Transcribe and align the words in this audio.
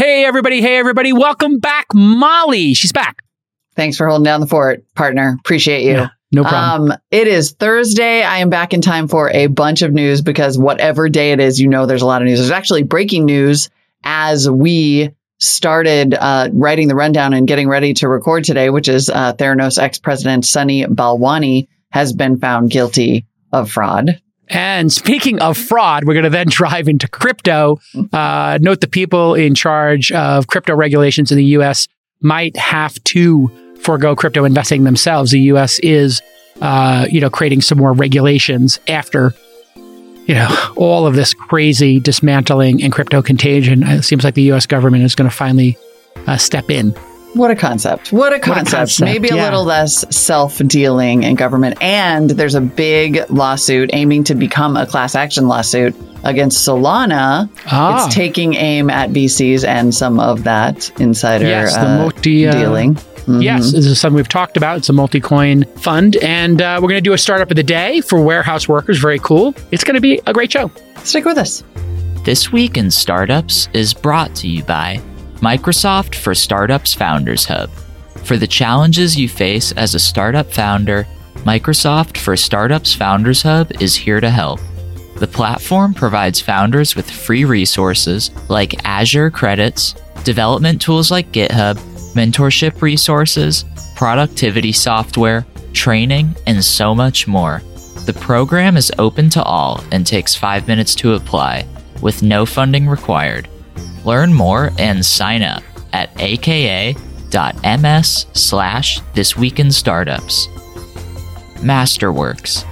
Hey, 0.00 0.24
everybody. 0.24 0.62
Hey, 0.62 0.78
everybody. 0.78 1.12
Welcome 1.12 1.58
back, 1.58 1.88
Molly. 1.92 2.72
She's 2.72 2.90
back. 2.90 3.22
Thanks 3.76 3.98
for 3.98 4.08
holding 4.08 4.24
down 4.24 4.40
the 4.40 4.46
fort, 4.46 4.82
partner. 4.94 5.36
Appreciate 5.40 5.82
you. 5.82 5.90
Yeah, 5.90 6.08
no 6.32 6.42
problem. 6.42 6.92
Um, 6.92 6.98
it 7.10 7.26
is 7.26 7.50
Thursday. 7.52 8.22
I 8.22 8.38
am 8.38 8.48
back 8.48 8.72
in 8.72 8.80
time 8.80 9.08
for 9.08 9.28
a 9.28 9.48
bunch 9.48 9.82
of 9.82 9.92
news 9.92 10.22
because 10.22 10.56
whatever 10.56 11.10
day 11.10 11.32
it 11.32 11.40
is, 11.40 11.60
you 11.60 11.68
know 11.68 11.84
there's 11.84 12.00
a 12.00 12.06
lot 12.06 12.22
of 12.22 12.28
news. 12.28 12.38
There's 12.38 12.50
actually 12.50 12.82
breaking 12.82 13.26
news 13.26 13.68
as 14.02 14.48
we 14.48 15.10
started 15.36 16.14
uh, 16.14 16.48
writing 16.50 16.88
the 16.88 16.94
rundown 16.94 17.34
and 17.34 17.46
getting 17.46 17.68
ready 17.68 17.92
to 17.92 18.08
record 18.08 18.44
today, 18.44 18.70
which 18.70 18.88
is 18.88 19.10
uh, 19.10 19.34
Theranos 19.34 19.78
ex-president 19.78 20.46
Sunny 20.46 20.86
Balwani 20.86 21.68
has 21.90 22.14
been 22.14 22.38
found 22.38 22.70
guilty 22.70 23.26
of 23.52 23.70
fraud. 23.70 24.18
And 24.50 24.92
speaking 24.92 25.40
of 25.40 25.56
fraud, 25.56 26.04
we're 26.04 26.14
going 26.14 26.24
to 26.24 26.30
then 26.30 26.48
drive 26.50 26.88
into 26.88 27.08
crypto. 27.08 27.78
Uh, 28.12 28.58
note 28.60 28.80
the 28.80 28.88
people 28.88 29.34
in 29.34 29.54
charge 29.54 30.12
of 30.12 30.48
crypto 30.48 30.74
regulations 30.74 31.30
in 31.30 31.38
the 31.38 31.44
U.S. 31.44 31.88
might 32.20 32.56
have 32.56 33.02
to 33.04 33.50
forego 33.80 34.14
crypto 34.14 34.44
investing 34.44 34.84
themselves. 34.84 35.30
The 35.30 35.40
U.S. 35.40 35.78
is, 35.78 36.20
uh, 36.60 37.06
you 37.08 37.20
know, 37.20 37.30
creating 37.30 37.62
some 37.62 37.78
more 37.78 37.92
regulations 37.92 38.78
after, 38.88 39.32
you 40.26 40.34
know, 40.34 40.72
all 40.76 41.06
of 41.06 41.14
this 41.14 41.32
crazy 41.32 42.00
dismantling 42.00 42.82
and 42.82 42.92
crypto 42.92 43.22
contagion. 43.22 43.84
It 43.84 44.02
seems 44.02 44.24
like 44.24 44.34
the 44.34 44.42
U.S. 44.42 44.66
government 44.66 45.04
is 45.04 45.14
going 45.14 45.30
to 45.30 45.34
finally 45.34 45.78
uh, 46.26 46.36
step 46.36 46.70
in. 46.70 46.94
What 47.34 47.50
a 47.50 47.56
concept. 47.56 48.12
What 48.12 48.32
a 48.32 48.38
concept. 48.40 48.70
concept, 48.70 49.04
Maybe 49.04 49.28
a 49.28 49.36
little 49.36 49.64
less 49.64 50.04
self 50.14 50.58
dealing 50.66 51.22
in 51.22 51.36
government. 51.36 51.80
And 51.80 52.30
there's 52.30 52.54
a 52.56 52.60
big 52.60 53.20
lawsuit 53.30 53.90
aiming 53.92 54.24
to 54.24 54.34
become 54.34 54.76
a 54.76 54.84
class 54.86 55.14
action 55.14 55.46
lawsuit 55.46 55.94
against 56.24 56.66
Solana. 56.66 57.48
Ah. 57.66 58.06
It's 58.06 58.14
taking 58.14 58.54
aim 58.54 58.90
at 58.90 59.10
VCs 59.10 59.64
and 59.64 59.94
some 59.94 60.18
of 60.18 60.44
that 60.44 60.90
insider 61.00 61.46
Yes, 61.46 61.74
the 61.74 61.86
uh, 61.86 61.98
multi, 61.98 62.46
uh, 62.48 62.52
dealing. 62.52 62.94
Mhm. 63.26 63.42
Yes, 63.42 63.70
this 63.72 63.86
is 63.86 64.00
something 64.00 64.16
we've 64.16 64.28
talked 64.28 64.56
about. 64.56 64.78
It's 64.78 64.88
a 64.88 64.92
multi 64.92 65.20
coin 65.20 65.64
fund. 65.76 66.16
And 66.16 66.60
uh, 66.60 66.78
we're 66.82 66.88
going 66.88 66.98
to 66.98 67.00
do 67.00 67.12
a 67.12 67.18
startup 67.18 67.50
of 67.50 67.56
the 67.56 67.62
day 67.62 68.00
for 68.00 68.20
warehouse 68.20 68.68
workers. 68.68 68.98
Very 68.98 69.18
cool. 69.20 69.54
It's 69.70 69.84
going 69.84 69.94
to 69.94 70.00
be 70.00 70.20
a 70.26 70.32
great 70.32 70.50
show. 70.50 70.70
Stick 71.04 71.24
with 71.24 71.38
us. 71.38 71.62
This 72.24 72.50
Week 72.52 72.76
in 72.76 72.90
Startups 72.90 73.68
is 73.72 73.94
brought 73.94 74.34
to 74.36 74.48
you 74.48 74.62
by 74.64 75.00
Microsoft 75.40 76.16
for 76.16 76.34
Startups 76.34 76.92
Founders 76.92 77.46
Hub. 77.46 77.70
For 78.24 78.36
the 78.36 78.46
challenges 78.46 79.16
you 79.16 79.26
face 79.26 79.72
as 79.72 79.94
a 79.94 79.98
startup 79.98 80.52
founder, 80.52 81.06
Microsoft 81.46 82.18
for 82.18 82.36
Startups 82.36 82.94
Founders 82.94 83.42
Hub 83.42 83.72
is 83.80 83.96
here 83.96 84.20
to 84.20 84.28
help. 84.28 84.60
The 85.16 85.26
platform 85.26 85.94
provides 85.94 86.40
founders 86.40 86.94
with 86.94 87.10
free 87.10 87.46
resources 87.46 88.30
like 88.50 88.84
Azure 88.86 89.30
credits, 89.30 89.94
development 90.24 90.82
tools 90.82 91.10
like 91.10 91.32
GitHub, 91.32 91.76
mentorship 92.14 92.82
resources, 92.82 93.64
productivity 93.96 94.72
software, 94.72 95.46
training, 95.72 96.36
and 96.46 96.62
so 96.62 96.94
much 96.94 97.26
more. 97.26 97.62
The 98.04 98.16
program 98.20 98.76
is 98.76 98.92
open 98.98 99.30
to 99.30 99.42
all 99.42 99.82
and 99.90 100.06
takes 100.06 100.34
five 100.34 100.68
minutes 100.68 100.94
to 100.96 101.14
apply, 101.14 101.66
with 102.02 102.22
no 102.22 102.44
funding 102.44 102.86
required. 102.86 103.48
Learn 104.04 104.32
more 104.32 104.70
and 104.78 105.04
sign 105.04 105.42
up 105.42 105.62
at 105.92 106.10
aka.ms 106.20 106.96
slash 108.32 109.00
this 109.14 109.36
week 109.36 109.60
in 109.60 109.70
startups. 109.70 110.46
Masterworks. 111.58 112.64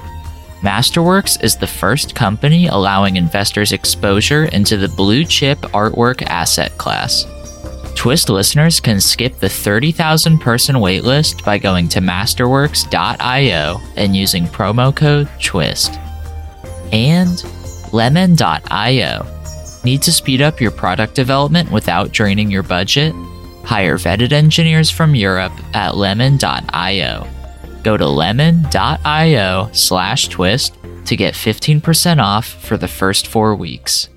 Masterworks 0.61 1.43
is 1.43 1.57
the 1.57 1.67
first 1.67 2.15
company 2.15 2.67
allowing 2.67 3.17
investors 3.17 3.73
exposure 3.73 4.47
into 4.47 4.77
the 4.77 4.89
blue 4.89 5.25
chip 5.25 5.59
artwork 5.59 6.23
asset 6.23 6.77
class. 6.79 7.27
Twist 7.95 8.29
listeners 8.29 8.81
can 8.81 9.01
skip 9.01 9.39
the 9.39 9.49
30,000 9.49 10.39
person 10.39 10.77
waitlist 10.77 11.45
by 11.45 11.59
going 11.59 11.89
to 11.89 12.01
masterworks.io 12.01 13.81
and 13.97 14.17
using 14.17 14.47
promo 14.47 14.95
code 14.95 15.29
TWIST. 15.41 15.97
And 16.93 17.43
lemon.io. 17.93 19.38
Need 19.85 20.03
to 20.03 20.13
speed 20.13 20.43
up 20.43 20.61
your 20.61 20.71
product 20.71 21.15
development 21.15 21.71
without 21.71 22.13
draining 22.13 22.51
your 22.51 22.63
budget? 22.63 23.15
Hire 23.65 23.99
vetted 23.99 24.33
engineers 24.33 24.91
from 24.91 25.15
Europe 25.15 25.53
at 25.75 25.97
lemon.io. 25.97 27.27
Go 27.85 27.97
to 27.97 28.07
lemon.io 28.07 29.71
slash 29.73 30.29
twist 30.29 30.75
to 31.05 31.17
get 31.17 31.35
15% 31.35 32.23
off 32.23 32.47
for 32.47 32.77
the 32.77 32.89
first 32.89 33.27
four 33.27 33.55
weeks. 33.55 34.09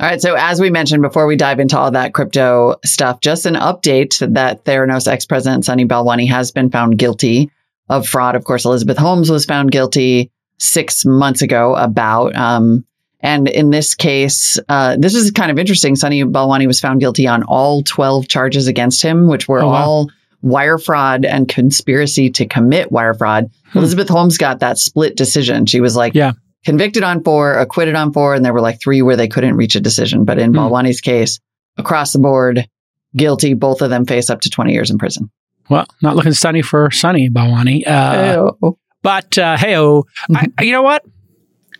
All 0.00 0.08
right. 0.08 0.20
So, 0.20 0.34
as 0.34 0.60
we 0.60 0.70
mentioned 0.70 1.02
before 1.02 1.26
we 1.26 1.36
dive 1.36 1.60
into 1.60 1.78
all 1.78 1.92
that 1.92 2.14
crypto 2.14 2.76
stuff, 2.84 3.20
just 3.20 3.46
an 3.46 3.54
update 3.54 4.18
that 4.34 4.64
Theranos 4.64 5.06
ex 5.06 5.24
president 5.24 5.64
Sunny 5.64 5.86
Balwani 5.86 6.28
has 6.28 6.50
been 6.50 6.70
found 6.70 6.98
guilty 6.98 7.50
of 7.88 8.08
fraud. 8.08 8.34
Of 8.34 8.44
course, 8.44 8.64
Elizabeth 8.64 8.98
Holmes 8.98 9.30
was 9.30 9.44
found 9.44 9.70
guilty 9.70 10.32
six 10.58 11.04
months 11.04 11.42
ago 11.42 11.76
about. 11.76 12.34
Um, 12.34 12.84
and 13.24 13.48
in 13.48 13.70
this 13.70 13.94
case, 13.96 14.58
uh, 14.68 14.96
this 14.98 15.14
is 15.16 15.30
kind 15.32 15.50
of 15.50 15.58
interesting. 15.58 15.96
Sunny 15.96 16.22
Balwani 16.22 16.66
was 16.68 16.78
found 16.78 17.00
guilty 17.00 17.26
on 17.26 17.42
all 17.42 17.82
12 17.82 18.28
charges 18.28 18.68
against 18.68 19.02
him, 19.02 19.26
which 19.26 19.48
were 19.48 19.62
Oh, 19.62 19.68
wow. 19.68 19.84
all 19.84 20.10
wire 20.42 20.78
fraud 20.78 21.24
and 21.24 21.48
conspiracy 21.48 22.28
to 22.30 22.46
commit 22.46 22.92
wire 22.92 23.14
fraud. 23.14 23.50
Elizabeth 23.74 24.08
Holmes 24.08 24.36
got 24.38 24.60
that 24.60 24.76
split 24.78 25.16
decision. 25.16 25.64
She 25.66 25.80
was 25.80 25.96
like, 25.96 26.12
Hmm. 26.12 26.18
Yeah. 26.18 26.32
convicted 26.66 27.02
on 27.02 27.24
four, 27.24 27.54
acquitted 27.54 27.94
on 27.94 28.12
four, 28.12 28.34
and 28.34 28.44
there 28.44 28.52
were 28.52 28.60
like 28.60 28.78
three 28.80 29.02
where 29.02 29.16
they 29.16 29.26
couldn't 29.28 29.56
reach 29.56 29.74
a 29.74 29.80
decision. 29.80 30.24
But 30.24 30.38
in 30.38 30.52
Hmm. 30.52 30.58
Balwani's 30.58 31.00
case, 31.00 31.40
across 31.78 32.12
the 32.12 32.18
board, 32.20 32.68
guilty. 33.16 33.54
Both 33.54 33.80
of 33.82 33.90
them 33.90 34.04
face 34.06 34.28
up 34.30 34.40
to 34.42 34.50
20 34.50 34.72
years 34.72 34.90
in 34.90 34.98
prison. 34.98 35.30
Well, 35.70 35.86
not 36.02 36.14
looking 36.14 36.32
sunny 36.34 36.60
for 36.62 36.90
Sunny 36.90 37.30
Balwani. 37.30 37.86
Uh, 37.88 38.52
Ew. 38.62 38.78
But 39.02 39.38
uh, 39.38 39.56
hey, 39.56 39.78
oh, 39.78 40.04
you 40.60 40.72
know 40.72 40.82
what? 40.82 41.04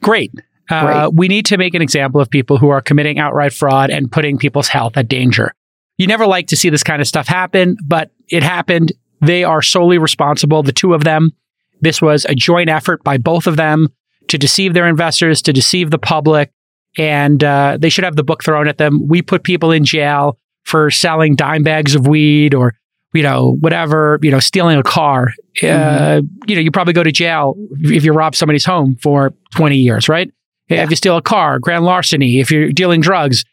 Great. 0.03 0.33
Uh, 0.70 1.08
Great. 1.08 1.14
We 1.14 1.28
need 1.28 1.47
to 1.47 1.58
make 1.58 1.75
an 1.75 1.82
example 1.82 2.20
of 2.20 2.30
people 2.30 2.58
who 2.58 2.69
are 2.70 2.80
committing 2.80 3.19
outright 3.19 3.52
fraud 3.52 3.91
and 3.91 4.10
putting 4.10 4.38
people's 4.38 4.69
health 4.69 4.97
at 4.97 5.08
danger. 5.08 5.54
You 5.98 6.06
never 6.06 6.26
like 6.26 6.48
to 6.48 6.56
see 6.56 6.70
this 6.70 6.82
kind 6.82 7.00
of 7.00 7.08
stuff 7.08 7.28
happen, 7.28 7.76
but 7.84 8.10
it 8.28 8.42
happened. 8.42 8.92
They 9.20 9.44
are 9.44 9.62
solely 9.62 9.98
responsible, 9.98 10.62
the 10.62 10.72
two 10.72 10.94
of 10.94 11.04
them. 11.04 11.32
This 11.80 12.00
was 12.00 12.24
a 12.24 12.34
joint 12.34 12.70
effort 12.70 13.04
by 13.04 13.19
both 13.19 13.47
of 13.47 13.56
them 13.56 13.88
to 14.28 14.38
deceive 14.38 14.74
their 14.74 14.88
investors, 14.88 15.42
to 15.42 15.53
deceive 15.53 15.91
the 15.91 15.98
public, 15.98 16.50
and 16.97 17.44
uh, 17.44 17.76
they 17.78 17.91
should 17.91 18.04
have 18.04 18.16
the 18.16 18.24
book 18.24 18.42
thrown 18.42 18.66
at 18.66 18.78
them. 18.78 19.06
We 19.06 19.22
put 19.22 19.44
people 19.44 19.70
in 19.70 19.84
jail 19.84 20.38
for 20.64 20.91
selling 20.91 21.36
dime 21.36 21.62
bags 21.62 21.94
of 21.94 22.06
weed 22.06 22.54
or 22.54 22.74
you 23.14 23.22
know, 23.22 23.56
whatever, 23.60 24.19
you 24.22 24.30
know, 24.30 24.41
stealing 24.41 24.76
a 24.76 24.82
car, 24.82 25.32
uh, 25.62 26.20
you 26.48 26.56
know, 26.56 26.60
you 26.60 26.70
probably 26.72 26.92
go 26.92 27.04
to 27.04 27.12
jail 27.12 27.54
if 27.80 28.04
you 28.04 28.12
rob 28.12 28.34
somebody's 28.34 28.64
home 28.64 28.97
for 29.00 29.32
20 29.54 29.76
years, 29.76 30.08
right? 30.08 30.30
If 30.69 30.91
you 30.91 30.97
steal 30.97 31.16
a 31.16 31.22
car, 31.22 31.58
grand 31.58 31.84
larceny, 31.84 32.41
if 32.41 32.50
you're 32.50 32.72
dealing 32.72 33.00
drugs, 33.00 33.44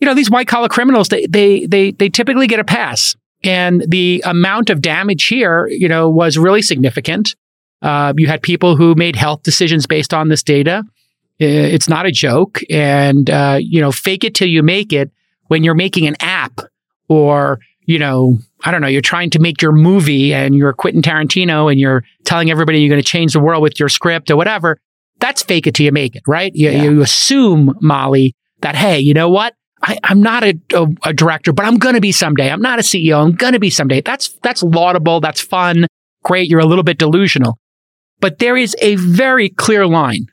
you 0.00 0.06
know, 0.06 0.14
these 0.14 0.30
white 0.30 0.48
collar 0.48 0.68
criminals, 0.68 1.08
they, 1.08 1.26
they, 1.26 1.66
they, 1.66 1.92
they 1.92 2.08
typically 2.08 2.46
get 2.46 2.60
a 2.60 2.64
pass. 2.64 3.16
And 3.42 3.84
the 3.88 4.22
amount 4.26 4.70
of 4.70 4.80
damage 4.80 5.26
here, 5.26 5.66
you 5.68 5.88
know, 5.88 6.08
was 6.08 6.36
really 6.36 6.62
significant. 6.62 7.36
Uh, 7.80 8.12
you 8.16 8.26
had 8.26 8.42
people 8.42 8.76
who 8.76 8.94
made 8.94 9.16
health 9.16 9.42
decisions 9.42 9.86
based 9.86 10.12
on 10.12 10.28
this 10.28 10.42
data. 10.42 10.84
It's 11.38 11.88
not 11.88 12.04
a 12.04 12.10
joke. 12.10 12.60
And, 12.68 13.30
uh, 13.30 13.58
you 13.60 13.80
know, 13.80 13.92
fake 13.92 14.24
it 14.24 14.34
till 14.34 14.48
you 14.48 14.62
make 14.62 14.92
it 14.92 15.10
when 15.46 15.62
you're 15.62 15.74
making 15.74 16.06
an 16.06 16.16
app 16.20 16.60
or, 17.08 17.60
you 17.82 17.98
know, 17.98 18.38
I 18.64 18.72
don't 18.72 18.80
know, 18.80 18.88
you're 18.88 19.00
trying 19.00 19.30
to 19.30 19.38
make 19.38 19.62
your 19.62 19.72
movie 19.72 20.34
and 20.34 20.54
you're 20.54 20.72
Quentin 20.72 21.00
Tarantino 21.00 21.70
and 21.70 21.78
you're 21.78 22.02
telling 22.24 22.50
everybody 22.50 22.80
you're 22.80 22.90
going 22.90 23.00
to 23.00 23.08
change 23.08 23.32
the 23.32 23.40
world 23.40 23.62
with 23.62 23.78
your 23.78 23.88
script 23.88 24.30
or 24.30 24.36
whatever. 24.36 24.78
That's 25.20 25.42
fake 25.42 25.66
it 25.66 25.74
till 25.74 25.84
you 25.86 25.92
make 25.92 26.14
it, 26.16 26.22
right? 26.26 26.52
You, 26.54 26.70
Yeah. 26.70 26.82
you 26.84 27.00
assume, 27.02 27.74
Molly, 27.80 28.34
that, 28.60 28.76
hey, 28.76 28.98
you 29.00 29.14
know 29.14 29.28
what? 29.28 29.54
I, 29.82 29.98
I'm 30.04 30.20
not 30.20 30.42
a, 30.44 30.58
a, 30.74 30.86
a 31.04 31.12
director, 31.12 31.52
but 31.52 31.64
I'm 31.64 31.76
going 31.78 31.94
to 31.94 32.00
be 32.00 32.10
someday. 32.12 32.50
I'm 32.50 32.60
not 32.62 32.78
a 32.78 32.82
CEO. 32.82 33.22
I'm 33.24 33.32
going 33.32 33.52
to 33.52 33.60
be 33.60 33.70
someday. 33.70 34.00
That's, 34.00 34.28
that's 34.42 34.62
laudable. 34.62 35.20
That's 35.20 35.40
fun. 35.40 35.86
Great. 36.24 36.48
You're 36.48 36.60
a 36.60 36.66
little 36.66 36.82
bit 36.84 36.98
delusional. 36.98 37.58
But 38.20 38.38
there 38.40 38.56
is 38.56 38.74
a 38.82 38.96
very 38.96 39.48
clear 39.48 39.86
line 39.86 40.26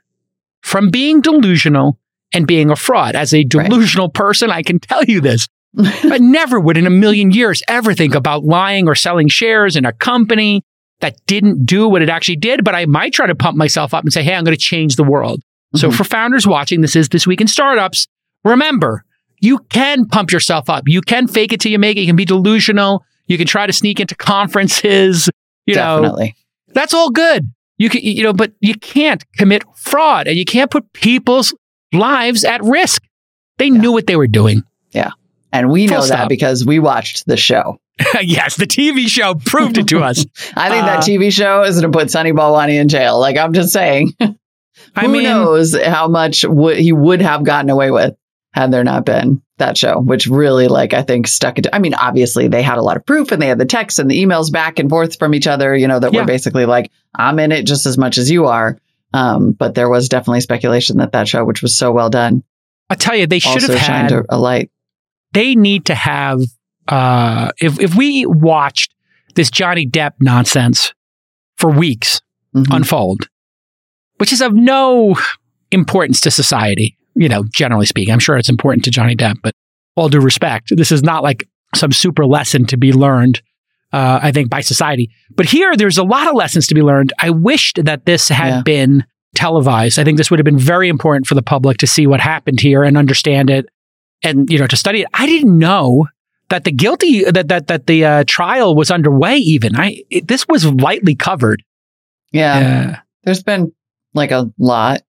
from 0.62 0.90
being 0.90 1.22
delusional 1.22 2.00
and 2.34 2.48
being 2.48 2.72
a 2.72 2.76
fraud. 2.76 3.16
As 3.16 3.34
a 3.34 3.38
Right. 3.54 3.70
delusional 3.70 4.10
person, 4.10 4.50
I 4.50 4.64
can 4.64 4.80
tell 4.80 5.04
you 5.04 5.22
this. 5.22 5.48
I 5.78 6.18
never 6.20 6.60
would 6.60 6.78
in 6.78 6.88
a 6.88 6.92
million 6.92 7.32
years 7.32 7.62
ever 7.68 7.94
think 7.94 8.16
about 8.16 8.44
lying 8.46 8.88
or 8.88 8.96
selling 8.96 9.28
shares 9.28 9.76
in 9.76 9.86
a 9.86 9.92
company 9.94 10.64
that 11.06 11.16
didn't 11.28 11.66
do 11.66 11.88
what 11.88 12.02
it 12.02 12.10
actually 12.10 12.36
did. 12.38 12.64
But 12.64 12.76
I 12.76 12.86
might 12.86 13.14
try 13.14 13.28
to 13.28 13.36
pump 13.36 13.58
myself 13.58 13.94
up 13.94 14.04
and 14.04 14.12
say, 14.12 14.24
hey, 14.24 14.34
I'm 14.34 14.44
going 14.44 14.56
to 14.58 14.62
change 14.62 14.96
the 14.96 15.04
world. 15.04 15.42
So 15.76 15.90
Mhm. 15.90 15.94
for 15.96 16.04
founders 16.04 16.48
watching, 16.48 16.82
this 16.82 16.96
is 16.96 17.10
This 17.10 17.28
Week 17.28 17.42
in 17.42 17.48
Startups. 17.48 18.08
Remember, 18.44 19.04
you 19.42 19.60
can 19.70 20.06
pump 20.08 20.32
yourself 20.32 20.70
up. 20.70 20.84
You 20.88 21.02
can 21.02 21.28
fake 21.28 21.54
it 21.54 21.60
till 21.60 21.72
you 21.72 21.80
make 21.80 21.98
it. 21.98 22.02
You 22.02 22.08
can 22.08 22.16
be 22.16 22.26
delusional. 22.26 23.04
You 23.28 23.38
can 23.38 23.48
try 23.48 23.66
to 23.68 23.74
sneak 23.74 24.00
into 24.00 24.16
conferences. 24.16 25.30
You 25.66 25.76
know, 25.76 26.02
Definitely. 26.02 26.36
that's 26.74 26.94
all 26.94 27.10
good. 27.10 27.52
You 27.78 27.90
can, 27.90 28.02
you 28.02 28.24
know, 28.24 28.34
but 28.34 28.54
you 28.62 28.76
can't 28.76 29.24
commit 29.38 29.64
fraud 29.76 30.28
and 30.28 30.38
you 30.38 30.46
can't 30.46 30.72
put 30.72 30.94
people's 30.94 31.54
lives 31.92 32.44
at 32.46 32.64
risk. 32.64 33.02
They 33.58 33.70
knew 33.70 33.92
what 33.92 34.08
they 34.08 34.16
were 34.16 34.28
doing. 34.28 34.62
And 35.56 35.70
we 35.72 35.88
Full 35.88 35.98
know 35.98 36.04
stop. 36.04 36.18
that 36.20 36.30
because 36.30 36.66
we 36.66 36.80
watched 36.80 37.26
the 37.26 37.38
show. 37.38 37.80
yes, 38.22 38.56
the 38.58 38.68
TV 38.68 39.08
show 39.08 39.36
proved 39.36 39.78
it 39.78 39.88
to 39.88 40.00
us. 40.00 40.26
I 40.56 40.70
think 40.70 40.84
Uh, 40.84 40.88
that 40.88 41.00
TV 41.04 41.32
show 41.32 41.64
is 41.64 41.80
going 41.80 41.92
to 41.92 41.98
put 41.98 42.12
Sunny 42.12 42.32
Balwani 42.34 42.80
in 42.80 42.90
jail. 42.90 43.20
Like 43.20 43.38
I'm 43.38 43.54
just 43.54 43.72
saying, 43.72 44.14
I 44.20 45.02
who 45.02 45.08
mean, 45.08 45.24
knows 45.24 45.76
how 45.80 46.08
much 46.08 46.44
would 46.46 46.78
he 46.78 46.92
would 46.92 47.22
have 47.22 47.44
gotten 47.44 47.70
away 47.70 47.92
with 47.92 48.16
had 48.54 48.72
there 48.72 48.84
not 48.84 49.06
been 49.06 49.42
that 49.58 49.78
show, 49.78 50.00
which 50.00 50.28
really 50.28 50.68
like 50.68 50.94
I 50.94 51.02
think 51.04 51.28
stuck 51.28 51.58
it. 51.60 51.68
I 51.72 51.80
mean, 51.80 51.94
obviously 51.94 52.48
they 52.50 52.62
had 52.62 52.78
a 52.78 52.82
lot 52.82 52.98
of 52.98 53.06
proof 53.06 53.32
and 53.32 53.42
they 53.42 53.48
had 53.48 53.58
the 53.60 53.66
texts 53.66 54.00
and 54.00 54.10
the 54.12 54.22
emails 54.22 54.52
back 54.52 54.80
and 54.80 54.90
forth 54.90 55.18
from 55.18 55.34
each 55.34 55.48
other. 55.48 55.74
You 55.76 55.88
know 55.88 56.00
that 56.00 56.14
Yeah. 56.14 56.22
were 56.22 56.26
basically 56.28 56.66
like 56.66 56.92
I'm 57.18 57.40
in 57.40 57.52
it 57.54 57.66
just 57.66 57.86
as 57.86 57.98
much 57.98 58.18
as 58.18 58.30
you 58.30 58.46
are. 58.48 58.78
Um, 59.14 59.54
but 59.54 59.76
there 59.76 59.90
was 59.90 60.10
definitely 60.10 60.42
speculation 60.42 60.98
that 60.98 61.14
that 61.14 61.30
show, 61.30 61.46
which 61.46 61.62
was 61.62 61.78
so 61.78 61.92
well 61.94 62.10
done, 62.10 62.44
I'll 62.90 62.98
tell 62.98 63.16
you, 63.16 63.26
they 63.28 63.40
should 63.40 63.62
have 63.62 63.80
shined 63.80 64.12
had. 64.12 64.26
a, 64.30 64.36
a 64.36 64.38
light. 64.38 64.70
They 65.36 65.54
need 65.56 65.86
to 65.86 65.96
have. 65.96 66.42
Uh, 66.88 67.50
if 67.62 67.80
if 67.80 67.96
we 67.96 68.26
watched 68.26 68.94
this 69.36 69.50
Johnny 69.52 69.86
Depp 69.88 70.12
nonsense 70.20 70.94
for 71.58 71.70
weeks 71.70 72.22
Mhm. 72.56 72.68
unfold, 72.76 73.28
which 74.18 74.32
is 74.32 74.42
of 74.42 74.54
no 74.54 75.16
importance 75.72 76.22
to 76.22 76.32
society, 76.32 76.96
you 77.16 77.28
know, 77.28 77.44
generally 77.54 77.86
speaking. 77.86 78.14
I'm 78.14 78.20
sure 78.20 78.38
it's 78.38 78.50
important 78.50 78.86
to 78.86 78.92
Johnny 78.92 79.16
Depp, 79.16 79.38
but 79.44 79.54
all 79.96 80.10
due 80.10 80.22
respect, 80.22 80.72
this 80.78 80.92
is 80.92 81.04
not 81.04 81.22
like 81.24 81.48
some 81.76 81.92
super 81.92 82.26
lesson 82.26 82.66
to 82.68 82.78
be 82.78 82.94
learned, 82.94 83.42
uh, 83.92 84.20
I 84.22 84.32
think, 84.32 84.50
by 84.50 84.62
society. 84.62 85.10
But 85.36 85.48
here, 85.48 85.76
there's 85.76 85.98
a 85.98 86.04
lot 86.04 86.28
of 86.28 86.36
lessons 86.36 86.68
to 86.68 86.76
be 86.76 86.82
learned. 86.82 87.12
I 87.20 87.30
wished 87.32 87.84
that 87.84 88.06
this 88.06 88.30
had 88.30 88.48
Yeah. 88.50 88.62
been 88.62 89.04
televised. 89.36 90.00
I 90.00 90.04
think 90.06 90.18
this 90.18 90.30
would 90.32 90.40
have 90.40 90.46
been 90.46 90.60
very 90.60 90.88
important 90.88 91.28
for 91.28 91.36
the 91.36 91.42
public 91.42 91.78
to 91.80 91.88
see 91.88 92.08
what 92.08 92.22
happened 92.22 92.62
here 92.62 92.84
and 92.84 92.98
understand 92.98 93.50
it 93.50 93.66
and, 94.26 94.50
you 94.50 94.60
know, 94.60 94.68
to 94.68 94.76
study 94.76 95.02
it. 95.02 95.08
I 95.14 95.26
didn't 95.26 95.58
know 95.58 96.08
that 96.50 96.64
the 96.64 96.72
guilty, 96.72 97.24
that, 97.24 97.48
that, 97.48 97.68
that 97.68 97.88
the 97.88 98.06
uh, 98.06 98.24
trial 98.28 98.76
was 98.76 98.92
underway 98.92 99.38
even. 99.38 99.76
I, 99.76 100.04
it, 100.10 100.28
this 100.28 100.48
was 100.48 100.66
lightly 100.66 101.16
covered. 101.16 101.64
Yeah, 102.32 102.96
uh, 102.98 103.02
there's 103.24 103.44
been 103.44 103.72
like 104.14 104.32
a 104.32 104.52
lot 104.58 105.02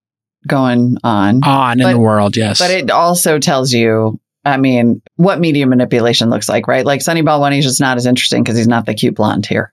going 0.47 0.97
on. 1.03 1.43
on 1.45 1.81
in 1.81 1.91
the 1.91 1.99
world. 1.99 2.37
Yes, 2.37 2.59
But 2.59 2.71
it 2.71 2.91
also 2.91 3.39
tells 3.39 3.73
you, 3.73 4.21
I 4.45 4.59
mean, 4.59 5.03
what 5.17 5.41
media 5.41 5.67
manipulation 5.67 6.31
looks 6.31 6.49
like, 6.49 6.69
right? 6.69 6.87
Like 6.87 7.03
Sunny 7.03 7.21
is 7.21 7.65
just 7.65 7.81
not 7.81 7.97
as 7.97 8.07
interesting 8.07 8.45
because 8.45 8.57
he's 8.57 8.69
not 8.69 8.87
the 8.87 8.95
cute 8.95 9.17
blonde 9.17 9.47
here. 9.47 9.73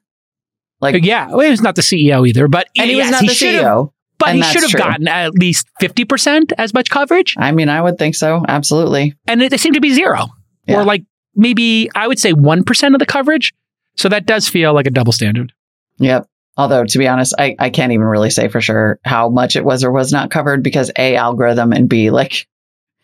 Like, 0.82 1.06
yeah, 1.06 1.30
well, 1.30 1.42
he 1.42 1.50
was 1.50 1.62
not 1.62 1.76
the 1.76 1.82
CEO 1.82 2.28
either, 2.28 2.48
but 2.48 2.68
and 2.78 2.90
he 2.90 2.98
was 2.98 3.06
yes, 3.06 3.12
not 3.12 3.22
the 3.22 3.34
CEO. 3.34 3.94
But 4.26 4.30
and 4.36 4.44
he 4.44 4.52
should 4.52 4.64
have 4.64 4.74
gotten 4.74 5.08
at 5.08 5.34
least 5.34 5.68
fifty 5.80 6.06
percent 6.06 6.54
as 6.58 6.74
much 6.74 6.90
coverage, 6.90 7.36
I 7.38 7.52
mean, 7.52 7.70
I 7.70 7.82
would 7.82 7.98
think 7.98 8.16
so. 8.16 8.44
Absolutely. 8.48 9.16
and 9.28 9.42
it, 9.42 9.54
it 9.54 9.60
seemed 9.60 9.76
to 9.76 9.82
be 9.82 9.94
zero, 9.94 10.28
Yeah. 10.68 10.80
or 10.80 10.84
like 10.86 11.04
maybe 11.36 11.90
I 11.96 12.08
would 12.08 12.20
say 12.20 12.34
one 12.34 12.64
percent 12.64 12.96
of 12.96 13.00
the 13.00 13.06
coverage. 13.06 13.54
So 13.96 14.10
that 14.10 14.26
does 14.26 14.48
feel 14.48 14.74
like 14.74 14.88
a 14.88 14.92
double 14.92 15.12
standard. 15.14 15.54
Yep. 16.00 16.28
Although, 16.58 16.84
to 16.86 16.98
be 16.98 17.08
honest, 17.08 17.34
I, 17.38 17.56
I 17.60 17.70
can't 17.70 17.92
even 17.92 18.06
really 18.06 18.30
say 18.30 18.48
for 18.48 18.62
sure 18.62 19.00
how 19.04 19.30
much 19.30 19.56
it 19.56 19.64
was 19.66 19.84
or 19.84 19.92
was 19.92 20.12
not 20.12 20.30
covered 20.32 20.64
because 20.64 20.92
A, 20.98 21.16
algorithm, 21.16 21.74
and 21.74 21.88
B, 21.90 22.10
like, 22.12 22.48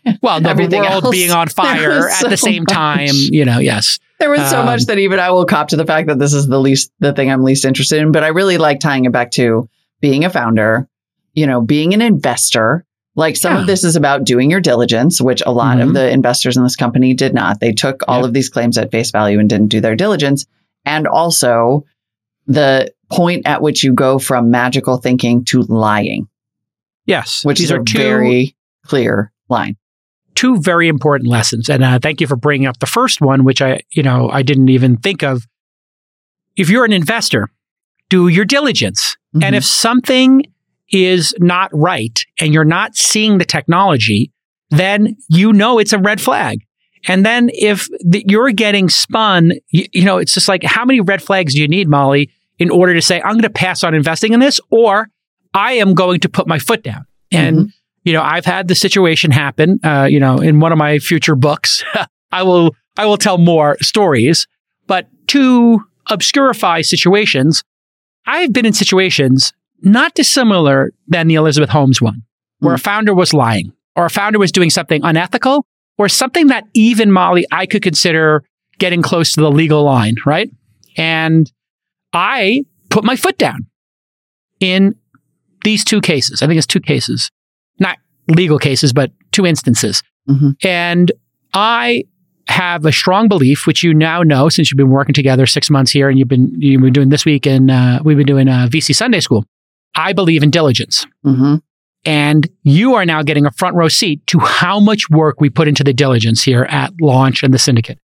Well, 0.22 0.40
the 0.42 0.50
Everything 0.50 0.82
world 0.82 1.04
else, 1.06 1.12
being 1.12 1.32
on 1.32 1.48
fire 1.50 2.10
at 2.10 2.30
the 2.30 2.38
so 2.38 2.48
same 2.48 2.66
time, 2.66 3.10
you 3.14 3.46
know, 3.46 3.60
yes, 3.60 4.00
there 4.20 4.30
was 4.32 4.48
so 4.50 4.60
Um, 4.62 4.66
much 4.66 4.86
that 4.86 4.98
even 4.98 5.20
I 5.20 5.30
will 5.32 5.46
cop 5.46 5.68
to 5.70 5.76
the 5.78 5.86
fact 5.86 6.08
that 6.08 6.18
this 6.20 6.34
is 6.34 6.48
the 6.48 6.60
least, 6.60 6.92
the 7.00 7.14
thing 7.14 7.32
I'm 7.32 7.44
least 7.44 7.66
interested 7.66 8.02
in. 8.02 8.12
But 8.12 8.24
I 8.24 8.30
really 8.30 8.58
like 8.58 8.80
tying 8.80 9.06
it 9.06 9.12
back 9.12 9.30
to 9.32 9.70
being 10.02 10.26
a 10.26 10.30
founder, 10.32 10.89
you 11.40 11.48
know, 11.48 11.62
being 11.62 11.94
an 11.94 12.02
investor. 12.02 12.84
Like 13.16 13.36
some 13.38 13.54
Yeah. 13.56 13.62
of 13.62 13.68
this 13.68 13.84
is 13.84 13.96
about 13.96 14.24
doing 14.26 14.50
your 14.52 14.62
diligence, 14.62 15.20
which 15.22 15.42
a 15.46 15.52
lot 15.52 15.78
Mhm. 15.78 15.84
of 15.88 15.94
the 15.94 16.10
investors 16.10 16.56
in 16.58 16.64
this 16.64 16.76
company 16.76 17.14
did 17.14 17.34
not. 17.34 17.60
They 17.60 17.72
took 17.74 18.04
all 18.08 18.20
Yep. 18.20 18.26
of 18.28 18.34
these 18.34 18.50
claims 18.50 18.78
at 18.78 18.92
face 18.92 19.12
value 19.12 19.40
and 19.40 19.50
didn't 19.50 19.68
do 19.70 19.82
their 19.82 19.96
diligence. 19.96 20.46
And 20.86 21.08
also 21.08 21.86
the 22.48 22.92
point 23.12 23.44
at 23.46 23.62
which 23.62 23.84
you 23.84 23.94
go 23.94 24.20
from 24.20 24.52
magical 24.52 24.98
thinking 24.98 25.44
to 25.46 25.62
lying, 25.64 26.28
yes. 27.06 27.44
which 27.44 27.58
These 27.60 27.66
is 27.68 27.72
are 27.72 27.82
a 27.82 27.86
two 27.86 27.98
very 27.98 28.56
clear 28.86 29.32
line. 29.50 29.76
two 30.36 30.58
very 30.62 30.88
important 30.88 31.28
lessons. 31.30 31.68
And 31.70 31.84
uh, 31.84 32.00
thank 32.02 32.22
you 32.22 32.28
for 32.28 32.38
bringing 32.38 32.68
up 32.68 32.80
the 32.80 32.86
first 32.86 33.20
one, 33.22 33.44
which 33.44 33.62
I, 33.62 33.82
you 33.92 34.04
know, 34.04 34.30
I 34.30 34.42
didn't 34.44 34.70
even 34.70 34.98
think 34.98 35.24
of. 35.24 35.46
If 36.56 36.70
you're 36.70 36.86
an 36.86 36.94
investor, 36.94 37.50
do 38.10 38.28
your 38.28 38.46
diligence. 38.46 39.18
Mm-hmm. 39.36 39.44
And 39.44 39.56
if 39.56 39.66
something 39.66 40.44
is 40.92 41.36
not 41.40 41.70
right 41.74 42.26
and 42.40 42.54
you're 42.54 42.66
not 42.66 42.96
seeing 42.96 43.38
the 43.38 43.46
technology, 43.46 44.32
then 44.70 45.16
you 45.30 45.54
know 45.54 45.80
it's 45.80 45.94
a 45.94 46.00
red 46.00 46.22
flag. 46.22 46.60
And 47.08 47.26
then 47.26 47.50
if 47.54 47.88
the, 48.02 48.24
you're 48.28 48.52
getting 48.52 48.90
spun, 48.90 49.54
you, 49.70 49.86
you 49.94 50.04
know, 50.04 50.18
it's 50.18 50.34
just 50.34 50.48
like, 50.48 50.64
how 50.64 50.84
many 50.84 51.00
red 51.00 51.22
flags 51.22 51.54
do 51.54 51.62
you 51.62 51.68
need, 51.68 51.88
Molly, 51.88 52.30
in 52.58 52.70
order 52.70 52.94
to 52.94 53.02
say, 53.02 53.22
I'm 53.22 53.34
going 53.34 53.44
to 53.44 53.50
pass 53.50 53.84
on 53.84 53.94
investing 53.94 54.34
in 54.34 54.40
this 54.40 54.60
or 54.70 55.10
I 55.54 55.74
am 55.74 55.94
going 55.94 56.20
to 56.22 56.30
put 56.30 56.48
my 56.48 56.60
foot 56.60 56.84
down? 56.84 57.06
And, 57.32 57.72
you 58.04 58.12
know, 58.12 58.22
I've 58.22 58.46
had 58.46 58.68
the 58.68 58.76
situation 58.76 59.32
happen, 59.32 59.80
uh, 59.84 60.08
you 60.10 60.20
know, 60.20 60.40
in 60.40 60.60
one 60.60 60.72
of 60.72 60.78
my 60.78 61.00
future 61.00 61.36
books. 61.36 61.84
I 62.32 62.44
will, 62.44 62.76
I 62.98 63.06
will 63.06 63.18
tell 63.18 63.38
more 63.38 63.78
stories, 63.82 64.48
but 64.88 65.08
to 65.28 65.82
obscurify 66.10 66.86
situations, 66.86 67.64
I've 68.26 68.52
been 68.52 68.66
in 68.66 68.74
situations 68.74 69.54
not 69.82 70.14
dissimilar 70.16 70.92
than 71.08 71.28
the 71.28 71.36
Elizabeth 71.36 71.70
Holmes 71.70 72.02
one, 72.02 72.24
where 72.60 72.74
a 72.74 72.80
founder 72.80 73.14
was 73.14 73.34
lying 73.34 73.72
or 73.96 74.06
a 74.06 74.10
founder 74.10 74.40
was 74.40 74.52
doing 74.52 74.70
something 74.70 75.02
unethical 75.04 75.66
or 75.98 76.10
something 76.10 76.48
that 76.48 76.66
even 76.74 77.12
Molly, 77.12 77.46
I 77.52 77.66
could 77.66 77.82
consider 77.82 78.44
getting 78.78 79.02
close 79.02 79.34
to 79.34 79.42
the 79.42 79.52
legal 79.52 79.84
line, 79.84 80.16
right? 80.26 80.50
And 80.98 81.52
I 82.14 82.64
put 82.90 83.04
my 83.04 83.16
foot 83.16 83.38
down 83.38 83.68
in 84.60 84.96
these 85.64 85.84
two 85.84 86.02
cases. 86.02 86.42
I 86.42 86.48
think 86.48 86.58
it's 86.58 86.68
two 86.68 86.80
cases, 86.80 87.30
not 87.80 87.98
legal 88.28 88.60
cases, 88.60 88.94
but 88.94 89.12
two 89.32 89.46
instances. 89.46 90.02
Mhm. 90.30 90.56
And 90.64 91.12
I 91.54 92.04
have 92.48 92.86
a 92.86 92.92
strong 92.92 93.28
belief, 93.28 93.68
which 93.68 93.84
you 93.84 93.94
now 93.94 94.24
know 94.24 94.50
since 94.50 94.72
you've 94.72 94.78
been 94.78 94.90
working 94.90 95.14
together 95.14 95.46
six 95.46 95.70
months 95.70 95.92
here, 95.92 96.10
and 96.10 96.18
you've 96.18 96.28
been 96.28 96.52
you've 96.58 96.82
been 96.82 96.94
doing 96.94 97.10
this 97.10 97.26
week, 97.26 97.46
and 97.46 97.70
uh, 97.70 98.00
we've 98.04 98.18
been 98.18 98.26
doing 98.26 98.48
uh, 98.48 98.68
VC 98.72 98.96
Sunday 98.96 99.20
School. 99.20 99.46
I 99.96 100.14
believe 100.14 100.44
in 100.44 100.50
diligence, 100.50 101.06
hmm 101.24 101.56
and 102.06 102.48
you 102.64 102.94
are 102.94 103.06
now 103.06 103.22
getting 103.22 103.46
a 103.46 103.52
front 103.52 103.76
row 103.76 103.88
seat 103.88 104.26
to 104.28 104.40
how 104.40 104.80
much 104.80 105.10
work 105.10 105.42
we 105.42 105.50
put 105.50 105.68
into 105.68 105.84
the 105.84 105.94
diligence 105.94 106.44
here 106.44 106.64
at 106.64 106.94
Launch 107.02 107.44
and 107.44 107.54
the 107.54 107.60
Syndicate. 107.60 108.00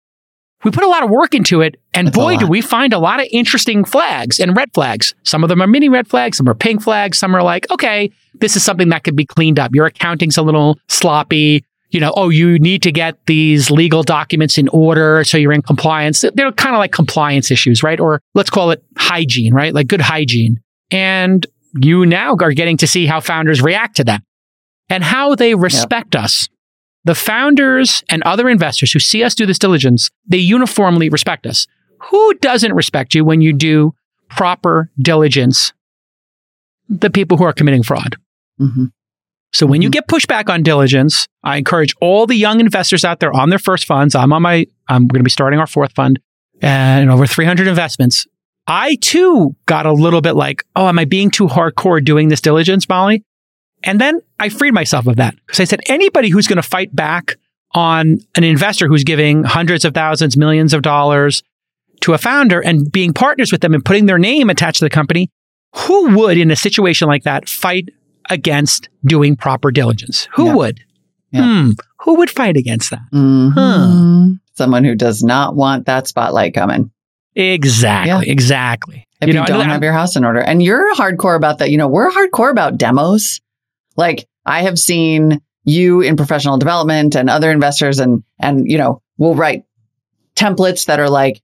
We 0.65 0.71
put 0.71 0.85
a 0.85 0.89
lot 0.89 1.03
of 1.03 1.11
work 1.11 1.35
into 1.35 1.61
it, 1.61 1.77
and 1.93 2.07
That's 2.07 2.17
boy, 2.17 2.37
do 2.37 2.47
we 2.47 2.61
find 2.61 2.93
a 2.93 2.99
lot 2.99 3.21
of 3.21 3.27
interesting 3.33 3.85
flags 3.85 4.39
and 4.39 4.57
red 4.57 4.73
flags. 4.73 5.15
Some 5.25 5.43
of 5.43 5.49
them 5.49 5.61
are 5.61 5.67
mini 5.67 5.89
red 5.89 6.07
flags, 6.07 6.37
some 6.37 6.49
are 6.49 6.55
pink 6.55 6.83
flags, 6.83 7.19
some 7.19 7.35
are 7.35 7.43
like, 7.43 7.69
okay, 7.71 8.13
this 8.35 8.55
is 8.57 8.63
something 8.63 8.89
that 8.91 9.03
could 9.03 9.17
be 9.17 9.27
cleaned 9.27 9.59
up. 9.59 9.75
Your 9.75 9.87
accounting's 9.87 10.37
a 10.39 10.43
little 10.43 10.79
sloppy. 10.89 11.65
You 11.91 12.01
know, 12.01 12.13
oh, 12.17 12.31
you 12.31 12.59
need 12.59 12.81
to 12.85 12.93
get 12.93 13.27
these 13.27 13.71
legal 13.71 14.03
documents 14.03 14.57
in 14.57 14.69
order 14.69 15.25
so 15.25 15.37
you're 15.37 15.53
in 15.53 15.61
compliance. 15.61 16.25
They're 16.33 16.53
kind 16.53 16.75
of 16.75 16.79
like 16.79 16.93
compliance 16.93 17.51
issues, 17.51 17.83
right? 17.83 18.01
Or 18.01 18.23
let's 18.35 18.49
call 18.49 18.71
it 18.71 18.83
hygiene, 18.97 19.53
right? 19.53 19.75
Like 19.75 19.89
good 19.89 20.01
hygiene. 20.01 20.59
And 20.91 21.45
you 21.75 22.05
now 22.07 22.35
are 22.41 22.53
getting 22.53 22.77
to 22.79 22.87
see 22.87 23.07
how 23.07 23.21
founders 23.21 23.63
react 23.63 23.97
to 23.97 24.05
them 24.05 24.23
and 24.89 25.03
how 25.05 25.35
they 25.35 25.55
respect 25.55 26.15
us. 26.17 26.49
The 27.05 27.15
founders 27.15 28.05
and 28.09 28.23
other 28.23 28.49
investors 28.49 28.93
who 28.93 28.99
see 28.99 29.25
us 29.25 29.35
do 29.35 29.47
this 29.47 29.59
diligence, 29.59 30.11
they 30.29 30.39
uniformly 30.39 31.09
respect 31.09 31.47
us. 31.47 31.67
Who 32.11 32.35
doesn't 32.35 32.75
respect 32.75 33.15
you 33.15 33.25
when 33.25 33.41
you 33.41 33.53
do 33.53 33.95
proper 34.29 34.91
diligence? 35.01 35.73
The 36.89 37.11
people 37.11 37.37
who 37.39 37.45
are 37.45 37.53
committing 37.53 37.83
fraud. 37.83 38.17
hmm 38.59 38.87
So 39.55 39.67
when 39.67 39.83
you 39.83 39.89
Mhm. 39.89 39.93
get 39.93 40.09
pushback 40.09 40.49
on 40.49 40.63
diligence, 40.63 41.27
I 41.45 41.57
encourage 41.59 41.95
all 42.01 42.27
the 42.27 42.35
young 42.37 42.59
investors 42.61 43.05
out 43.05 43.21
there 43.21 43.33
on 43.33 43.51
their 43.51 43.59
first 43.59 43.85
funds. 43.87 44.15
I'm 44.15 44.33
on 44.33 44.41
my, 44.43 44.67
I'm 44.89 45.07
going 45.09 45.21
to 45.21 45.25
be 45.25 45.31
starting 45.31 45.59
our 45.61 45.67
fourth 45.67 45.93
fund 45.93 46.19
and 46.63 47.11
over 47.11 47.27
300 47.27 47.67
investments. 47.67 48.27
I 48.67 48.97
too 49.01 49.57
got 49.67 49.87
a 49.87 49.93
little 49.93 50.21
bit 50.21 50.35
like, 50.35 50.65
oh, 50.77 50.89
am 50.89 50.99
I 50.99 51.05
being 51.05 51.31
too 51.31 51.47
hardcore 51.49 52.05
doing 52.05 52.29
this 52.29 52.41
diligence, 52.41 52.89
Molly? 52.89 53.25
And 53.83 54.01
then 54.01 54.21
I 54.39 54.49
freed 54.49 54.73
myself 54.75 55.07
of 55.07 55.17
that 55.17 55.35
because 55.47 55.61
I 55.61 55.65
said, 55.65 55.81
anybody 55.87 56.29
who's 56.29 56.47
going 56.47 56.57
to 56.57 56.63
fight 56.63 56.95
back 56.95 57.37
on 57.75 58.19
an 58.37 58.45
investor 58.45 58.87
who's 58.87 59.03
giving 59.03 59.43
hundreds 59.45 59.85
of 59.85 59.95
thousands, 59.95 60.37
millions 60.37 60.73
of 60.75 60.83
dollars 60.83 61.43
to 62.03 62.13
a 62.15 62.19
founder 62.19 62.61
and 62.61 62.91
being 62.93 63.13
partners 63.13 63.51
with 63.51 63.61
them 63.61 63.75
and 63.75 63.85
putting 63.85 64.07
their 64.07 64.19
name 64.19 64.51
attached 64.51 64.79
to 64.79 64.85
the 64.85 64.91
company, 64.91 65.29
who 65.75 66.17
would 66.17 66.37
in 66.39 66.51
a 66.51 66.57
situation 66.57 67.09
like 67.09 67.25
that 67.25 67.49
fight 67.49 67.89
against 68.31 68.89
doing 69.05 69.35
proper 69.35 69.71
diligence? 69.73 70.29
Who 70.35 70.47
Yeah. 70.47 70.55
would? 70.55 70.81
Yeah. 71.33 71.43
Hmm. 71.65 71.71
Who 72.01 72.17
would 72.17 72.31
fight 72.31 72.57
against 72.57 72.91
that? 72.91 73.01
Mhm. 73.13 74.39
Someone 74.55 74.85
who 74.85 74.95
does 74.95 75.23
not 75.23 75.57
want 75.57 75.87
that 75.87 76.07
spotlight 76.07 76.55
coming. 76.55 76.91
Exactly. 77.35 78.29
Exactly. 78.31 79.07
If 79.21 79.29
you, 79.29 79.35
know, 79.35 79.45
don't 79.45 79.69
have 79.69 79.83
your 79.83 79.93
house 79.93 80.17
in 80.17 80.25
order. 80.25 80.41
And 80.41 80.63
you're 80.63 80.95
hardcore 80.97 81.37
about 81.37 81.59
that. 81.59 81.71
You 81.71 81.79
know, 81.79 81.87
we're 81.89 82.11
hardcore 82.11 82.51
about 82.51 82.77
demos. 82.77 83.41
Like 83.97 84.27
I 84.45 84.63
have 84.63 84.79
seen 84.79 85.41
you 85.65 86.01
in 86.01 86.17
professional 86.17 86.59
development 86.59 87.15
and 87.15 87.31
other 87.31 87.51
investors 87.53 88.01
and 88.01 88.25
and 88.41 88.69
you 88.69 88.79
know, 88.79 89.01
we'll 89.19 89.37
write 89.37 89.65
templates 90.35 90.87
that 90.87 90.99
are 90.99 91.09
like, 91.11 91.41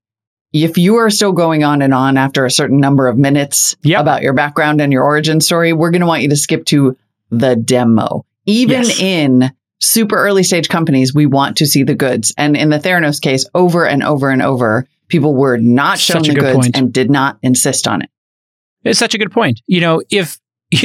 if 0.53 0.77
you 0.79 0.97
are 0.97 1.11
still 1.11 1.33
going 1.33 1.63
on 1.63 1.83
and 1.83 1.95
on 1.95 2.17
after 2.17 2.45
a 2.45 2.51
certain 2.51 2.81
number 2.81 3.07
of 3.07 3.17
minutes 3.17 3.77
Yep. 3.85 4.01
about 4.01 4.23
your 4.23 4.33
background 4.33 4.81
and 4.81 4.93
your 4.93 5.05
origin 5.05 5.41
story, 5.41 5.73
we're 5.73 5.91
going 5.91 6.01
to 6.01 6.07
want 6.07 6.23
you 6.23 6.29
to 6.31 6.37
skip 6.37 6.65
to 6.67 6.97
the 7.31 7.55
demo. 7.55 8.25
Even 8.47 8.83
Yes. 8.85 8.99
in 9.01 9.53
super 9.81 10.17
early 10.17 10.43
stage 10.43 10.69
companies, 10.69 11.15
we 11.15 11.27
want 11.27 11.59
to 11.59 11.67
see 11.67 11.83
the 11.85 11.95
goods. 11.95 12.33
And 12.39 12.57
in 12.57 12.71
the 12.71 12.79
Theranos 12.79 13.21
case, 13.21 13.45
over 13.55 13.87
and 13.87 14.03
over 14.03 14.31
and 14.31 14.43
over, 14.43 14.87
people 15.09 15.35
were 15.35 15.59
not 15.59 15.99
shown 15.99 16.23
the 16.23 16.35
good 16.35 16.41
goods 16.41 16.67
point. 16.67 16.77
and 16.77 16.93
did 16.93 17.11
not 17.11 17.39
insist 17.43 17.89
on 17.89 18.03
it. 18.03 18.11
It's 18.85 18.99
such 18.99 19.15
a 19.15 19.19
good 19.19 19.33
point. 19.33 19.61
You 19.67 19.81
know, 19.81 20.03
if 20.11 20.39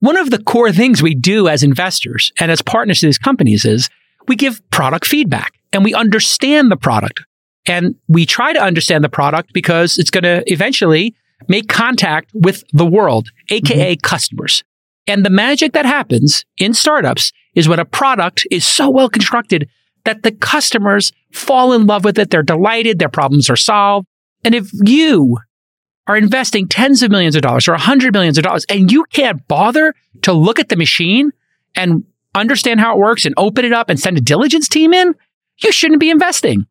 one 0.00 0.16
of 0.16 0.30
the 0.30 0.42
core 0.42 0.72
things 0.72 1.02
we 1.02 1.14
do 1.14 1.48
as 1.48 1.62
investors 1.62 2.32
and 2.40 2.50
as 2.50 2.62
partners 2.62 3.00
to 3.00 3.06
these 3.06 3.18
companies 3.18 3.64
is 3.64 3.88
we 4.26 4.36
give 4.36 4.62
product 4.70 5.06
feedback 5.06 5.54
and 5.72 5.84
we 5.84 5.94
understand 5.94 6.70
the 6.70 6.76
product. 6.76 7.22
And 7.66 7.96
we 8.08 8.24
try 8.24 8.52
to 8.52 8.60
understand 8.60 9.04
the 9.04 9.08
product 9.08 9.52
because 9.52 9.98
it's 9.98 10.10
going 10.10 10.24
to 10.24 10.42
eventually 10.46 11.14
make 11.48 11.68
contact 11.68 12.30
with 12.32 12.64
the 12.72 12.86
world, 12.86 13.28
aka 13.50 13.94
mm-hmm. 13.94 14.00
customers. 14.00 14.64
And 15.06 15.24
the 15.24 15.30
magic 15.30 15.72
that 15.72 15.86
happens 15.86 16.44
in 16.58 16.74
startups 16.74 17.32
is 17.54 17.68
when 17.68 17.78
a 17.78 17.84
product 17.84 18.46
is 18.50 18.64
so 18.64 18.88
well 18.90 19.08
constructed 19.08 19.68
that 20.04 20.22
the 20.22 20.32
customers 20.32 21.12
fall 21.32 21.72
in 21.72 21.86
love 21.86 22.04
with 22.04 22.18
it. 22.18 22.30
They're 22.30 22.42
delighted. 22.42 22.98
Their 22.98 23.08
problems 23.08 23.50
are 23.50 23.56
solved. 23.56 24.06
And 24.44 24.54
if 24.54 24.70
you 24.72 25.38
are 26.06 26.16
investing 26.16 26.68
tens 26.68 27.02
of 27.02 27.10
millions 27.10 27.36
of 27.36 27.42
dollars 27.42 27.68
or 27.68 27.74
a 27.74 27.78
hundred 27.78 28.12
millions 28.14 28.38
of 28.38 28.44
dollars 28.44 28.64
and 28.68 28.90
you 28.90 29.04
can't 29.12 29.46
bother 29.46 29.94
to 30.22 30.32
look 30.32 30.58
at 30.58 30.68
the 30.68 30.76
machine 30.76 31.32
and 31.76 32.04
understand 32.34 32.80
how 32.80 32.94
it 32.94 32.98
works 32.98 33.26
and 33.26 33.34
open 33.36 33.64
it 33.64 33.72
up 33.72 33.90
and 33.90 34.00
send 34.00 34.16
a 34.16 34.20
diligence 34.20 34.68
team 34.68 34.94
in, 34.94 35.14
you 35.62 35.72
shouldn't 35.72 36.00
be 36.00 36.10
investing. 36.10 36.66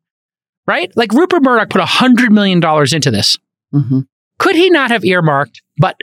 Right? 0.65 0.91
Like 0.97 1.13
Rupert 1.13 1.43
Murdoch 1.43 1.69
put 1.69 1.81
a 1.81 1.85
hundred 1.85 2.31
million 2.31 2.59
dollars 2.59 2.93
into 2.93 3.11
this. 3.11 3.37
Mhm. 3.73 4.07
Could 4.39 4.55
he 4.55 4.69
not 4.69 4.91
have 4.91 5.05
earmarked 5.05 5.61
but 5.77 6.01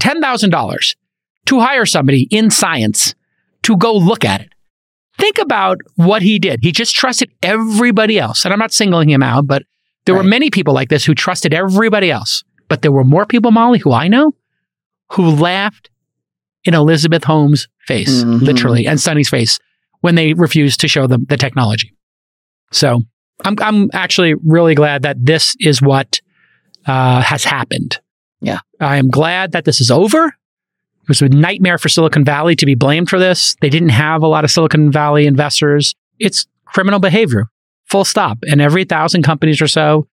$10,000 0.00 0.94
to 1.46 1.60
hire 1.60 1.86
somebody 1.86 2.26
in 2.30 2.50
science 2.50 3.14
to 3.62 3.76
go 3.76 3.94
look 3.94 4.24
at 4.24 4.40
it? 4.40 4.52
Think 5.20 5.38
about 5.38 5.78
what 5.96 6.22
he 6.22 6.38
did. 6.38 6.60
He 6.62 6.72
just 6.72 6.94
trusted 6.94 7.30
everybody 7.42 8.18
else. 8.18 8.44
And 8.44 8.52
I'm 8.52 8.58
not 8.58 8.72
singling 8.72 9.08
him 9.10 9.22
out, 9.22 9.46
but 9.46 9.62
there 10.06 10.14
were 10.14 10.22
many 10.24 10.50
people 10.50 10.74
like 10.74 10.88
this 10.88 11.04
who 11.04 11.14
trusted 11.14 11.52
everybody 11.54 12.10
else. 12.10 12.42
But 12.68 12.82
there 12.82 12.92
were 12.92 13.04
more 13.04 13.26
people, 13.26 13.50
Molly, 13.50 13.78
who 13.78 13.92
I 13.92 14.08
know, 14.08 14.32
who 15.12 15.30
laughed 15.30 15.90
in 16.64 16.74
Elizabeth 16.74 17.24
Holmes' 17.24 17.68
face, 17.86 18.22
Mhm. 18.24 18.40
literally, 18.42 18.86
and 18.86 19.00
Sunny's 19.00 19.28
face 19.28 19.58
when 20.00 20.14
they 20.14 20.32
refused 20.34 20.80
to 20.80 20.88
show 20.88 21.06
them 21.06 21.26
the 21.28 21.36
technology. 21.36 21.92
So 22.72 23.02
I'm, 23.44 23.56
I'm 23.60 23.90
actually 23.92 24.34
really 24.44 24.74
glad 24.74 25.02
that 25.02 25.16
this 25.24 25.54
is 25.60 25.82
what 25.82 26.20
uh, 26.86 27.20
has 27.20 27.44
happened. 27.44 27.98
Yeah. 28.40 28.60
I 28.80 28.96
am 28.96 29.08
glad 29.08 29.52
that 29.52 29.64
this 29.66 29.80
is 29.82 29.90
over. 29.90 30.34
It 31.10 31.20
was 31.20 31.22
a 31.22 31.28
nightmare 31.28 31.78
for 31.78 31.88
Silicon 31.88 32.24
Valley 32.24 32.54
to 32.56 32.66
be 32.66 32.74
blamed 32.74 33.10
for 33.10 33.18
this. 33.18 33.56
They 33.60 33.68
didn't 33.68 33.90
have 33.90 34.22
a 34.22 34.28
lot 34.28 34.44
of 34.44 34.50
Silicon 34.50 34.92
Valley 34.92 35.26
investors. 35.26 35.94
It's 36.18 36.46
criminal 36.66 37.00
behavior, 37.00 37.46
full 37.86 38.04
stop. 38.04 38.38
And 38.48 38.60
every 38.60 38.84
thousand 38.84 39.22
companies 39.22 39.60
or 39.60 39.66
so, 39.66 40.06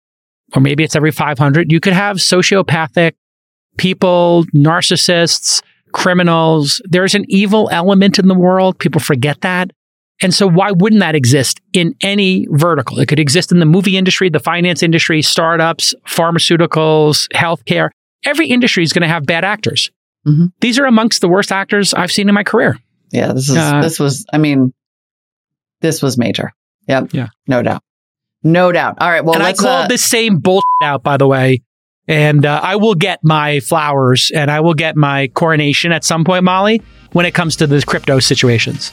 or 0.55 0.63
maybe 0.63 0.85
it's 0.85 0.97
every 0.97 1.11
500, 1.11 1.71
you 1.71 1.81
could 1.81 1.93
have 1.93 2.17
sociopathic 2.17 3.13
people, 3.77 4.45
narcissists, 4.55 5.63
criminals. 5.93 6.81
There's 6.85 7.15
an 7.15 7.25
evil 7.29 7.69
element 7.71 8.19
in 8.19 8.29
the 8.29 8.35
world. 8.35 8.79
People 8.79 9.01
forget 9.01 9.43
that. 9.43 9.71
And 10.23 10.33
so 10.33 10.49
why 10.49 10.71
wouldn't 10.71 11.01
that 11.01 11.15
exist 11.15 11.61
in 11.75 11.95
any 12.03 12.47
vertical? 12.51 12.99
It 12.99 13.07
could 13.07 13.19
exist 13.19 13.53
in 13.53 13.59
the 13.59 13.67
movie 13.67 13.99
industry, 13.99 14.31
the 14.31 14.41
finance 14.41 14.83
industry, 14.83 15.21
startups, 15.21 15.95
pharmaceuticals, 16.09 17.29
healthcare. 17.35 17.91
Every 18.25 18.49
industry 18.49 18.83
is 18.83 18.93
going 18.95 19.03
to 19.03 19.09
have 19.09 19.27
bad 19.27 19.45
actors. 19.45 19.91
Mhm. 20.27 20.53
These 20.61 20.79
are 20.79 20.87
amongst 20.87 21.21
the 21.21 21.29
worst 21.29 21.53
actors 21.53 21.95
I've 21.95 22.11
seen 22.13 22.29
in 22.29 22.35
my 22.35 22.43
career. 22.43 22.79
Yeah, 23.13 23.33
this 23.33 23.49
is 23.49 23.57
Uh, 23.57 23.81
this 23.81 24.01
was 24.01 24.27
I 24.33 24.39
mean 24.39 24.73
this 25.81 26.03
was 26.03 26.19
major. 26.19 26.53
Yep. 26.89 27.13
Yeah. 27.13 27.29
No 27.47 27.63
doubt. 27.63 27.83
No 28.43 28.73
doubt. 28.73 28.97
All 29.01 29.09
right. 29.11 29.25
Well, 29.25 29.35
and 29.35 29.43
I 29.43 29.53
called 29.53 29.85
uh, 29.87 29.89
this 29.89 30.05
same 30.05 30.39
bullshit 30.39 30.65
out, 30.83 31.03
by 31.03 31.17
the 31.17 31.27
way. 31.27 31.63
And 32.09 32.47
uh, 32.47 32.61
I 32.63 32.77
will 32.77 32.95
get 32.95 33.19
my 33.25 33.59
flowers 33.61 34.31
and 34.35 34.51
I 34.51 34.61
will 34.61 34.75
get 34.75 34.97
my 34.97 35.27
coronation 35.29 35.91
at 35.91 36.05
some 36.05 36.25
point, 36.25 36.45
Molly, 36.45 36.81
when 37.13 37.27
it 37.27 37.35
comes 37.35 37.57
to 37.57 37.67
the 37.67 37.83
crypto 37.85 38.21
situations. 38.21 38.93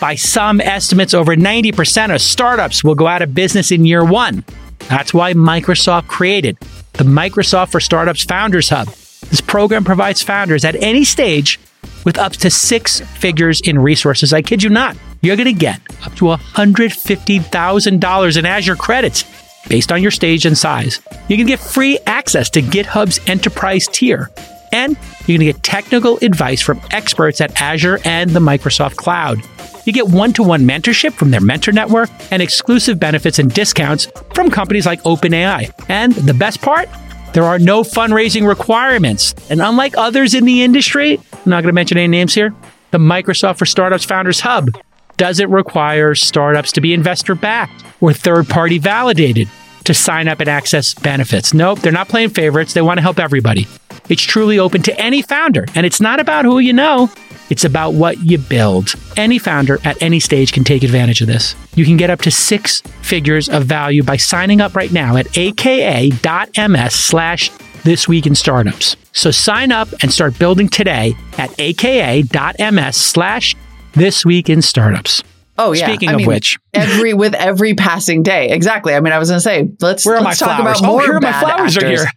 By 0.00 0.14
some 0.16 0.60
estimates, 0.60 1.14
over 1.14 1.36
90% 1.36 2.14
of 2.14 2.20
startups 2.20 2.82
will 2.84 2.94
go 2.96 3.06
out 3.06 3.22
of 3.22 3.34
business 3.34 3.70
in 3.70 3.84
year 3.84 4.04
one. 4.04 4.44
That's 4.88 5.14
why 5.14 5.32
Microsoft 5.34 6.08
created 6.08 6.58
the 7.02 7.10
Microsoft 7.10 7.72
for 7.72 7.80
Startups 7.80 8.22
Founders 8.24 8.68
Hub. 8.68 8.86
This 9.28 9.40
program 9.40 9.84
provides 9.84 10.22
founders 10.22 10.64
at 10.64 10.76
any 10.76 11.02
stage 11.02 11.58
with 12.04 12.16
up 12.16 12.34
to 12.34 12.48
six 12.48 13.00
figures 13.00 13.60
in 13.60 13.76
resources. 13.78 14.32
I 14.32 14.42
kid 14.42 14.62
you 14.62 14.70
not. 14.70 14.96
You're 15.20 15.34
going 15.34 15.46
to 15.46 15.52
get 15.52 15.80
up 16.04 16.14
to 16.16 16.26
$150,000 16.26 18.36
in 18.36 18.46
Azure 18.46 18.76
credits 18.76 19.24
based 19.68 19.90
on 19.90 20.00
your 20.00 20.12
stage 20.12 20.46
and 20.46 20.56
size. 20.56 21.00
You 21.28 21.36
can 21.36 21.46
get 21.46 21.58
free 21.58 21.98
access 22.06 22.48
to 22.50 22.62
GitHub's 22.62 23.18
enterprise 23.28 23.88
tier. 23.90 24.30
And 24.70 24.96
you're 25.26 25.38
going 25.38 25.40
to 25.40 25.52
get 25.52 25.64
technical 25.64 26.18
advice 26.22 26.62
from 26.62 26.80
experts 26.92 27.40
at 27.40 27.60
Azure 27.60 27.98
and 28.04 28.30
the 28.30 28.40
Microsoft 28.40 28.94
Cloud. 28.96 29.42
You 29.84 29.92
get 29.92 30.08
one 30.08 30.32
to 30.34 30.42
one 30.42 30.62
mentorship 30.62 31.12
from 31.14 31.30
their 31.30 31.40
mentor 31.40 31.72
network 31.72 32.10
and 32.30 32.42
exclusive 32.42 33.00
benefits 33.00 33.38
and 33.38 33.52
discounts 33.52 34.06
from 34.34 34.50
companies 34.50 34.86
like 34.86 35.02
OpenAI. 35.02 35.72
And 35.88 36.12
the 36.12 36.34
best 36.34 36.60
part? 36.62 36.88
There 37.32 37.44
are 37.44 37.58
no 37.58 37.82
fundraising 37.82 38.46
requirements. 38.46 39.34
And 39.48 39.62
unlike 39.62 39.96
others 39.96 40.34
in 40.34 40.44
the 40.44 40.62
industry, 40.62 41.18
I'm 41.32 41.50
not 41.50 41.62
going 41.62 41.72
to 41.72 41.72
mention 41.72 41.98
any 41.98 42.08
names 42.08 42.34
here, 42.34 42.54
the 42.90 42.98
Microsoft 42.98 43.58
for 43.58 43.66
Startups 43.66 44.04
Founders 44.04 44.40
Hub 44.40 44.70
doesn't 45.16 45.50
require 45.50 46.14
startups 46.14 46.72
to 46.72 46.80
be 46.80 46.92
investor 46.92 47.34
backed 47.34 47.84
or 48.00 48.12
third 48.12 48.48
party 48.48 48.78
validated 48.78 49.48
to 49.84 49.94
sign 49.94 50.28
up 50.28 50.40
and 50.40 50.48
access 50.48 50.94
benefits. 50.94 51.54
Nope, 51.54 51.80
they're 51.80 51.92
not 51.92 52.08
playing 52.08 52.30
favorites. 52.30 52.74
They 52.74 52.82
want 52.82 52.98
to 52.98 53.02
help 53.02 53.18
everybody. 53.18 53.66
It's 54.08 54.22
truly 54.22 54.58
open 54.58 54.82
to 54.82 55.00
any 55.00 55.22
founder, 55.22 55.66
and 55.74 55.86
it's 55.86 56.00
not 56.00 56.20
about 56.20 56.44
who 56.44 56.58
you 56.58 56.72
know. 56.72 57.10
It's 57.50 57.64
about 57.64 57.94
what 57.94 58.18
you 58.18 58.38
build. 58.38 58.94
Any 59.16 59.38
founder 59.38 59.78
at 59.84 60.00
any 60.02 60.20
stage 60.20 60.52
can 60.52 60.64
take 60.64 60.82
advantage 60.82 61.20
of 61.20 61.26
this. 61.26 61.54
You 61.74 61.84
can 61.84 61.96
get 61.96 62.08
up 62.08 62.20
to 62.22 62.30
six 62.30 62.80
figures 63.02 63.48
of 63.48 63.64
value 63.64 64.02
by 64.02 64.16
signing 64.16 64.60
up 64.60 64.74
right 64.74 64.90
now 64.92 65.16
at 65.16 65.36
aka.ms 65.36 66.94
slash 66.94 67.50
this 67.84 68.08
week 68.08 68.26
in 68.26 68.34
startups. 68.34 68.96
So 69.12 69.30
sign 69.30 69.70
up 69.72 69.88
and 70.02 70.12
start 70.12 70.38
building 70.38 70.68
today 70.68 71.14
at 71.36 71.58
aka.ms 71.60 72.96
slash 72.96 73.54
this 73.92 74.24
week 74.24 74.48
in 74.48 74.62
startups. 74.62 75.22
Oh 75.58 75.72
yeah. 75.72 75.86
Speaking 75.86 76.08
I 76.08 76.12
of 76.12 76.18
mean, 76.18 76.28
which, 76.28 76.58
every 76.72 77.12
with 77.12 77.34
every 77.34 77.74
passing 77.74 78.22
day. 78.22 78.48
Exactly. 78.48 78.94
I 78.94 79.00
mean, 79.00 79.12
I 79.12 79.18
was 79.18 79.28
going 79.28 79.36
to 79.36 79.42
say 79.42 79.68
let's 79.80 80.06
where 80.06 80.16
are 80.16 80.22
let's 80.22 80.38
talk 80.38 80.56
flowers? 80.56 80.80
about 80.80 80.88
oh, 80.88 80.92
more 80.92 81.02
here 81.02 81.12
are 81.12 81.20
my 81.20 81.30
bad 81.30 81.40
flowers 81.40 81.76
are 81.76 81.80
actors. 81.80 82.00
here. 82.00 82.10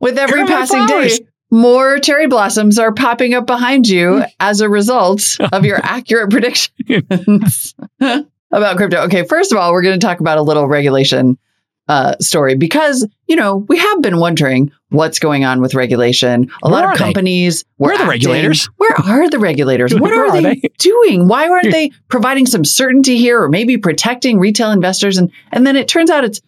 With 0.00 0.18
every 0.18 0.42
are 0.42 0.46
passing 0.46 0.84
day, 0.86 1.18
more 1.52 1.98
cherry 2.00 2.26
blossoms 2.26 2.78
are 2.78 2.92
popping 2.92 3.34
up 3.34 3.46
behind 3.46 3.86
you 3.86 4.24
as 4.40 4.60
a 4.60 4.68
result 4.68 5.36
of 5.52 5.64
your 5.64 5.76
accurate 5.84 6.30
predictions 6.30 7.74
about 8.00 8.76
crypto. 8.76 9.02
Okay, 9.02 9.24
first 9.24 9.52
of 9.52 9.58
all, 9.58 9.72
we're 9.72 9.82
going 9.82 9.98
to 10.00 10.04
talk 10.04 10.18
about 10.18 10.38
a 10.38 10.42
little 10.42 10.66
regulation 10.66 11.38
uh, 11.88 12.16
story 12.20 12.54
because 12.54 13.06
you 13.26 13.36
know 13.36 13.56
we 13.68 13.76
have 13.76 14.02
been 14.02 14.18
wondering 14.18 14.70
what's 14.90 15.18
going 15.18 15.44
on 15.44 15.60
with 15.60 15.74
regulation. 15.74 16.50
A 16.62 16.70
Where 16.70 16.80
lot 16.80 16.92
of 16.92 16.98
companies 16.98 17.64
Where 17.76 17.92
are 17.92 17.98
the 17.98 18.04
acting- 18.04 18.10
regulators? 18.30 18.64
Where 18.76 18.94
are 18.98 19.28
the 19.28 19.38
regulators? 19.38 19.94
What 19.94 20.12
are, 20.12 20.26
are 20.26 20.40
they, 20.40 20.54
they? 20.54 20.70
doing? 20.78 21.28
Why 21.28 21.48
aren't 21.48 21.70
they 21.72 21.90
providing 22.08 22.46
some 22.46 22.64
certainty 22.64 23.18
here, 23.18 23.42
or 23.42 23.48
maybe 23.48 23.76
protecting 23.76 24.38
retail 24.38 24.70
investors? 24.70 25.18
And 25.18 25.30
and 25.50 25.66
then 25.66 25.76
it 25.76 25.88
turns 25.88 26.08
out 26.08 26.24
it's 26.24 26.40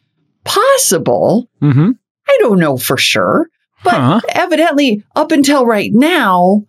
possible. 0.44 1.48
Mm-hmm. 1.60 1.90
I 2.28 2.36
don't 2.40 2.58
know 2.58 2.76
for 2.78 2.96
sure, 2.96 3.48
but 3.84 3.94
Huh. 3.94 4.20
evidently, 4.30 5.04
up 5.14 5.30
until 5.30 5.66
right 5.66 5.90
now, 5.92 6.64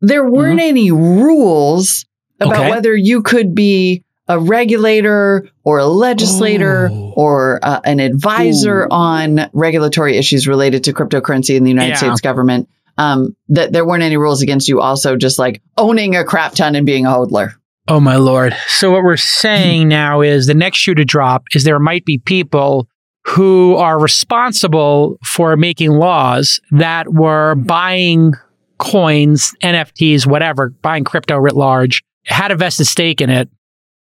there 0.00 0.30
weren't 0.30 0.60
any 0.60 0.90
rules 0.90 2.04
about 2.40 2.52
Mm-hmm. 2.54 2.62
Okay. 2.62 2.70
whether 2.70 2.94
you 2.96 3.22
could 3.22 3.54
be 3.54 4.04
a 4.28 4.38
regulator 4.38 5.48
or 5.64 5.78
a 5.78 5.86
legislator 5.86 6.88
Oh. 6.92 7.12
or 7.16 7.60
uh, 7.62 7.80
an 7.84 8.00
advisor 8.00 8.84
Ooh. 8.84 8.88
on 8.90 9.50
regulatory 9.52 10.16
issues 10.16 10.48
related 10.48 10.84
to 10.84 10.92
cryptocurrency 10.92 11.56
in 11.56 11.64
the 11.64 11.70
United 11.70 11.90
Yeah. 11.90 11.96
States 11.96 12.20
government. 12.20 12.68
Um, 12.96 13.34
that 13.48 13.72
there 13.72 13.84
weren't 13.84 14.04
any 14.04 14.16
rules 14.16 14.40
against 14.40 14.68
you 14.68 14.80
also 14.80 15.16
just 15.16 15.36
like 15.36 15.60
owning 15.76 16.14
a 16.14 16.22
crap 16.24 16.54
ton 16.54 16.76
and 16.76 16.86
being 16.86 17.06
a 17.06 17.10
hodler. 17.10 17.54
Oh 17.88 17.98
my 18.00 18.16
lord. 18.16 18.56
So 18.68 18.90
what 18.92 19.02
we're 19.02 19.16
saying 19.16 19.88
now 20.02 20.20
is 20.20 20.46
the 20.46 20.54
next 20.54 20.78
shoe 20.78 20.94
to 20.94 21.04
drop 21.04 21.44
is 21.54 21.64
there 21.64 21.80
might 21.80 22.04
be 22.04 22.18
people 22.18 22.88
who 23.26 23.74
are 23.76 23.98
responsible 24.00 25.18
for 25.24 25.56
making 25.56 25.90
laws 25.92 26.60
that 26.72 27.12
were 27.12 27.54
buying 27.54 28.32
coins, 28.78 29.54
NFTs, 29.62 30.26
whatever, 30.26 30.70
buying 30.82 31.04
crypto 31.04 31.36
writ 31.38 31.54
large, 31.56 32.02
had 32.26 32.50
a 32.50 32.56
vested 32.56 32.86
stake 32.86 33.20
in 33.20 33.30
it, 33.30 33.48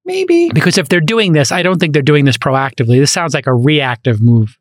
Maybe. 0.06 0.50
Because 0.52 0.80
if 0.80 0.90
they're 0.90 1.02
doing 1.02 1.34
this, 1.34 1.52
I 1.52 1.62
don't 1.62 1.78
think 1.80 1.94
they're 1.94 2.02
doing 2.02 2.26
this 2.26 2.38
proactively. 2.38 2.98
This 3.00 3.12
sounds 3.12 3.36
like 3.36 3.46
a 3.46 3.54
reactive 3.54 4.20
move. 4.22 4.58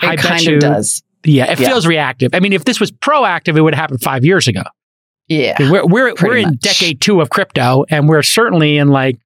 It 0.00 0.04
I 0.08 0.14
kind 0.16 0.40
you- 0.42 0.54
of 0.56 0.60
does. 0.60 1.02
Yeah, 1.24 1.50
it 1.50 1.58
Yeah. 1.58 1.68
feels 1.68 1.84
reactive. 1.84 2.30
I 2.32 2.38
mean, 2.38 2.52
if 2.52 2.64
this 2.64 2.78
was 2.78 2.92
proactive, 2.92 3.56
it 3.56 3.62
would 3.62 3.74
have 3.74 3.80
happened 3.80 4.02
five 4.02 4.24
years 4.24 4.46
ago. 4.46 4.62
Yeah. 5.26 5.56
I 5.58 5.62
mean, 5.64 5.72
We're 5.72 5.84
we're 5.86 6.14
we're 6.22 6.36
in 6.36 6.50
much. 6.50 6.60
decade 6.60 7.00
two 7.00 7.20
of 7.20 7.28
crypto, 7.28 7.86
and 7.90 8.08
we're 8.08 8.22
certainly 8.22 8.76
in 8.78 8.88
like, 8.88 9.18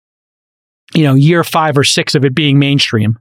you 0.95 1.03
know, 1.03 1.13
year 1.15 1.45
five 1.45 1.77
or 1.77 1.85
six 1.85 2.15
of 2.15 2.25
it 2.25 2.35
being 2.35 2.59
mainstream. 2.59 3.19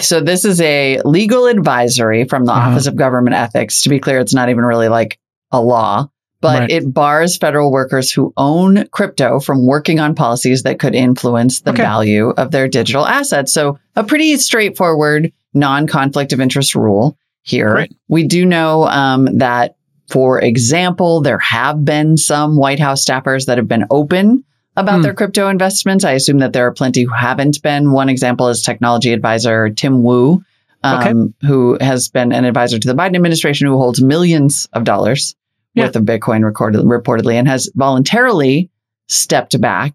So 0.00 0.20
this 0.20 0.44
is 0.44 0.60
a 0.60 1.00
legal 1.04 1.46
advisory 1.46 2.24
from 2.24 2.44
the 2.44 2.52
Uh-huh. 2.52 2.70
Office 2.70 2.86
of 2.86 2.96
Government 2.96 3.36
Ethics. 3.36 3.80
To 3.82 3.88
be 3.88 3.98
clear, 4.00 4.18
it's 4.18 4.34
not 4.34 4.48
even 4.48 4.64
really 4.64 4.88
like 4.88 5.18
a 5.52 5.60
law, 5.60 6.08
but 6.40 6.60
Right. 6.60 6.70
it 6.70 6.92
bars 6.92 7.36
federal 7.36 7.70
workers 7.70 8.10
who 8.10 8.32
own 8.36 8.86
crypto 8.90 9.38
from 9.40 9.64
working 9.66 10.00
on 10.00 10.14
policies 10.14 10.62
that 10.64 10.78
could 10.78 10.94
influence 10.94 11.60
the 11.60 11.70
Okay. 11.70 11.82
value 11.82 12.30
of 12.36 12.50
their 12.50 12.66
digital 12.68 13.06
assets. 13.06 13.52
So 13.52 13.78
a 13.94 14.02
pretty 14.04 14.36
straightforward 14.36 15.30
non-conflict 15.54 16.32
of 16.32 16.40
interest 16.40 16.74
rule 16.74 17.16
here. 17.42 17.70
Great. 17.74 17.92
We 18.08 18.24
do 18.26 18.44
know 18.44 18.88
um, 18.88 19.28
that, 19.38 19.76
for 20.08 20.40
example, 20.40 21.20
there 21.20 21.38
have 21.38 21.84
been 21.84 22.16
some 22.16 22.56
White 22.56 22.80
House 22.80 23.04
staffers 23.04 23.46
that 23.46 23.58
have 23.58 23.68
been 23.68 23.84
open 23.90 24.42
about 24.76 24.96
Hmm. 24.96 25.02
their 25.02 25.14
crypto 25.14 25.48
investments. 25.48 26.04
I 26.04 26.12
assume 26.12 26.38
that 26.38 26.52
there 26.52 26.66
are 26.66 26.72
plenty 26.72 27.02
who 27.04 27.12
haven't 27.12 27.62
been. 27.62 27.92
One 27.92 28.08
example 28.08 28.48
is 28.48 28.62
technology 28.62 29.12
advisor 29.12 29.70
Tim 29.70 30.02
Wu, 30.02 30.42
um, 30.82 31.34
who 31.42 31.78
has 31.80 32.08
been 32.08 32.32
an 32.32 32.44
advisor 32.44 32.78
to 32.78 32.88
the 32.88 32.94
Biden 32.94 33.14
administration, 33.16 33.66
who 33.68 33.78
holds 33.78 34.02
millions 34.02 34.68
of 34.72 34.84
dollars 34.84 35.34
Yeah. 35.74 35.84
worth 35.84 35.96
of 35.96 36.02
Bitcoin 36.04 36.44
recorded, 36.44 36.82
reportedly, 36.82 37.34
and 37.34 37.48
has 37.48 37.70
voluntarily 37.74 38.70
stepped 39.08 39.60
back 39.60 39.94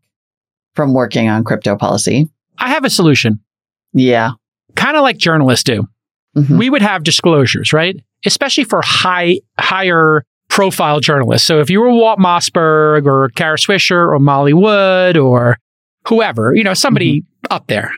from 0.75 0.93
working 0.93 1.27
on 1.29 1.43
crypto 1.43 1.75
policy. 1.75 2.29
I 2.57 2.69
have 2.69 2.86
a 2.86 2.89
solution, 2.89 3.39
Yeah. 3.93 4.31
kind 4.75 4.95
of 4.95 5.03
like 5.03 5.17
journalists 5.17 5.63
do. 5.63 5.88
Mhm. 6.38 6.57
we 6.57 6.69
would 6.69 6.83
have 6.83 7.03
disclosures, 7.03 7.74
right? 7.74 7.98
Especially 8.25 8.63
for 8.63 8.81
high, 8.83 9.39
higher 9.59 10.24
profile 10.59 10.99
journalists. 10.99 11.47
So 11.47 11.61
if 11.61 11.69
you 11.69 11.79
were 11.79 11.89
Walt 11.89 12.19
Mossberg 12.19 13.05
or 13.05 13.29
Kara 13.29 13.55
Swisher 13.55 14.11
or 14.13 14.19
Molly 14.19 14.51
Wood 14.53 15.15
or 15.15 15.57
whoever, 16.09 16.53
you 16.53 16.65
know, 16.65 16.73
somebody 16.73 17.23
up 17.49 17.67
there, 17.67 17.93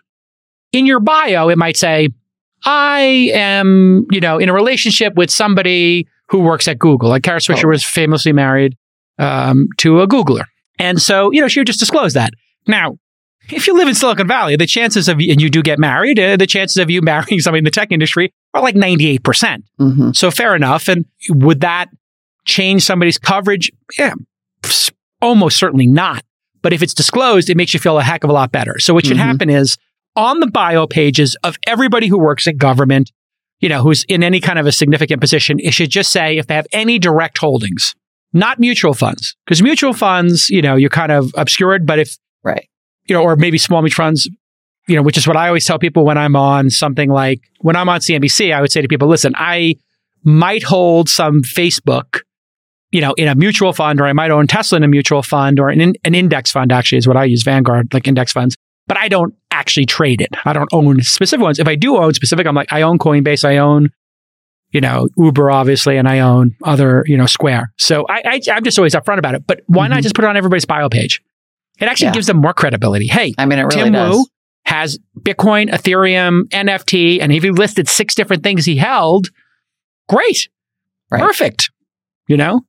in 0.72 0.86
your 0.86 1.00
bio, 1.00 1.50
it 1.50 1.58
might 1.58 1.76
say, 1.76 2.10
I 2.64 3.32
am, 3.34 4.06
you 4.12 4.20
know, 4.20 4.38
in 4.38 4.48
a 4.48 4.54
relationship 4.54 5.16
with 5.16 5.32
somebody 5.32 6.08
who 6.30 6.42
works 6.42 6.68
at 6.68 6.78
Google. 6.78 7.10
Like 7.10 7.24
Kara 7.24 7.40
Swisher 7.40 7.66
Oh. 7.66 7.70
was 7.70 7.84
famously 7.84 8.32
married 8.32 8.78
um, 9.18 9.68
to 9.78 10.02
a 10.02 10.08
Googler. 10.08 10.44
And 10.78 11.02
so, 11.02 11.32
you 11.32 11.42
know, 11.42 11.48
she 11.48 11.60
would 11.60 11.68
just 11.68 11.80
disclose 11.80 12.14
that. 12.14 12.30
Now, 12.68 12.98
if 13.50 13.66
you 13.66 13.76
live 13.76 13.88
in 13.88 13.96
Silicon 13.96 14.28
Valley, 14.28 14.56
the 14.56 14.68
chances 14.68 15.08
of, 15.10 15.20
you, 15.20 15.32
and 15.32 15.42
you 15.42 15.50
do 15.50 15.64
get 15.64 15.80
married, 15.80 16.20
uh, 16.20 16.38
the 16.38 16.46
chances 16.46 16.78
of 16.78 16.92
you 16.92 17.02
marrying 17.12 17.40
somebody 17.40 17.58
in 17.58 17.64
the 17.66 17.72
tech 17.72 17.92
industry 17.92 18.32
are 18.54 18.62
like 18.62 18.76
98%. 18.76 19.64
Mhm. 19.80 20.16
So 20.16 20.30
fair 20.30 20.56
enough. 20.56 20.88
And 20.88 21.06
would 21.30 21.62
that 21.62 21.88
change 22.46 22.84
somebody's 22.84 23.18
coverage? 23.18 23.72
Yeah, 23.98 24.14
almost 25.22 25.58
certainly 25.58 25.88
not. 25.88 26.24
But 26.62 26.74
if 26.74 26.82
it's 26.84 26.94
disclosed, 26.94 27.50
it 27.50 27.58
makes 27.58 27.74
you 27.74 27.80
feel 27.80 27.98
a 27.98 28.04
heck 28.04 28.24
of 28.24 28.30
a 28.30 28.34
lot 28.34 28.52
better. 28.52 28.78
So 28.80 28.94
what 28.94 29.06
should 29.06 29.18
Mhm. 29.18 29.22
happen 29.22 29.50
is 29.50 29.78
on 30.16 30.40
the 30.40 30.48
bio 30.48 30.86
pages 30.88 31.36
of 31.44 31.58
everybody 31.66 32.08
who 32.08 32.20
works 32.20 32.46
in 32.48 32.58
government, 32.58 33.12
you 33.60 33.70
know, 33.70 33.82
who's 33.82 34.04
in 34.06 34.24
any 34.24 34.40
kind 34.40 34.60
of 34.60 34.66
a 34.68 34.72
significant 34.72 35.22
position, 35.22 35.58
it 35.60 35.74
should 35.74 35.90
just 35.90 36.12
say 36.12 36.38
if 36.38 36.48
they 36.48 36.56
have 36.56 36.68
any 36.72 37.00
direct 37.00 37.38
holdings, 37.40 37.96
not 38.34 38.60
mutual 38.60 38.94
funds. 38.94 39.36
Because 39.46 39.62
mutual 39.62 39.94
funds, 39.94 40.50
you 40.50 40.62
know, 40.62 40.76
you're 40.76 40.90
kind 40.90 41.12
of 41.12 41.32
obscured. 41.36 41.86
But 41.86 42.00
if 42.00 42.18
Right. 42.44 42.68
you 43.08 43.16
know, 43.16 43.22
or 43.24 43.36
maybe 43.36 43.58
small 43.58 43.82
mutual 43.82 44.06
funds, 44.06 44.30
you 44.88 44.96
know, 44.96 45.02
which 45.02 45.18
is 45.18 45.28
what 45.28 45.38
I 45.38 45.48
always 45.48 45.66
tell 45.66 45.80
people 45.80 46.06
when 46.06 46.18
I'm 46.18 46.36
on 46.36 46.70
something 46.70 47.10
like 47.10 47.40
when 47.62 47.76
I'm 47.76 47.90
on 47.90 48.02
CNBC, 48.02 48.52
I 48.54 48.62
would 48.62 48.72
say 48.72 48.82
to 48.82 48.88
people, 48.88 49.08
listen, 49.08 49.34
I 49.38 49.76
might 50.24 50.64
hold 50.64 51.10
some 51.10 51.42
Facebook, 51.42 52.22
you 52.92 53.02
know, 53.02 53.14
in 53.14 53.28
a 53.28 53.36
mutual 53.36 53.74
fund, 53.74 54.00
or 54.02 54.06
I 54.06 54.14
might 54.14 54.32
own 54.32 54.48
Tesla 54.48 54.78
in 54.78 54.84
a 54.84 54.88
mutual 54.88 55.24
fund, 55.24 55.60
or 55.60 55.70
an, 55.70 55.80
in, 55.82 55.94
an 56.04 56.14
index 56.16 56.52
fund 56.52 56.72
actually 56.72 56.98
is 56.98 57.08
what 57.08 57.18
I 57.18 57.24
use, 57.26 57.44
Vanguard, 57.44 57.94
like 57.94 58.08
index 58.08 58.32
funds. 58.34 58.56
But 58.88 58.98
I 58.98 59.08
don't 59.08 59.34
actually 59.52 59.86
trade 59.86 60.22
it. 60.22 60.30
I 60.46 60.54
don't 60.54 60.70
own 60.74 61.02
specific 61.02 61.42
ones. 61.44 61.60
If 61.60 61.68
I 61.68 61.76
do 61.76 61.98
own 61.98 62.14
specific, 62.14 62.46
I'm 62.48 62.56
like, 62.56 62.74
I 62.74 62.82
own 62.82 62.98
Coinbase, 62.98 63.46
I 63.48 63.58
own, 63.58 63.90
you 64.72 64.82
know, 64.82 65.08
Uber, 65.18 65.50
obviously, 65.52 65.98
and 65.98 66.08
I 66.10 66.20
own 66.20 66.56
other, 66.64 67.04
you 67.08 67.16
know, 67.16 67.26
Square. 67.28 67.72
So 67.78 68.06
I, 68.10 68.22
I 68.26 68.42
I'm 68.52 68.64
just 68.64 68.78
always 68.78 68.94
upfront 68.96 69.20
about 69.20 69.36
it. 69.36 69.46
But 69.48 69.62
why 69.68 69.88
not 69.88 70.00
Mhm. 70.00 70.04
just 70.04 70.16
put 70.16 70.26
it 70.26 70.28
on 70.28 70.36
everybody's 70.36 70.66
bio 70.66 70.90
page? 70.90 71.22
It 71.80 71.86
actually 71.86 72.08
Yeah. 72.08 72.14
gives 72.14 72.28
them 72.28 72.38
more 72.38 72.54
credibility. 72.54 73.08
Hey, 73.08 73.34
I 73.38 73.46
mean, 73.46 73.60
it 73.60 73.64
really 73.64 73.84
Tim 73.84 73.94
does. 73.94 74.16
Wu 74.16 74.26
has 74.66 75.00
Bitcoin, 75.20 75.70
Ethereum, 75.72 76.42
NFT, 76.52 77.22
and 77.22 77.32
if 77.32 77.44
he 77.44 77.52
listed 77.52 77.88
six 77.88 78.14
different 78.16 78.44
things 78.44 78.66
he 78.66 78.76
held, 78.76 79.30
great, 80.10 80.50
Right. 81.10 81.22
perfect. 81.22 81.70
You 82.28 82.38
know, 82.38 82.62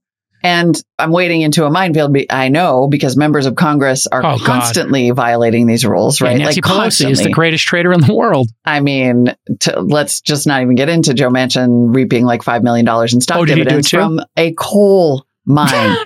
And 0.44 0.81
I'm 0.98 1.12
wading 1.12 1.42
into 1.42 1.64
a 1.64 1.70
minefield. 1.70 2.12
be- 2.12 2.31
I 2.31 2.48
know 2.48 2.88
because 2.88 3.16
members 3.16 3.46
of 3.46 3.55
Congress 3.55 4.07
are 4.09 4.20
Oh, 4.20 4.37
God. 4.38 4.40
constantly 4.44 5.11
violating 5.11 5.66
these 5.66 5.85
rules, 5.87 6.20
right? 6.20 6.31
And 6.33 6.40
Nancy 6.40 6.61
like 6.61 6.70
Pelosi 6.70 6.76
constantly. 6.76 7.12
is 7.12 7.22
the 7.22 7.31
greatest 7.31 7.64
trader 7.64 7.92
in 7.92 8.00
the 8.00 8.14
world. 8.14 8.48
I 8.64 8.81
mean, 8.81 9.35
to, 9.61 9.81
let's 9.81 10.20
just 10.20 10.46
not 10.46 10.62
even 10.62 10.74
get 10.74 10.88
into 10.88 11.14
Joe 11.14 11.31
Manchin 11.31 11.94
reaping 11.94 12.24
like 12.24 12.42
$5 12.42 12.62
million 12.62 12.87
in 13.12 13.20
stock 13.20 13.38
Oh, 13.38 13.44
did 13.44 13.57
he 13.57 13.62
do 13.62 13.64
dividends 13.64 13.88
from 13.90 14.20
a 14.37 14.52
coal 14.55 15.24
mine. 15.46 15.96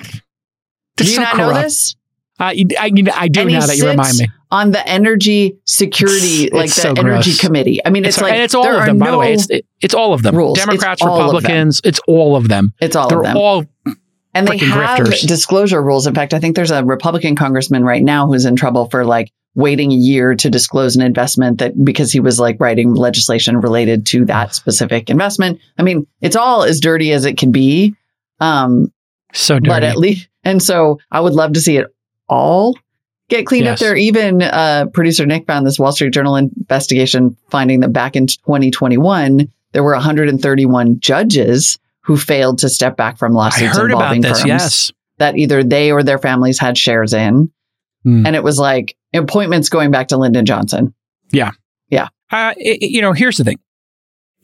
do 0.97 1.05
you 1.05 1.11
so 1.17 1.23
not 1.23 1.37
know 1.37 1.53
this? 1.55 1.97
Uh, 2.39 2.45
I, 2.45 2.65
I 2.79 2.91
do 2.91 3.05
And 3.41 3.53
now 3.53 3.67
that 3.67 3.77
you 3.79 3.89
remind 3.89 4.19
me. 4.19 4.29
On 4.51 4.71
the 4.71 4.87
energy 4.87 5.57
security, 5.65 6.45
It's- 6.45 6.53
like 6.53 6.67
it's 6.67 6.77
the 6.77 6.83
so 6.83 6.89
energy 6.91 7.31
gross. 7.31 7.41
committee. 7.41 7.81
I 7.85 7.91
mean, 7.91 8.05
it's, 8.05 8.17
It's, 8.17 8.23
like 8.23 8.35
and 8.35 8.43
it's 8.43 8.55
all 8.55 8.69
of 8.69 8.85
them. 8.87 8.99
By 8.99 9.11
the 9.11 9.19
way, 9.19 9.33
it's 9.33 9.51
it, 9.51 9.67
it's 9.81 9.95
all 9.95 10.13
of 10.13 10.23
them. 10.23 10.37
rules. 10.37 10.57
Democrats, 10.59 11.03
all 11.03 11.17
them. 11.17 11.27
Republicans. 11.27 11.81
It's 11.83 12.01
all 12.07 12.37
of 12.37 12.47
them. 12.49 12.73
it's 12.81 12.95
all 12.95 13.09
They're 13.09 13.19
of 13.21 13.25
them. 13.25 13.37
all 13.37 13.65
And 14.37 14.49
they 14.49 14.59
have 14.59 14.99
grifters. 15.01 15.27
disclosure 15.27 15.83
rules. 15.83 16.07
In 16.07 16.15
fact, 16.15 16.35
I 16.35 16.39
think 16.39 16.57
there's 16.57 16.71
a 16.71 16.85
Republican 16.85 17.37
congressman 17.37 17.85
right 17.85 18.03
now 18.03 18.27
who's 18.27 18.45
in 18.45 18.57
trouble 18.57 18.89
for 18.91 19.05
like 19.05 19.33
waiting 19.55 19.91
a 19.91 19.95
year 19.97 20.35
to 20.35 20.51
disclose 20.51 20.97
an 20.97 21.03
investment 21.03 21.59
that 21.59 21.73
because 21.85 22.13
he 22.13 22.21
was 22.21 22.39
like 22.39 22.59
writing 22.61 22.95
legislation 22.95 23.57
related 23.59 24.05
to 24.07 24.25
that 24.27 24.55
specific 24.55 25.09
investment. 25.09 25.59
I 25.79 25.83
mean, 25.83 26.07
it's 26.21 26.37
all 26.37 26.63
as 26.63 26.79
dirty 26.81 27.13
as 27.13 27.25
it 27.25 27.39
can 27.39 27.53
be. 27.53 27.95
Um, 28.41 28.93
so 29.33 29.55
dirty. 29.55 29.69
but 29.69 29.83
at 29.83 29.97
least, 29.97 30.29
and 30.45 30.63
so 30.63 30.99
I 31.11 31.21
would 31.21 31.33
love 31.33 31.55
to 31.55 31.61
see 31.61 31.79
it 31.79 31.87
all 32.29 32.77
get 33.29 33.47
cleaned 33.47 33.65
Yes. 33.65 33.81
up 33.81 33.87
there. 33.87 33.97
Even 33.97 34.43
uh, 34.43 34.87
producer 34.93 35.25
Nick 35.27 35.47
found 35.47 35.67
this 35.67 35.79
Wall 35.79 35.91
Street 35.93 36.13
Journal 36.13 36.37
investigation 36.37 37.37
finding 37.51 37.81
that 37.81 37.93
back 37.95 38.15
in 38.15 38.27
2021, 38.27 39.51
there 39.73 39.83
were 39.83 39.93
131 39.93 41.01
judges 41.01 41.79
who 42.07 42.17
failed 42.17 42.59
to 42.61 42.69
step 42.69 42.97
back 42.97 43.19
from 43.19 43.33
I 43.33 43.41
lawsuits 43.41 43.77
heard 43.77 43.91
about 43.91 44.15
involving 44.15 44.21
this. 44.23 44.39
firms 44.41 44.47
Yes. 44.49 44.93
that 45.19 45.37
either 45.37 45.63
they 45.65 45.91
or 45.91 46.03
their 46.03 46.19
families 46.19 46.59
had 46.59 46.79
shares 46.79 47.13
in. 47.13 47.51
Hmm. 48.05 48.25
And 48.27 48.37
it 48.37 48.43
was 48.45 48.59
like 48.59 48.97
appointments 49.13 49.69
going 49.69 49.91
back 49.91 50.09
to 50.09 50.17
Lyndon 50.17 50.47
Johnson. 50.47 50.95
Yeah. 51.33 51.51
Yeah. 51.89 52.05
Uh, 52.31 52.55
i- 52.57 52.79
you 52.81 53.01
know, 53.01 53.13
here's 53.13 53.37
the 53.39 53.45
thing. 53.45 53.59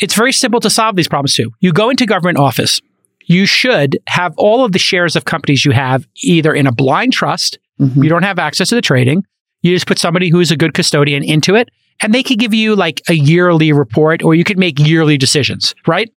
It's 0.00 0.14
very 0.14 0.32
simple 0.32 0.58
to 0.60 0.70
solve 0.70 0.96
these 0.96 1.08
problems 1.08 1.34
too. 1.34 1.50
You 1.60 1.72
go 1.72 1.88
into 1.90 2.04
government 2.06 2.38
office. 2.38 2.80
You 3.26 3.46
should 3.46 3.98
have 4.08 4.34
all 4.36 4.64
of 4.64 4.72
the 4.72 4.78
shares 4.80 5.14
of 5.14 5.24
companies 5.24 5.64
you 5.64 5.70
have 5.72 6.06
either 6.24 6.52
in 6.52 6.66
a 6.66 6.72
blind 6.72 7.12
trust. 7.12 7.58
Mhm. 7.80 8.02
You 8.02 8.08
don't 8.10 8.24
have 8.24 8.38
access 8.40 8.70
to 8.70 8.74
the 8.74 8.80
trading. 8.82 9.22
You 9.62 9.74
just 9.76 9.86
put 9.86 9.98
somebody 10.00 10.28
who's 10.30 10.50
a 10.50 10.56
good 10.56 10.74
custodian 10.74 11.22
into 11.22 11.54
it, 11.54 11.68
and 12.00 12.12
they 12.12 12.24
could 12.24 12.40
give 12.40 12.52
you 12.52 12.74
like 12.74 13.00
a 13.08 13.12
yearly 13.14 13.72
report, 13.72 14.24
or 14.24 14.34
you 14.34 14.42
could 14.42 14.58
make 14.58 14.80
yearly 14.80 15.16
decisions, 15.16 15.72
right? 15.86 16.10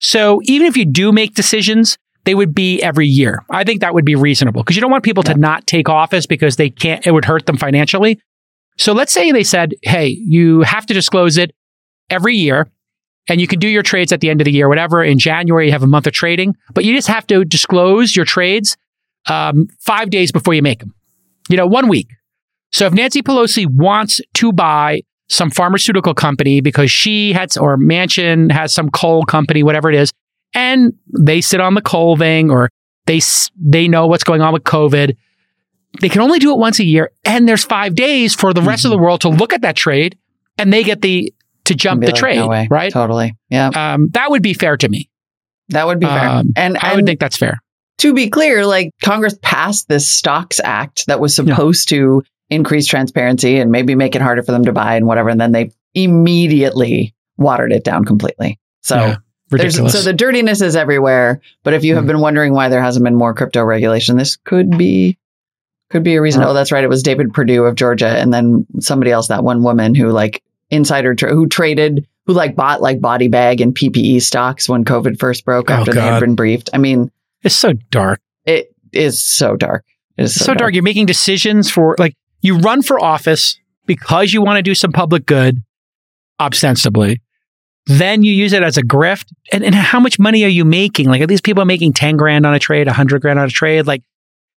So 0.00 0.40
even 0.44 0.66
if 0.66 0.76
you 0.76 0.84
do 0.84 1.12
make 1.12 1.34
decisions, 1.34 1.96
they 2.24 2.34
would 2.34 2.54
be 2.54 2.82
every 2.82 3.06
year. 3.06 3.44
I 3.50 3.64
think 3.64 3.80
that 3.80 3.94
would 3.94 4.04
be 4.04 4.14
reasonable 4.14 4.62
because 4.62 4.76
you 4.76 4.82
don't 4.82 4.90
want 4.90 5.04
people 5.04 5.22
to 5.24 5.34
not 5.34 5.66
take 5.66 5.88
office 5.88 6.26
because 6.26 6.56
they 6.56 6.70
can't, 6.70 7.06
it 7.06 7.12
would 7.12 7.24
hurt 7.24 7.46
them 7.46 7.56
financially. 7.56 8.20
So 8.78 8.92
let's 8.92 9.12
say 9.12 9.30
they 9.30 9.44
said, 9.44 9.74
hey, 9.82 10.08
you 10.08 10.62
have 10.62 10.86
to 10.86 10.94
disclose 10.94 11.38
it 11.38 11.52
every 12.10 12.34
year 12.34 12.70
and 13.28 13.40
you 13.40 13.46
can 13.46 13.58
do 13.58 13.68
your 13.68 13.82
trades 13.82 14.12
at 14.12 14.20
the 14.20 14.30
end 14.30 14.40
of 14.40 14.44
the 14.46 14.52
year, 14.52 14.68
whatever. 14.68 15.02
In 15.02 15.18
January, 15.18 15.66
you 15.66 15.72
have 15.72 15.82
a 15.82 15.86
month 15.86 16.06
of 16.06 16.12
trading, 16.12 16.56
but 16.74 16.84
you 16.84 16.94
just 16.94 17.08
have 17.08 17.26
to 17.28 17.44
disclose 17.44 18.14
your 18.16 18.24
trades 18.24 18.76
um, 19.28 19.68
five 19.80 20.10
days 20.10 20.32
before 20.32 20.54
you 20.54 20.62
make 20.62 20.80
them. 20.80 20.94
You 21.48 21.56
know, 21.56 21.66
one 21.66 21.88
week. 21.88 22.08
So 22.72 22.86
if 22.86 22.92
Nancy 22.92 23.22
Pelosi 23.22 23.66
wants 23.66 24.20
to 24.34 24.52
buy 24.52 25.02
some 25.28 25.50
pharmaceutical 25.50 26.14
company 26.14 26.60
because 26.60 26.90
she 26.90 27.32
had, 27.32 27.56
or 27.58 27.76
Manchin 27.76 28.52
has 28.52 28.74
some 28.74 28.90
coal 28.90 29.24
company, 29.24 29.62
whatever 29.62 29.88
it 29.90 29.96
is, 29.96 30.12
and 30.52 30.92
they 31.18 31.40
sit 31.40 31.60
on 31.60 31.74
the 31.74 31.82
coal 31.82 32.16
thing 32.16 32.50
or 32.50 32.68
they 33.06 33.20
they 33.58 33.88
know 33.88 34.06
what's 34.06 34.24
going 34.24 34.40
on 34.40 34.52
with 34.52 34.64
COVID. 34.64 35.16
They 36.00 36.08
can 36.08 36.22
only 36.22 36.38
do 36.38 36.52
it 36.52 36.58
once 36.58 36.78
a 36.80 36.84
year, 36.84 37.10
and 37.24 37.48
there's 37.48 37.64
five 37.64 37.94
days 37.94 38.34
for 38.34 38.52
the 38.52 38.62
rest 38.62 38.84
of 38.84 38.90
the 38.90 38.98
world 38.98 39.20
to 39.22 39.28
look 39.28 39.52
at 39.52 39.62
that 39.62 39.76
trade, 39.76 40.18
and 40.58 40.72
they 40.72 40.82
get 40.82 41.02
the 41.02 41.32
to 41.64 41.74
jump 41.74 42.00
the 42.02 42.08
like, 42.08 42.16
trade, 42.16 42.36
no 42.36 42.66
right? 42.70 42.92
Totally. 42.92 43.34
Yeah. 43.48 43.68
Um, 43.68 44.08
that 44.10 44.30
would 44.30 44.42
be 44.42 44.54
fair 44.54 44.76
to 44.76 44.88
me. 44.88 45.08
That 45.68 45.86
would 45.86 46.00
be 46.00 46.06
fair. 46.06 46.28
Um, 46.28 46.52
and 46.56 46.76
I 46.78 46.88
and 46.88 46.96
would 46.96 47.06
think 47.06 47.20
that's 47.20 47.36
fair. 47.36 47.58
to 47.98 48.12
be 48.12 48.28
clear, 48.28 48.66
like 48.66 48.90
Congress 49.02 49.38
passed 49.40 49.88
this 49.88 50.06
Stocks 50.06 50.60
Act 50.62 51.06
that 51.06 51.20
was 51.20 51.34
supposed 51.34 51.88
to 51.88 52.22
increase 52.54 52.86
transparency 52.86 53.58
and 53.58 53.70
maybe 53.70 53.94
make 53.94 54.14
it 54.14 54.22
harder 54.22 54.42
for 54.42 54.52
them 54.52 54.64
to 54.64 54.72
buy 54.72 54.96
and 54.96 55.06
whatever. 55.06 55.28
And 55.28 55.40
then 55.40 55.52
they 55.52 55.70
immediately 55.94 57.14
watered 57.36 57.72
it 57.72 57.84
down 57.84 58.04
completely. 58.04 58.58
So 58.82 58.96
Yeah, 58.96 59.16
there's, 59.50 59.62
ridiculous. 59.78 59.92
so 59.92 60.02
the 60.02 60.12
dirtiness 60.12 60.60
is 60.60 60.76
everywhere. 60.76 61.40
But 61.62 61.74
if 61.74 61.84
you 61.84 61.94
have 61.96 62.04
Mhm. 62.04 62.08
been 62.08 62.20
wondering 62.20 62.52
why 62.54 62.68
there 62.68 62.82
hasn't 62.82 63.04
been 63.04 63.14
more 63.16 63.34
crypto 63.34 63.62
regulation, 63.64 64.16
this 64.16 64.36
could 64.36 64.76
be 64.78 65.18
could 65.90 66.02
be 66.02 66.14
a 66.16 66.20
reason. 66.20 66.42
Oh. 66.42 66.48
Oh, 66.48 66.54
that's 66.54 66.72
right. 66.72 66.82
It 66.82 66.88
was 66.88 67.02
David 67.04 67.32
Perdue 67.32 67.64
of 67.64 67.76
Georgia, 67.76 68.08
and 68.08 68.32
then 68.32 68.66
somebody 68.80 69.12
else, 69.12 69.28
that 69.28 69.44
one 69.44 69.62
woman 69.62 69.94
who 69.94 70.08
like 70.10 70.42
insider 70.70 71.14
tra- 71.14 71.32
who 71.32 71.46
traded, 71.46 72.08
who 72.26 72.32
like 72.32 72.56
bought 72.56 72.80
like 72.82 73.00
body 73.00 73.28
bag 73.28 73.60
and 73.60 73.74
PPE 73.74 74.20
stocks 74.20 74.68
when 74.68 74.84
COVID 74.84 75.20
first 75.20 75.44
broke 75.44 75.70
Oh, 75.70 75.74
after 75.74 75.92
they 75.92 76.00
had 76.00 76.18
been 76.20 76.34
briefed. 76.34 76.70
I 76.72 76.78
mean, 76.78 77.12
it's 77.44 77.54
so 77.54 77.74
dark. 77.90 78.20
it 78.44 78.74
is 78.92 79.22
so 79.24 79.54
dark. 79.56 79.84
It 80.16 80.24
is 80.24 80.36
It's 80.36 80.44
so, 80.44 80.54
dark. 80.54 80.74
You're 80.74 80.82
making 80.82 81.06
decisions 81.06 81.70
for 81.70 81.94
like 81.98 82.14
you 82.44 82.58
run 82.58 82.82
for 82.82 83.02
office 83.02 83.58
because 83.86 84.32
you 84.32 84.42
want 84.42 84.56
to 84.58 84.62
do 84.62 84.74
some 84.74 84.92
public 84.92 85.26
good, 85.26 85.62
ostensibly. 86.40 87.20
Then 87.86 88.22
you 88.22 88.32
use 88.32 88.52
it 88.52 88.62
as 88.62 88.76
a 88.76 88.82
grift. 88.82 89.26
And, 89.52 89.62
and 89.64 89.74
how 89.74 90.00
much 90.00 90.18
money 90.18 90.44
are 90.44 90.48
you 90.48 90.64
making? 90.64 91.08
Like, 91.08 91.20
are 91.20 91.26
these 91.26 91.40
people 91.40 91.64
making 91.64 91.92
10 91.92 92.16
grand 92.16 92.46
on 92.46 92.54
a 92.54 92.58
trade, 92.58 92.86
100 92.86 93.20
grand 93.20 93.38
on 93.38 93.46
a 93.46 93.50
trade? 93.50 93.86
Like, 93.86 94.02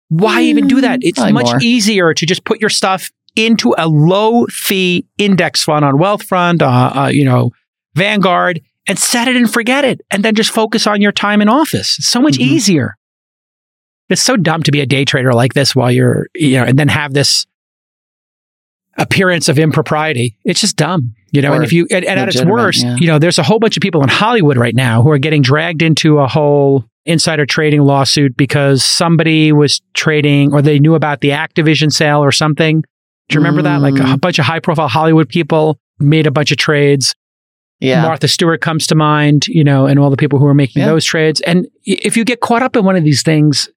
why 0.10 0.42
even 0.44 0.68
do 0.68 0.82
that? 0.82 1.02
Mm, 1.02 1.04
It's 1.06 1.20
much 1.32 1.48
more. 1.48 1.60
easier 1.62 2.14
to 2.14 2.26
just 2.26 2.46
put 2.46 2.62
your 2.62 2.70
stuff 2.70 3.12
into 3.36 3.76
a 3.78 3.88
low 3.88 4.46
fee 4.48 5.06
index 5.18 5.64
fund 5.64 5.84
on 5.84 5.96
Wealthfront, 5.96 6.62
uh, 6.62 7.02
uh, 7.04 7.08
you 7.08 7.26
know, 7.26 7.52
Vanguard, 7.96 8.62
and 8.88 8.98
set 8.98 9.28
it 9.28 9.36
and 9.36 9.52
forget 9.52 9.84
it. 9.84 10.00
And 10.10 10.24
then 10.24 10.34
just 10.34 10.52
focus 10.52 10.88
on 10.88 11.02
your 11.02 11.12
time 11.12 11.42
in 11.42 11.50
office. 11.50 12.00
It's 12.00 12.08
so 12.08 12.22
much 12.22 12.38
Mhm. 12.38 12.42
easier. 12.42 12.98
It's 14.10 14.22
so 14.24 14.38
dumb 14.38 14.64
to 14.64 14.72
be 14.72 14.80
a 14.80 14.86
day 14.86 15.04
trader 15.04 15.34
like 15.34 15.54
this 15.54 15.76
while 15.76 15.92
you're, 15.92 16.28
you 16.34 16.54
know, 16.54 16.64
and 16.64 16.80
then 16.80 16.88
have 16.88 17.14
this 17.14 17.46
appearance 18.98 19.48
of 19.50 19.60
impropriety. 19.60 20.38
It's 20.44 20.62
just 20.62 20.76
dumb, 20.76 21.14
you 21.32 21.42
know. 21.42 21.52
Or 21.52 21.56
and 21.56 21.64
if 21.64 21.72
you, 21.74 21.88
and, 21.92 22.04
and 22.06 22.20
at 22.20 22.28
its 22.30 22.44
worst, 22.44 22.84
yeah. 22.84 22.96
you 22.98 23.08
know, 23.08 23.20
there's 23.20 23.38
a 23.38 23.44
whole 23.44 23.60
bunch 23.60 23.78
of 23.78 23.82
people 23.82 24.02
in 24.04 24.10
Hollywood 24.10 24.58
right 24.58 24.76
now 24.76 25.02
who 25.04 25.12
are 25.12 25.18
getting 25.18 25.42
dragged 25.42 25.82
into 25.82 26.20
a 26.20 26.28
whole 26.28 26.86
insider 27.06 27.46
trading 27.46 27.82
lawsuit 27.82 28.36
because 28.36 28.84
somebody 28.84 29.52
was 29.52 29.82
trading 29.94 30.52
or 30.54 30.62
they 30.62 30.80
knew 30.80 30.96
about 30.96 31.22
the 31.22 31.30
Activision 31.30 31.92
sale 31.92 32.24
or 32.24 32.32
something. 32.32 32.82
Do 33.30 33.34
you 33.36 33.40
remember 33.40 33.62
that? 33.62 33.82
Like 33.82 33.96
a 33.96 33.98
Mm. 34.04 34.22
bunch 34.22 34.40
of 34.40 34.46
high 34.46 34.60
profile 34.60 34.88
Hollywood 34.88 35.30
people 35.30 35.80
made 36.00 36.28
a 36.28 36.32
bunch 36.32 36.52
of 36.52 36.58
trades. 36.58 37.14
Yeah. 37.80 38.02
Martha 38.02 38.28
Stewart 38.28 38.62
comes 38.62 38.88
to 38.88 38.96
mind, 38.96 39.48
you 39.48 39.64
know, 39.64 39.86
and 39.86 40.00
all 40.00 40.10
the 40.10 40.18
people 40.18 40.40
who 40.40 40.46
are 40.48 40.54
making 40.54 40.82
Yeah. 40.82 40.88
those 40.88 41.06
trades. 41.06 41.42
And 41.42 41.68
if 41.86 42.18
you 42.18 42.26
get 42.26 42.40
caught 42.40 42.64
up 42.64 42.76
in 42.76 42.84
one 42.84 42.96
of 42.96 43.04
these 43.04 43.22
things, 43.22 43.70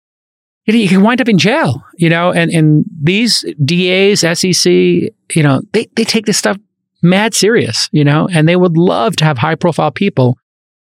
you, 0.78 0.88
can 0.88 1.02
wind 1.02 1.20
up 1.20 1.28
in 1.28 1.38
jail, 1.38 1.82
you 1.96 2.08
know, 2.08 2.32
and, 2.32 2.50
and 2.50 2.84
these 3.02 3.44
DAs, 3.64 4.20
SEC, 4.20 4.70
you 4.72 5.42
know, 5.42 5.62
they, 5.72 5.86
they 5.96 6.04
take 6.04 6.26
this 6.26 6.38
stuff 6.38 6.58
mad 7.02 7.34
serious, 7.34 7.88
you 7.92 8.04
know, 8.04 8.28
and 8.32 8.48
they 8.48 8.56
would 8.56 8.76
love 8.76 9.16
to 9.16 9.24
have 9.24 9.38
high 9.38 9.54
profile 9.54 9.90
people 9.90 10.36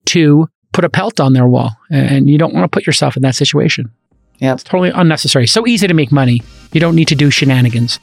to 0.05 0.47
put 0.73 0.83
a 0.83 0.89
pelt 0.89 1.19
on 1.19 1.33
their 1.33 1.47
wall. 1.47 1.71
And 1.89 2.29
you 2.29 2.37
don't 2.37 2.53
want 2.53 2.63
to 2.65 2.69
put 2.69 2.85
yourself 2.85 3.15
in 3.15 3.21
that 3.23 3.35
situation. 3.35 3.91
Yeah. 4.39 4.53
It's 4.53 4.63
totally 4.63 4.89
unnecessary. 4.89 5.47
So 5.47 5.67
easy 5.67 5.87
to 5.87 5.93
make 5.93 6.11
money. 6.11 6.41
You 6.71 6.79
don't 6.79 6.95
need 6.95 7.07
to 7.09 7.15
do 7.15 7.29
shenanigans. 7.29 7.99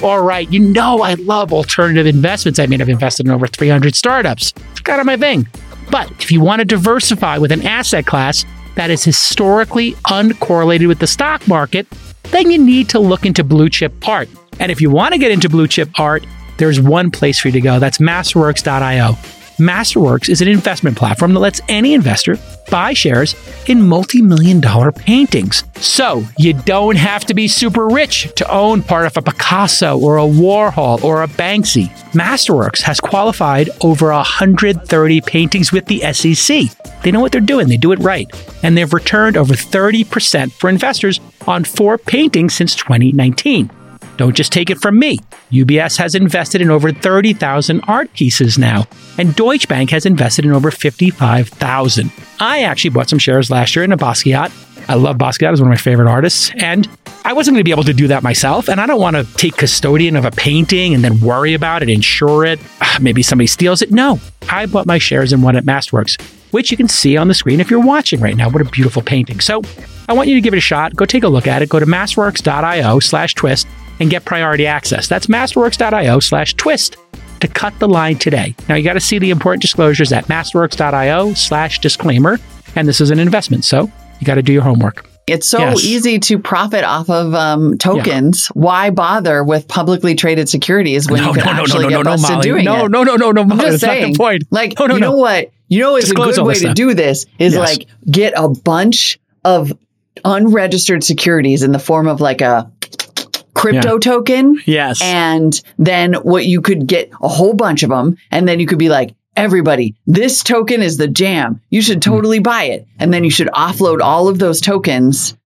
All 0.00 0.22
right, 0.22 0.50
you 0.52 0.60
know 0.60 1.02
I 1.02 1.14
love 1.14 1.52
alternative 1.52 2.06
investments. 2.06 2.60
I 2.60 2.66
mean, 2.66 2.80
I've 2.80 2.88
invested 2.88 3.26
in 3.26 3.32
over 3.32 3.48
300 3.48 3.96
startups. 3.96 4.54
It's 4.70 4.80
kind 4.80 5.00
of 5.00 5.06
my 5.06 5.16
thing. 5.16 5.48
But 5.90 6.10
if 6.22 6.30
you 6.30 6.40
want 6.40 6.60
to 6.60 6.64
diversify 6.64 7.38
with 7.38 7.50
an 7.50 7.66
asset 7.66 8.06
class 8.06 8.44
that 8.78 8.90
is 8.90 9.02
historically 9.02 9.92
uncorrelated 10.06 10.86
with 10.86 11.00
the 11.00 11.06
stock 11.08 11.46
market, 11.48 11.88
then 12.30 12.48
you 12.48 12.58
need 12.58 12.88
to 12.88 13.00
look 13.00 13.26
into 13.26 13.42
blue 13.42 13.68
chip 13.68 13.92
art. 14.06 14.28
And 14.60 14.70
if 14.70 14.80
you 14.80 14.88
want 14.88 15.14
to 15.14 15.18
get 15.18 15.32
into 15.32 15.48
blue 15.48 15.66
chip 15.66 15.90
art, 15.98 16.24
there's 16.58 16.80
one 16.80 17.10
place 17.10 17.40
for 17.40 17.48
you 17.48 17.52
to 17.52 17.60
go. 17.60 17.80
That's 17.80 17.98
masterworks.io. 17.98 19.37
Masterworks 19.58 20.28
is 20.28 20.40
an 20.40 20.46
investment 20.46 20.96
platform 20.96 21.34
that 21.34 21.40
lets 21.40 21.60
any 21.68 21.92
investor 21.92 22.38
buy 22.70 22.92
shares 22.92 23.34
in 23.66 23.82
multi 23.82 24.22
million 24.22 24.60
dollar 24.60 24.92
paintings. 24.92 25.64
So 25.76 26.22
you 26.38 26.52
don't 26.52 26.96
have 26.96 27.24
to 27.24 27.34
be 27.34 27.48
super 27.48 27.88
rich 27.88 28.32
to 28.36 28.48
own 28.48 28.82
part 28.82 29.06
of 29.06 29.16
a 29.16 29.22
Picasso 29.22 29.98
or 29.98 30.18
a 30.18 30.22
Warhol 30.22 31.02
or 31.02 31.24
a 31.24 31.28
Banksy. 31.28 31.88
Masterworks 32.12 32.82
has 32.82 33.00
qualified 33.00 33.68
over 33.80 34.12
130 34.12 35.20
paintings 35.22 35.72
with 35.72 35.86
the 35.86 36.00
SEC. 36.12 36.70
They 37.02 37.10
know 37.10 37.20
what 37.20 37.32
they're 37.32 37.40
doing, 37.40 37.68
they 37.68 37.76
do 37.76 37.90
it 37.92 37.98
right. 37.98 38.28
And 38.62 38.76
they've 38.76 38.92
returned 38.92 39.36
over 39.36 39.54
30% 39.54 40.52
for 40.52 40.70
investors 40.70 41.20
on 41.48 41.64
four 41.64 41.98
paintings 41.98 42.54
since 42.54 42.76
2019. 42.76 43.70
Don't 44.18 44.34
just 44.36 44.52
take 44.52 44.68
it 44.68 44.80
from 44.80 44.98
me. 44.98 45.20
UBS 45.52 45.96
has 45.96 46.16
invested 46.16 46.60
in 46.60 46.70
over 46.70 46.92
30,000 46.92 47.80
art 47.86 48.12
pieces 48.14 48.58
now, 48.58 48.84
and 49.16 49.34
Deutsche 49.36 49.68
Bank 49.68 49.90
has 49.90 50.04
invested 50.04 50.44
in 50.44 50.50
over 50.50 50.72
55,000. 50.72 52.10
I 52.40 52.64
actually 52.64 52.90
bought 52.90 53.08
some 53.08 53.20
shares 53.20 53.48
last 53.48 53.76
year 53.76 53.84
in 53.84 53.92
a 53.92 53.96
Basquiat. 53.96 54.52
I 54.88 54.94
love 54.94 55.18
Basquiat, 55.18 55.52
is 55.52 55.60
one 55.60 55.68
of 55.68 55.72
my 55.72 55.76
favorite 55.76 56.08
artists, 56.08 56.50
and 56.56 56.88
I 57.24 57.32
wasn't 57.32 57.54
going 57.54 57.60
to 57.60 57.64
be 57.64 57.70
able 57.70 57.84
to 57.84 57.94
do 57.94 58.08
that 58.08 58.24
myself, 58.24 58.68
and 58.68 58.80
I 58.80 58.86
don't 58.86 59.00
want 59.00 59.14
to 59.14 59.24
take 59.34 59.56
custodian 59.56 60.16
of 60.16 60.24
a 60.24 60.32
painting 60.32 60.94
and 60.94 61.04
then 61.04 61.20
worry 61.20 61.54
about 61.54 61.84
it, 61.84 61.88
insure 61.88 62.44
it. 62.44 62.58
Ah, 62.80 62.98
Maybe 63.00 63.22
somebody 63.22 63.46
steals 63.46 63.82
it. 63.82 63.92
No, 63.92 64.18
I 64.50 64.66
bought 64.66 64.86
my 64.86 64.98
shares 64.98 65.32
in 65.32 65.42
one 65.42 65.54
at 65.54 65.64
Masterworks, 65.64 66.20
which 66.50 66.72
you 66.72 66.76
can 66.76 66.88
see 66.88 67.16
on 67.16 67.28
the 67.28 67.34
screen 67.34 67.60
if 67.60 67.70
you're 67.70 67.80
watching 67.80 68.20
right 68.20 68.36
now. 68.36 68.50
What 68.50 68.62
a 68.62 68.64
beautiful 68.64 69.00
painting. 69.02 69.38
So 69.38 69.62
I 70.08 70.12
want 70.12 70.28
you 70.28 70.34
to 70.34 70.40
give 70.40 70.54
it 70.54 70.58
a 70.58 70.60
shot. 70.60 70.96
Go 70.96 71.04
take 71.04 71.22
a 71.22 71.28
look 71.28 71.46
at 71.46 71.62
it. 71.62 71.68
Go 71.68 71.78
to 71.78 71.86
masterworks.io 71.86 72.98
slash 72.98 73.34
twist 73.34 73.68
and 74.00 74.10
get 74.10 74.24
priority 74.24 74.66
access. 74.66 75.08
That's 75.08 75.26
masterworks.io 75.26 76.20
slash 76.20 76.54
twist 76.54 76.96
to 77.40 77.48
cut 77.48 77.78
the 77.78 77.88
line 77.88 78.16
today. 78.16 78.54
Now 78.68 78.74
you 78.74 78.84
got 78.84 78.94
to 78.94 79.00
see 79.00 79.18
the 79.18 79.30
important 79.30 79.62
disclosures 79.62 80.12
at 80.12 80.24
masterworks.io 80.26 81.34
slash 81.34 81.78
disclaimer. 81.80 82.38
And 82.76 82.86
this 82.88 83.00
is 83.00 83.10
an 83.10 83.18
investment, 83.18 83.64
so 83.64 83.90
you 84.20 84.26
got 84.26 84.34
to 84.34 84.42
do 84.42 84.52
your 84.52 84.62
homework. 84.62 85.08
It's 85.26 85.46
so 85.46 85.58
Yes. 85.58 85.84
easy 85.84 86.18
to 86.20 86.38
profit 86.38 86.84
off 86.84 87.10
of 87.10 87.34
um, 87.34 87.76
tokens. 87.78 88.46
Why 88.48 88.88
bother 88.90 89.44
with 89.44 89.68
publicly 89.68 90.14
traded 90.14 90.48
securities 90.48 91.08
when 91.10 91.22
you 91.22 91.32
can 91.34 91.46
actually 91.46 91.88
get 91.88 92.02
busted 92.04 92.30
Molly. 92.30 92.42
doing 92.48 92.64
no, 92.64 92.86
it? 92.86 92.90
no, 92.90 93.02
no, 93.02 93.16
no, 93.16 93.30
no, 93.32 93.42
I'm 93.42 93.48
Molly. 93.48 93.60
just 93.60 93.80
That's 93.82 93.92
saying. 93.92 94.02
not 94.04 94.12
the 94.12 94.18
point. 94.18 94.44
Like, 94.50 94.78
No, 94.78 94.86
no, 94.86 94.94
you 94.94 95.00
know 95.00 95.16
what? 95.16 95.50
You 95.68 95.80
know, 95.80 95.96
is 95.96 96.10
a 96.10 96.14
good 96.14 96.38
way 96.38 96.54
to 96.54 96.72
do 96.72 96.94
this 96.94 97.26
is 97.38 97.52
Yes. 97.54 97.78
like 97.78 97.88
get 98.10 98.32
a 98.36 98.48
bunch 98.48 99.18
of 99.44 99.72
unregistered 100.24 101.04
securities 101.04 101.62
in 101.62 101.72
the 101.72 101.78
form 101.78 102.08
of 102.08 102.20
like 102.20 102.40
a 102.40 102.70
crypto 103.58 103.98
token. 103.98 104.60
Yes. 104.66 105.00
And 105.02 105.60
then 105.78 106.14
what 106.14 106.46
you 106.46 106.60
could 106.60 106.86
get 106.86 107.10
a 107.22 107.28
whole 107.28 107.54
bunch 107.54 107.82
of 107.82 107.90
them. 107.90 108.16
And 108.30 108.48
then 108.48 108.60
you 108.60 108.66
could 108.66 108.78
be 108.78 108.88
like, 108.88 109.14
everybody, 109.36 109.94
this 110.06 110.42
token 110.42 110.82
is 110.82 110.96
the 110.96 111.08
jam. 111.08 111.60
You 111.70 111.82
should 111.82 112.02
Hmm. 112.04 112.10
totally 112.10 112.38
buy 112.38 112.64
it. 112.64 112.86
And 112.98 113.12
then 113.12 113.24
you 113.24 113.30
should 113.30 113.48
offload 113.48 114.00
all 114.00 114.28
of 114.28 114.38
those 114.38 114.60
tokens 114.60 115.36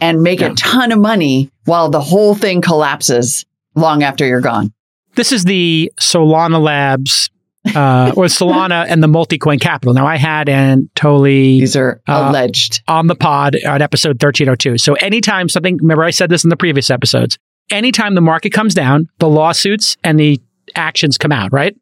and 0.00 0.22
make 0.22 0.40
Yeah. 0.40 0.52
a 0.52 0.54
ton 0.54 0.92
of 0.92 0.98
money 0.98 1.50
while 1.64 1.88
the 1.90 2.00
whole 2.00 2.34
thing 2.34 2.60
collapses 2.60 3.44
long 3.74 4.02
after 4.02 4.26
you're 4.26 4.40
gone. 4.40 4.72
this 5.16 5.30
is 5.30 5.44
the 5.44 5.92
Solana 6.00 6.60
Labs 6.60 7.30
uh, 7.74 8.12
or 8.16 8.26
Solana 8.26 8.86
and 8.88 9.02
the 9.02 9.08
multi-coin 9.08 9.58
Capital. 9.58 9.94
Now 9.94 10.06
I 10.06 10.16
had 10.16 10.48
and 10.48 10.88
totally 10.94 11.60
These 11.60 11.76
are 11.76 12.00
Uh, 12.06 12.28
alleged. 12.30 12.82
on 12.88 13.06
the 13.06 13.14
pod 13.14 13.54
at 13.56 13.80
episode 13.82 14.20
1302. 14.22 14.78
So 14.78 14.94
anytime 14.94 15.48
something, 15.48 15.78
remember 15.78 16.04
I 16.04 16.10
said 16.10 16.28
this 16.30 16.44
in 16.44 16.50
the 16.50 16.56
previous 16.56 16.90
episodes, 16.90 17.38
anytime 17.70 18.14
the 18.14 18.20
market 18.20 18.50
comes 18.50 18.74
down, 18.74 19.08
the 19.18 19.28
lawsuits 19.28 19.96
and 20.04 20.18
the 20.20 20.40
actions 20.74 21.16
come 21.16 21.32
out, 21.32 21.52
right? 21.52 21.74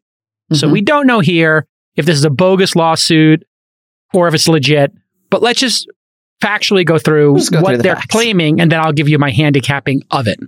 So 0.53 0.67
Mhm. 0.67 0.71
we 0.71 0.81
don't 0.81 1.07
know 1.07 1.19
here 1.19 1.65
if 1.95 2.05
this 2.05 2.17
is 2.17 2.25
a 2.25 2.29
bogus 2.29 2.75
lawsuit 2.75 3.43
or 4.13 4.27
if 4.27 4.33
it's 4.33 4.47
legit, 4.47 4.91
but 5.29 5.41
let's 5.41 5.59
just 5.59 5.87
factually 6.41 6.85
go 6.85 6.97
through 6.97 7.33
go 7.51 7.61
what 7.61 7.67
through 7.69 7.77
the 7.77 7.83
they're 7.83 7.95
facts. 7.95 8.07
claiming 8.07 8.59
and 8.61 8.71
then 8.71 8.79
I'll 8.79 8.91
give 8.93 9.07
you 9.09 9.17
my 9.17 9.31
handicapping 9.31 10.03
of 10.11 10.27
it. 10.27 10.39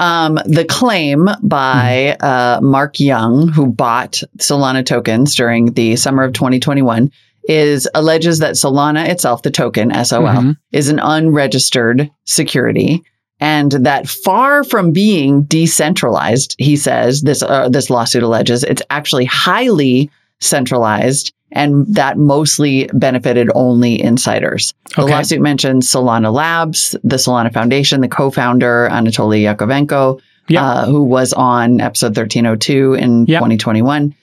Um, 0.00 0.36
the 0.46 0.64
claim 0.64 1.28
by 1.42 2.16
uh, 2.20 2.58
Mark 2.62 2.98
Young, 2.98 3.48
who 3.48 3.66
bought 3.66 4.22
Solana 4.38 4.84
tokens 4.84 5.34
during 5.36 5.74
the 5.74 5.94
summer 5.96 6.24
of 6.24 6.32
2021, 6.32 7.12
is 7.44 7.86
alleges 7.94 8.38
that 8.38 8.54
Solana 8.54 9.08
itself, 9.08 9.42
the 9.42 9.50
token 9.50 9.90
SOL, 10.04 10.22
Mhm. 10.22 10.56
is 10.72 10.88
an 10.88 10.98
unregistered 11.00 12.10
security, 12.24 13.02
and 13.40 13.72
that 13.72 14.08
far 14.08 14.64
from 14.64 14.90
being 14.92 15.42
decentralized, 15.42 16.54
he 16.58 16.76
says 16.76 17.22
this 17.22 17.42
uh, 17.42 17.68
this 17.68 17.90
lawsuit 17.90 18.22
alleges 18.22 18.64
it's 18.64 18.82
actually 18.90 19.26
highly 19.26 20.10
centralized, 20.40 21.32
and 21.52 21.86
that 21.94 22.16
mostly 22.18 22.88
benefited 22.92 23.50
only 23.54 24.00
insiders. 24.02 24.72
The 24.96 25.02
Okay. 25.02 25.12
lawsuit 25.12 25.40
mentions 25.40 25.90
Solana 25.90 26.32
Labs, 26.32 26.94
the 27.04 27.16
Solana 27.16 27.52
Foundation, 27.52 28.00
the 28.00 28.08
co-founder 28.08 28.88
Anatoly 28.90 29.42
Yakovenko, 29.42 30.20
Yeah. 30.48 30.64
uh, 30.64 30.86
who 30.86 31.02
was 31.02 31.32
on 31.32 31.80
episode 31.80 32.14
1302 32.14 32.94
in 32.94 33.26
Yeah. 33.26 33.38
2021. 33.38 34.14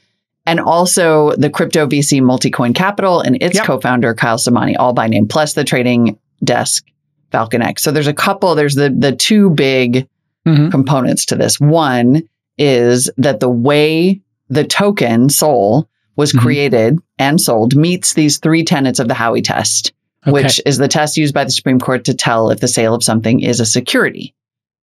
And 0.46 0.60
also 0.62 1.34
the 1.38 1.50
crypto 1.50 1.86
VC 1.88 2.22
Multicoin 2.22 2.74
Capital 2.74 3.20
and 3.20 3.38
its 3.42 3.56
Yep. 3.56 3.66
co-founder 3.66 4.14
Kyle 4.14 4.38
Samani, 4.38 4.76
all 4.80 4.94
by 4.94 5.08
name, 5.08 5.28
plus 5.28 5.54
the 5.54 5.64
trading 5.66 6.18
desk 6.44 6.86
Falcon 7.32 7.62
X. 7.62 7.84
So 7.84 7.92
there's 7.92 8.08
a 8.08 8.14
couple, 8.14 8.56
there's 8.56 8.76
the 8.76 8.90
the 8.98 9.12
two 9.12 9.50
big 9.50 10.08
Mhm. 10.48 10.72
components 10.72 11.26
to 11.26 11.36
this. 11.36 11.60
One 11.60 12.22
is 12.58 13.10
that 13.18 13.42
the 13.42 13.50
way 13.50 14.22
the 14.50 14.64
token 14.64 15.28
Sol 15.30 15.90
was 16.18 16.34
Mhm. 16.34 16.40
created 16.40 17.00
and 17.18 17.40
sold 17.40 17.76
meets 17.76 18.14
these 18.14 18.38
three 18.40 18.64
tenets 18.64 19.00
of 19.00 19.08
the 19.08 19.14
Howey 19.14 19.44
test, 19.44 19.94
Okay. 20.28 20.32
which 20.34 20.60
is 20.66 20.78
the 20.78 20.88
test 20.90 21.16
used 21.16 21.34
by 21.34 21.44
the 21.46 21.52
Supreme 21.52 21.80
Court 21.80 22.04
to 22.06 22.14
tell 22.14 22.50
if 22.50 22.60
the 22.60 22.68
sale 22.68 22.94
of 22.94 23.04
something 23.04 23.40
is 23.40 23.60
a 23.62 23.66
security. 23.66 24.34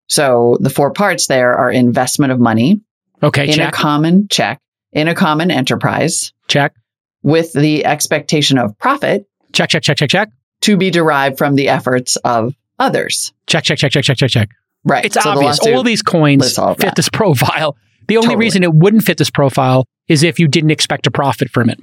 So 0.09 0.57
the 0.61 0.71
four 0.71 0.93
parts 0.93 1.27
there 1.27 1.55
are 1.55 1.71
investment 1.71 2.33
of 2.33 2.39
money 2.39 2.81
okay, 3.23 3.51
in 3.51 3.61
a 3.61 3.71
common 3.73 4.29
check, 4.31 4.59
in 4.93 5.09
a 5.09 5.15
common 5.15 5.51
enterprise, 5.51 6.33
check, 6.49 6.75
with 7.23 7.53
the 7.55 7.85
expectation 7.87 8.59
of 8.59 8.77
profit 8.79 9.27
check, 9.53 9.69
check, 9.71 9.83
check, 9.83 9.97
check, 9.97 10.11
check, 10.11 10.29
to 10.63 10.77
be 10.77 10.91
derived 10.91 11.39
from 11.39 11.55
the 11.55 11.69
efforts 11.69 12.17
of 12.25 12.55
others. 12.79 13.33
check, 13.47 13.65
check, 13.65 13.79
check, 13.79 13.93
check, 13.93 14.05
check, 14.05 14.17
check, 14.17 14.31
check. 14.31 14.49
Right. 14.85 15.05
It's 15.05 15.15
So 15.15 15.31
obvious. 15.31 15.59
lawsuit- 15.61 15.75
All 15.75 15.83
these 15.85 16.03
coins 16.03 16.55
fit 16.57 16.79
that. 16.79 16.97
this 16.97 17.09
profile. 17.09 17.77
The 18.09 18.17
only 18.17 18.29
Totally. 18.31 18.41
reason 18.47 18.63
it 18.65 18.75
wouldn't 18.75 19.05
fit 19.05 19.17
this 19.19 19.31
profile 19.31 19.87
is 20.09 20.23
if 20.23 20.39
you 20.39 20.49
didn't 20.49 20.71
expect 20.71 21.07
a 21.07 21.11
profit 21.11 21.51
from 21.51 21.71
it. 21.71 21.79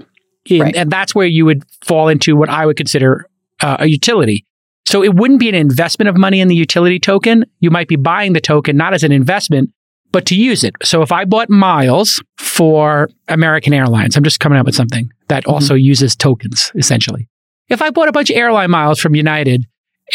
And, 0.50 0.60
Right. 0.62 0.76
and 0.76 0.92
that's 0.92 1.14
where 1.14 1.28
you 1.28 1.46
would 1.46 1.64
fall 1.84 2.08
into 2.08 2.36
what 2.36 2.50
I 2.50 2.66
would 2.66 2.78
consider 2.78 3.26
uh, 3.62 3.78
a 3.80 3.88
utility. 3.88 4.46
So 4.88 5.04
it 5.04 5.14
wouldn't 5.14 5.40
be 5.40 5.50
an 5.50 5.56
investment 5.56 6.10
of 6.10 6.18
money 6.18 6.40
in 6.40 6.48
the 6.48 6.56
utility 6.56 7.00
token. 7.00 7.46
You 7.60 7.70
might 7.70 7.88
be 7.88 7.96
buying 7.96 8.34
the 8.34 8.42
token 8.42 8.76
not 8.78 8.94
as 8.94 9.04
an 9.04 9.12
investment, 9.12 9.72
but 10.12 10.26
to 10.28 10.36
use 10.36 10.64
it. 10.64 10.74
So 10.84 11.02
if 11.04 11.12
I 11.12 11.26
bought 11.26 11.50
miles 11.50 12.22
for 12.38 13.10
American 13.28 13.74
Airlines, 13.74 14.16
I'm 14.18 14.24
just 14.24 14.40
coming 14.40 14.58
up 14.58 14.66
with 14.66 14.76
something 14.76 15.10
that 15.28 15.44
Mm-hmm. 15.44 15.54
also 15.54 15.76
uses 15.76 16.16
tokens, 16.16 16.72
essentially. 16.76 17.28
If 17.68 17.82
I 17.84 17.92
bought 17.92 18.08
a 18.08 18.12
bunch 18.12 18.32
of 18.32 18.38
airline 18.38 18.72
miles 18.72 19.00
from 19.00 19.14
United 19.16 19.66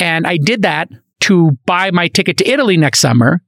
and 0.00 0.26
I 0.26 0.38
did 0.38 0.62
that 0.62 0.88
to 1.20 1.52
buy 1.66 1.92
my 1.92 2.08
ticket 2.08 2.36
to 2.38 2.50
Italy 2.50 2.76
next 2.76 2.98
summer, 2.98 3.40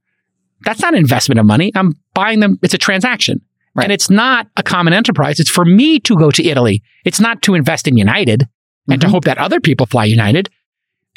that's 0.62 0.80
not 0.80 0.94
an 0.94 1.00
investment 1.00 1.40
of 1.40 1.46
money. 1.46 1.72
I'm 1.74 1.94
buying 2.14 2.38
them. 2.40 2.58
It's 2.62 2.74
a 2.74 2.78
transaction. 2.78 3.40
Right. 3.76 3.84
And 3.84 3.92
it's 3.92 4.08
not 4.10 4.48
a 4.56 4.62
common 4.62 4.92
enterprise. 4.92 5.38
It's 5.38 5.50
for 5.50 5.64
me 5.64 6.00
to 6.00 6.16
go 6.16 6.30
to 6.30 6.44
Italy. 6.44 6.82
It's 7.04 7.20
not 7.20 7.42
to 7.42 7.54
invest 7.54 7.86
in 7.86 7.96
United 7.96 8.48
and 8.88 9.00
to 9.00 9.06
Mhm. 9.06 9.10
hope 9.10 9.24
that 9.24 9.38
other 9.38 9.60
people 9.60 9.86
fly 9.86 10.04
United. 10.04 10.48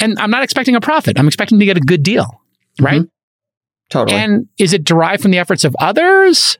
And 0.01 0.17
I'm 0.19 0.31
not 0.31 0.43
expecting 0.43 0.75
a 0.75 0.81
profit. 0.81 1.17
I'm 1.19 1.27
expecting 1.27 1.59
to 1.59 1.65
get 1.65 1.77
a 1.77 1.81
good 1.81 2.03
deal. 2.03 2.41
Right. 2.81 3.03
Totally. 3.89 4.17
And 4.17 4.47
is 4.57 4.73
it 4.73 4.83
derived 4.83 5.21
from 5.21 5.31
the 5.31 5.39
efforts 5.39 5.63
of 5.63 5.75
others? 5.79 6.57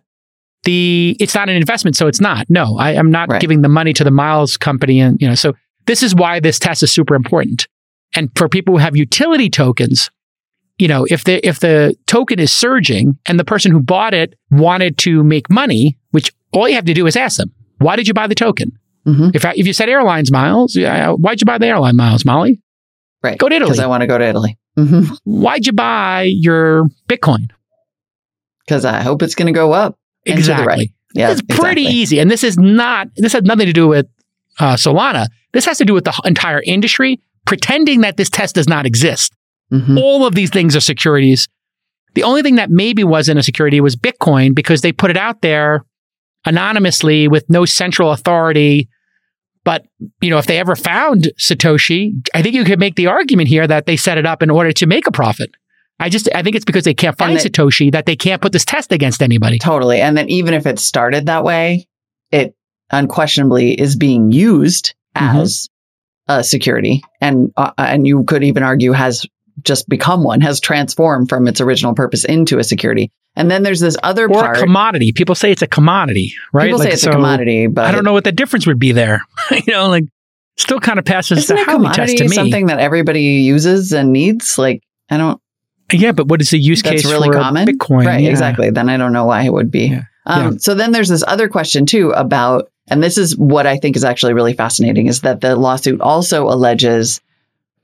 The 0.64 1.16
it's 1.20 1.36
not 1.36 1.48
an 1.48 1.56
investment, 1.56 1.96
so 1.96 2.08
it's 2.08 2.20
not. 2.20 2.46
No, 2.50 2.78
I 2.78 2.92
am 2.94 3.12
not 3.12 3.30
Right. 3.30 3.40
giving 3.40 3.62
the 3.62 3.70
money 3.70 3.94
to 3.94 4.04
the 4.04 4.12
miles 4.12 4.58
company, 4.58 5.00
and 5.00 5.18
you 5.22 5.28
know. 5.28 5.36
So 5.36 5.54
this 5.86 6.04
is 6.04 6.14
why 6.14 6.40
this 6.42 6.60
test 6.60 6.84
is 6.84 6.92
super 6.92 7.16
important. 7.16 7.68
And 8.16 8.30
for 8.36 8.50
people 8.50 8.74
who 8.74 8.80
have 8.80 8.98
utility 8.98 9.50
tokens, 9.50 10.12
you 10.80 10.88
know, 10.88 11.06
if 11.10 11.24
the 11.26 11.46
if 11.48 11.60
the 11.60 11.96
token 12.08 12.40
is 12.40 12.52
surging 12.52 13.18
and 13.28 13.40
the 13.40 13.44
person 13.46 13.72
who 13.72 13.80
bought 13.82 14.14
it 14.14 14.34
wanted 14.50 14.98
to 15.00 15.24
make 15.24 15.50
money, 15.50 15.98
which 16.12 16.32
all 16.54 16.68
you 16.68 16.76
have 16.76 16.86
to 16.86 16.94
do 16.94 17.06
is 17.06 17.16
ask 17.16 17.38
them, 17.38 17.52
why 17.78 17.96
did 17.96 18.08
you 18.08 18.14
buy 18.14 18.26
the 18.28 18.36
token? 18.36 18.72
Mhm. 19.06 19.36
If 19.36 19.46
I, 19.46 19.54
if 19.56 19.68
you 19.68 19.74
said 19.74 19.88
airlines 19.90 20.32
miles, 20.32 20.76
yeah, 20.76 21.12
why'd 21.12 21.40
you 21.42 21.46
buy 21.46 21.58
the 21.58 21.68
airline 21.68 21.96
miles, 21.96 22.26
Molly? 22.26 22.60
right. 23.24 23.38
Go 23.38 23.50
to 23.50 23.56
Italy. 23.56 23.70
Because 23.70 23.80
I 23.80 23.88
want 23.88 24.02
to 24.02 24.08
go 24.08 24.18
to 24.18 24.26
Italy. 24.26 24.58
hmm 24.78 25.04
Why'd 25.26 25.66
you 25.68 25.74
buy 25.74 26.24
your 26.34 26.86
Bitcoin? 27.08 27.50
Because 28.66 28.86
I 28.86 29.02
hope 29.02 29.22
it's 29.22 29.36
going 29.36 29.48
to 29.48 29.52
go 29.58 29.74
up. 29.74 29.98
and 30.26 30.36
to 30.38 30.44
the 30.44 30.52
Exactly. 30.52 30.66
right. 30.68 30.90
Yeah. 31.16 31.32
it's 31.32 31.42
pretty 31.42 31.82
exactly. 31.82 31.86
easy. 32.02 32.20
And 32.20 32.30
this 32.32 32.44
is 32.44 32.58
not, 32.58 33.08
this 33.18 33.34
has 33.34 33.44
nothing 33.44 33.66
to 33.66 33.74
do 33.74 33.88
with 33.88 34.06
uh, 34.60 34.76
Solana. 34.76 35.28
This 35.54 35.66
has 35.66 35.78
to 35.80 35.86
do 35.86 35.94
with 35.94 36.04
the 36.06 36.14
entire 36.24 36.62
industry 36.66 37.20
pretending 37.46 38.02
that 38.02 38.16
this 38.18 38.30
test 38.30 38.56
does 38.56 38.68
not 38.70 38.86
exist. 38.86 39.34
Mhm. 39.72 39.98
All 40.00 40.26
of 40.26 40.36
these 40.36 40.50
things 40.50 40.76
are 40.76 40.80
securities. 40.80 41.48
The 42.16 42.24
only 42.24 42.42
thing 42.42 42.56
that 42.56 42.70
maybe 42.72 43.04
wasn't 43.04 43.40
a 43.40 43.44
security 43.44 43.80
was 43.82 43.96
Bitcoin 43.96 44.56
because 44.56 44.82
they 44.82 44.92
put 44.92 45.12
it 45.12 45.18
out 45.18 45.42
there 45.42 45.86
anonymously 46.46 47.28
with 47.28 47.46
no 47.50 47.66
central 47.66 48.12
authority. 48.12 48.90
But, 49.66 49.86
you 50.22 50.30
know, 50.30 50.38
if 50.38 50.48
they 50.48 50.58
ever 50.58 50.76
found 50.76 51.30
Satoshi, 51.40 52.12
I 52.34 52.42
think 52.42 52.56
you 52.56 52.64
could 52.64 52.80
make 52.80 52.96
the 52.96 53.08
argument 53.08 53.50
here 53.50 53.68
that 53.68 53.86
they 53.86 53.98
set 53.98 54.18
it 54.18 54.26
up 54.26 54.42
in 54.42 54.50
order 54.50 54.72
to 54.72 54.88
make 54.88 55.06
a 55.06 55.12
profit. 55.12 55.52
I 56.00 56.10
just, 56.10 56.30
I 56.34 56.42
think 56.42 56.56
it's 56.56 56.66
because 56.66 56.86
they 56.86 56.94
can't 56.94 57.18
find 57.18 57.38
that- 57.38 57.44
Satoshi 57.44 57.92
that 57.92 58.06
they 58.06 58.16
can't 58.16 58.42
put 58.42 58.54
this 58.54 58.66
test 58.66 58.92
against 58.92 59.22
anybody. 59.22 59.60
Totally. 59.60 60.00
And 60.02 60.18
then 60.18 60.30
even 60.30 60.54
if 60.54 60.66
it 60.66 60.80
started 60.80 61.26
that 61.26 61.44
way, 61.44 61.88
it 62.32 62.56
unquestionably 62.90 63.74
is 63.74 63.96
being 63.98 64.32
used 64.32 64.96
Mhm. 65.16 65.42
as 65.44 65.68
a 66.28 66.44
security, 66.44 67.02
and 67.22 67.52
uh, 67.58 67.72
and 67.78 68.06
you 68.08 68.24
could 68.24 68.44
even 68.44 68.64
argue 68.64 68.92
has 68.94 69.26
just 69.64 69.88
become 69.90 70.24
one, 70.24 70.42
has 70.42 70.60
transformed 70.60 71.30
from 71.30 71.48
its 71.48 71.62
original 71.62 71.94
purpose 71.94 72.26
into 72.26 72.60
a 72.60 72.64
security. 72.64 73.12
And 73.36 73.50
then 73.50 73.64
there's 73.64 73.80
this 73.80 73.96
other 74.04 74.26
or 74.26 74.30
part. 74.42 74.58
a 74.58 74.62
commodity. 74.62 75.12
People 75.14 75.36
say 75.36 75.52
it's 75.52 75.62
a 75.62 75.68
commodity, 75.68 76.34
right? 76.52 76.66
People 76.66 76.80
say 76.80 76.92
it's 76.92 77.04
so 77.04 77.12
a 77.12 77.14
commodity, 77.14 77.68
but 77.68 77.86
I 77.86 77.92
don't 77.92 78.04
know 78.04 78.14
what 78.14 78.24
the 78.24 78.32
difference 78.32 78.66
would 78.68 78.80
be 78.80 78.92
there. 78.92 79.22
you 79.52 79.74
know, 79.74 79.88
like 79.88 80.06
still 80.58 80.80
kind 80.80 81.00
of 81.00 81.06
passes 81.06 81.40
Isn't 81.40 81.56
the 81.56 81.64
Howey 81.64 81.94
test 81.94 82.18
to 82.18 82.24
me. 82.24 82.30
something 82.30 82.66
that 82.68 82.80
everybody 82.80 83.22
uses 83.22 83.94
and 83.94 84.12
needs? 84.12 84.58
Like 84.58 84.82
I 85.10 85.18
don't. 85.18 85.40
Yeah, 85.92 86.12
but 86.12 86.28
what 86.28 86.42
is 86.42 86.50
the 86.50 86.60
use 86.60 86.82
That's 86.84 87.04
case 87.04 87.12
really 87.12 87.30
for 87.30 87.36
common, 87.36 87.68
Bitcoin? 87.68 88.06
right? 88.06 88.22
Yeah. 88.22 88.30
Exactly. 88.30 88.70
Then 88.70 88.90
I 88.90 88.98
don't 88.98 89.14
know 89.14 89.26
why 89.26 89.44
it 89.44 89.54
would 89.54 89.72
be. 89.72 89.88
Yeah. 89.88 90.04
Um, 90.26 90.60
So 90.60 90.76
then 90.76 90.92
there's 90.92 91.10
this 91.10 91.24
other 91.28 91.48
question 91.50 91.86
too 91.88 92.12
about, 92.12 92.70
and 92.90 93.02
this 93.02 93.18
is 93.18 93.36
what 93.38 93.66
I 93.66 93.78
think 93.78 93.96
is 93.96 94.04
actually 94.04 94.34
really 94.34 94.54
fascinating, 94.54 95.08
is 95.08 95.22
that 95.22 95.42
the 95.42 95.56
lawsuit 95.56 96.02
also 96.02 96.48
alleges 96.48 97.22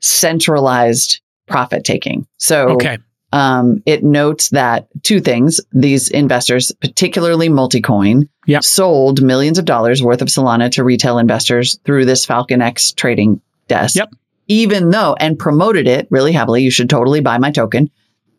centralized 0.01 1.21
profit 1.47 1.83
taking. 1.83 2.25
So 2.37 2.69
Okay. 2.71 2.97
um, 3.33 3.81
it 3.85 4.03
notes 4.03 4.49
that 4.49 4.87
two 5.03 5.19
things: 5.19 5.59
these 5.71 6.09
investors, 6.09 6.71
particularly 6.81 7.49
Multicoin, 7.49 8.27
Yep. 8.47 8.63
sold 8.63 9.21
millions 9.21 9.57
of 9.57 9.65
dollars 9.65 10.01
worth 10.03 10.21
of 10.21 10.27
Solana 10.27 10.69
to 10.71 10.83
retail 10.83 11.17
investors 11.17 11.79
through 11.85 12.05
this 12.05 12.25
Falcon 12.25 12.61
X 12.61 12.91
trading 12.93 13.41
desk. 13.67 13.95
Yep. 13.95 14.09
Even 14.47 14.91
though, 14.91 15.15
and 15.19 15.39
promoted 15.39 15.87
it 15.87 16.07
really 16.11 16.31
heavily, 16.31 16.61
you 16.61 16.69
should 16.69 16.89
totally 16.89 17.19
buy 17.21 17.37
my 17.39 17.49
token. 17.51 17.89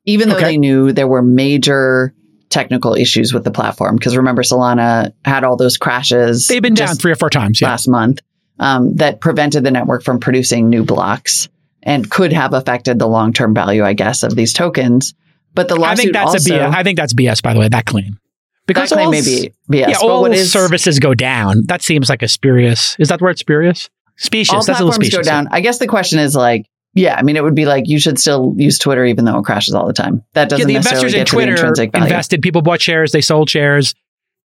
Even 0.05 0.29
though 0.29 0.37
Okay. 0.37 0.45
they 0.45 0.57
knew 0.57 0.93
there 0.93 1.09
were 1.09 1.23
major 1.23 2.15
technical 2.49 2.95
issues 2.95 3.35
with 3.35 3.43
the 3.43 3.51
platform, 3.51 3.97
because 3.97 4.17
remember, 4.17 4.43
Solana 4.43 5.11
had 5.25 5.43
all 5.43 5.57
those 5.57 5.77
crashes. 5.77 6.47
They've 6.47 6.63
been 6.63 6.75
down 6.75 6.95
three 6.95 7.11
or 7.11 7.17
four 7.17 7.29
times. 7.29 7.61
Yeah. 7.61 7.71
last 7.71 7.89
month 7.89 8.21
um, 8.61 8.95
that 8.97 9.21
prevented 9.21 9.65
the 9.65 9.73
network 9.73 10.05
from 10.05 10.21
producing 10.21 10.69
new 10.69 10.85
blocks 10.85 11.49
and 11.87 12.11
could 12.11 12.33
have 12.33 12.53
affected 12.53 12.99
the 12.99 13.07
long 13.07 13.33
term 13.33 13.55
value, 13.55 13.83
I 13.85 13.95
guess, 13.95 14.23
of 14.23 14.35
these 14.35 14.53
tokens. 14.53 15.15
But 15.55 15.69
the 15.69 15.77
lawsuit 15.77 15.93
I 15.93 15.97
think 15.97 16.13
that's 16.13 16.27
also, 16.35 16.55
a 16.55 16.59
BS. 16.59 16.75
I 16.75 16.83
think 16.83 16.99
that's 16.99 17.15
BS, 17.15 17.43
by 17.43 17.55
the 17.55 17.61
way, 17.61 17.69
that 17.69 17.87
claim. 17.87 18.13
that 18.13 18.21
Because 18.67 18.89
claim 18.91 19.07
all, 19.07 19.13
may 19.13 19.23
be 19.23 19.53
BS. 19.71 19.89
yeah, 19.89 19.97
but 19.99 20.03
all 20.03 20.27
is 20.27 20.53
services 20.53 20.99
go 20.99 21.15
down. 21.15 21.63
That 21.69 21.81
seems 21.81 22.11
like 22.11 22.23
a 22.23 22.29
spurious. 22.29 22.97
Is 22.99 23.09
that 23.09 23.21
the 23.21 23.25
word 23.25 23.39
spurious? 23.39 23.89
Specious. 24.17 24.53
all 24.53 24.63
that's 24.63 24.69
a 24.69 24.85
little 24.85 24.89
platforms 24.89 25.07
specious. 25.07 25.27
go 25.27 25.31
down. 25.31 25.49
I 25.51 25.61
guess 25.61 25.79
the 25.79 25.87
question 25.87 26.19
is 26.19 26.35
like, 26.35 26.67
yeah, 26.95 27.15
I 27.17 27.23
mean, 27.23 27.37
it 27.37 27.43
would 27.45 27.55
be 27.55 27.67
like 27.67 27.89
you 27.89 27.99
should 28.01 28.19
still 28.19 28.55
use 28.57 28.79
Twitter 28.79 29.05
even 29.05 29.25
though 29.25 29.39
it 29.39 29.45
crashes 29.45 29.75
all 29.75 29.87
the 29.87 29.93
time. 29.93 30.25
That 30.33 30.49
doesn't 30.49 30.67
the 30.67 30.75
necessarily 30.75 31.07
investors 31.07 31.15
in 31.15 31.21
get 31.21 31.27
to 31.27 31.31
the 31.31 31.37
Twitter 31.37 31.53
intrinsic 31.53 31.93
value. 31.93 32.07
invested. 32.07 32.43
People 32.43 32.63
bought 32.63 32.81
shares. 32.81 33.13
They 33.13 33.21
sold 33.21 33.49
shares. 33.49 33.95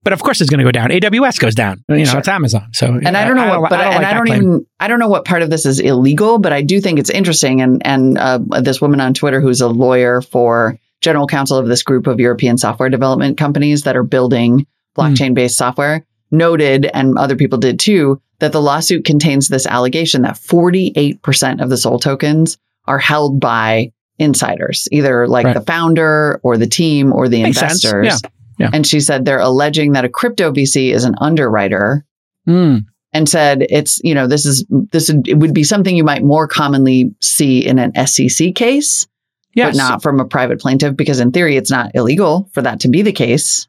But 0.02 0.14
of 0.14 0.22
course, 0.22 0.40
it's 0.40 0.48
going 0.48 0.58
to 0.58 0.64
go 0.64 0.70
down. 0.72 0.88
AWS 0.90 1.38
goes 1.40 1.54
down. 1.54 1.84
You 1.88 1.98
know, 1.98 2.04
Sure. 2.04 2.18
it's 2.20 2.28
Amazon. 2.28 2.68
So, 2.72 2.86
and 3.04 3.16
I 3.16 3.26
don't 3.26 3.36
know 3.36 3.60
what, 3.60 3.68
but 3.70 3.80
I, 3.80 3.94
and 3.94 4.06
I 4.06 4.14
don't 4.14 4.28
even, 4.28 4.66
I 4.80 4.88
don't 4.88 4.98
know 4.98 5.08
what 5.08 5.26
part 5.26 5.42
of 5.42 5.50
this 5.50 5.66
is 5.66 5.78
illegal, 5.78 6.38
but 6.38 6.52
I 6.54 6.62
do 6.62 6.80
think 6.80 6.98
it's 6.98 7.10
interesting. 7.10 7.60
And 7.60 7.86
and 7.86 8.16
uh, 8.16 8.38
this 8.62 8.80
woman 8.80 9.00
on 9.00 9.12
Twitter 9.12 9.40
who's 9.42 9.60
a 9.60 9.68
lawyer 9.68 10.22
for 10.22 10.78
general 11.02 11.26
counsel 11.26 11.58
of 11.58 11.66
this 11.68 11.82
group 11.82 12.06
of 12.06 12.18
European 12.18 12.56
software 12.56 12.88
development 12.88 13.36
companies 13.38 13.82
that 13.82 13.94
are 13.96 14.02
building 14.02 14.66
blockchain 14.96 15.34
based 15.34 15.56
software 15.58 16.04
noted, 16.30 16.86
and 16.94 17.18
other 17.18 17.36
people 17.36 17.58
did 17.58 17.78
too, 17.80 18.20
that 18.38 18.52
the 18.52 18.60
lawsuit 18.62 19.04
contains 19.04 19.48
this 19.48 19.66
allegation 19.66 20.22
that 20.22 20.36
48% 20.36 21.62
of 21.62 21.68
the 21.70 21.76
Sol 21.76 21.98
tokens 21.98 22.56
are 22.86 22.98
held 22.98 23.40
by 23.40 23.92
insiders, 24.18 24.88
either 24.92 25.26
like 25.26 25.46
Right. 25.46 25.54
the 25.54 25.60
founder 25.62 26.40
or 26.42 26.56
the 26.56 26.66
team 26.66 27.12
or 27.12 27.28
the 27.28 27.42
Makes 27.42 27.60
investors. 27.60 28.06
Yeah. 28.22 28.30
Yeah. 28.60 28.70
And 28.72 28.86
she 28.86 29.00
said 29.00 29.24
they're 29.24 29.38
alleging 29.40 29.92
that 29.92 30.04
a 30.04 30.08
crypto 30.08 30.52
VC 30.52 30.92
is 30.92 31.04
an 31.04 31.14
underwriter 31.20 32.04
Mm. 32.48 32.84
and 33.12 33.28
said 33.28 33.66
it's 33.68 34.00
you 34.04 34.14
know 34.14 34.26
this 34.26 34.46
is 34.46 34.64
this 34.92 35.10
would, 35.10 35.26
it 35.28 35.34
would 35.38 35.52
be 35.54 35.64
something 35.64 35.96
you 35.96 36.04
might 36.04 36.22
more 36.22 36.46
commonly 36.48 37.14
see 37.20 37.66
in 37.66 37.78
an 37.78 37.92
SEC 38.06 38.54
case, 38.54 39.06
Yes. 39.54 39.76
but 39.76 39.78
not 39.78 40.02
from 40.02 40.20
a 40.20 40.24
private 40.24 40.60
plaintiff 40.60 40.96
because 40.96 41.20
in 41.20 41.32
theory 41.32 41.56
it's 41.56 41.70
not 41.70 41.90
illegal 41.94 42.48
for 42.52 42.62
that 42.62 42.80
to 42.80 42.88
be 42.88 43.02
the 43.02 43.12
case. 43.12 43.66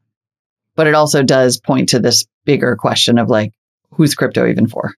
But 0.75 0.87
it 0.87 0.93
also 0.95 1.21
does 1.23 1.59
point 1.59 1.89
to 1.89 1.99
this 1.99 2.25
bigger 2.45 2.75
question 2.77 3.17
of 3.17 3.29
like 3.29 3.51
who's 3.93 4.15
crypto 4.15 4.47
even 4.47 4.67
for? 4.67 4.93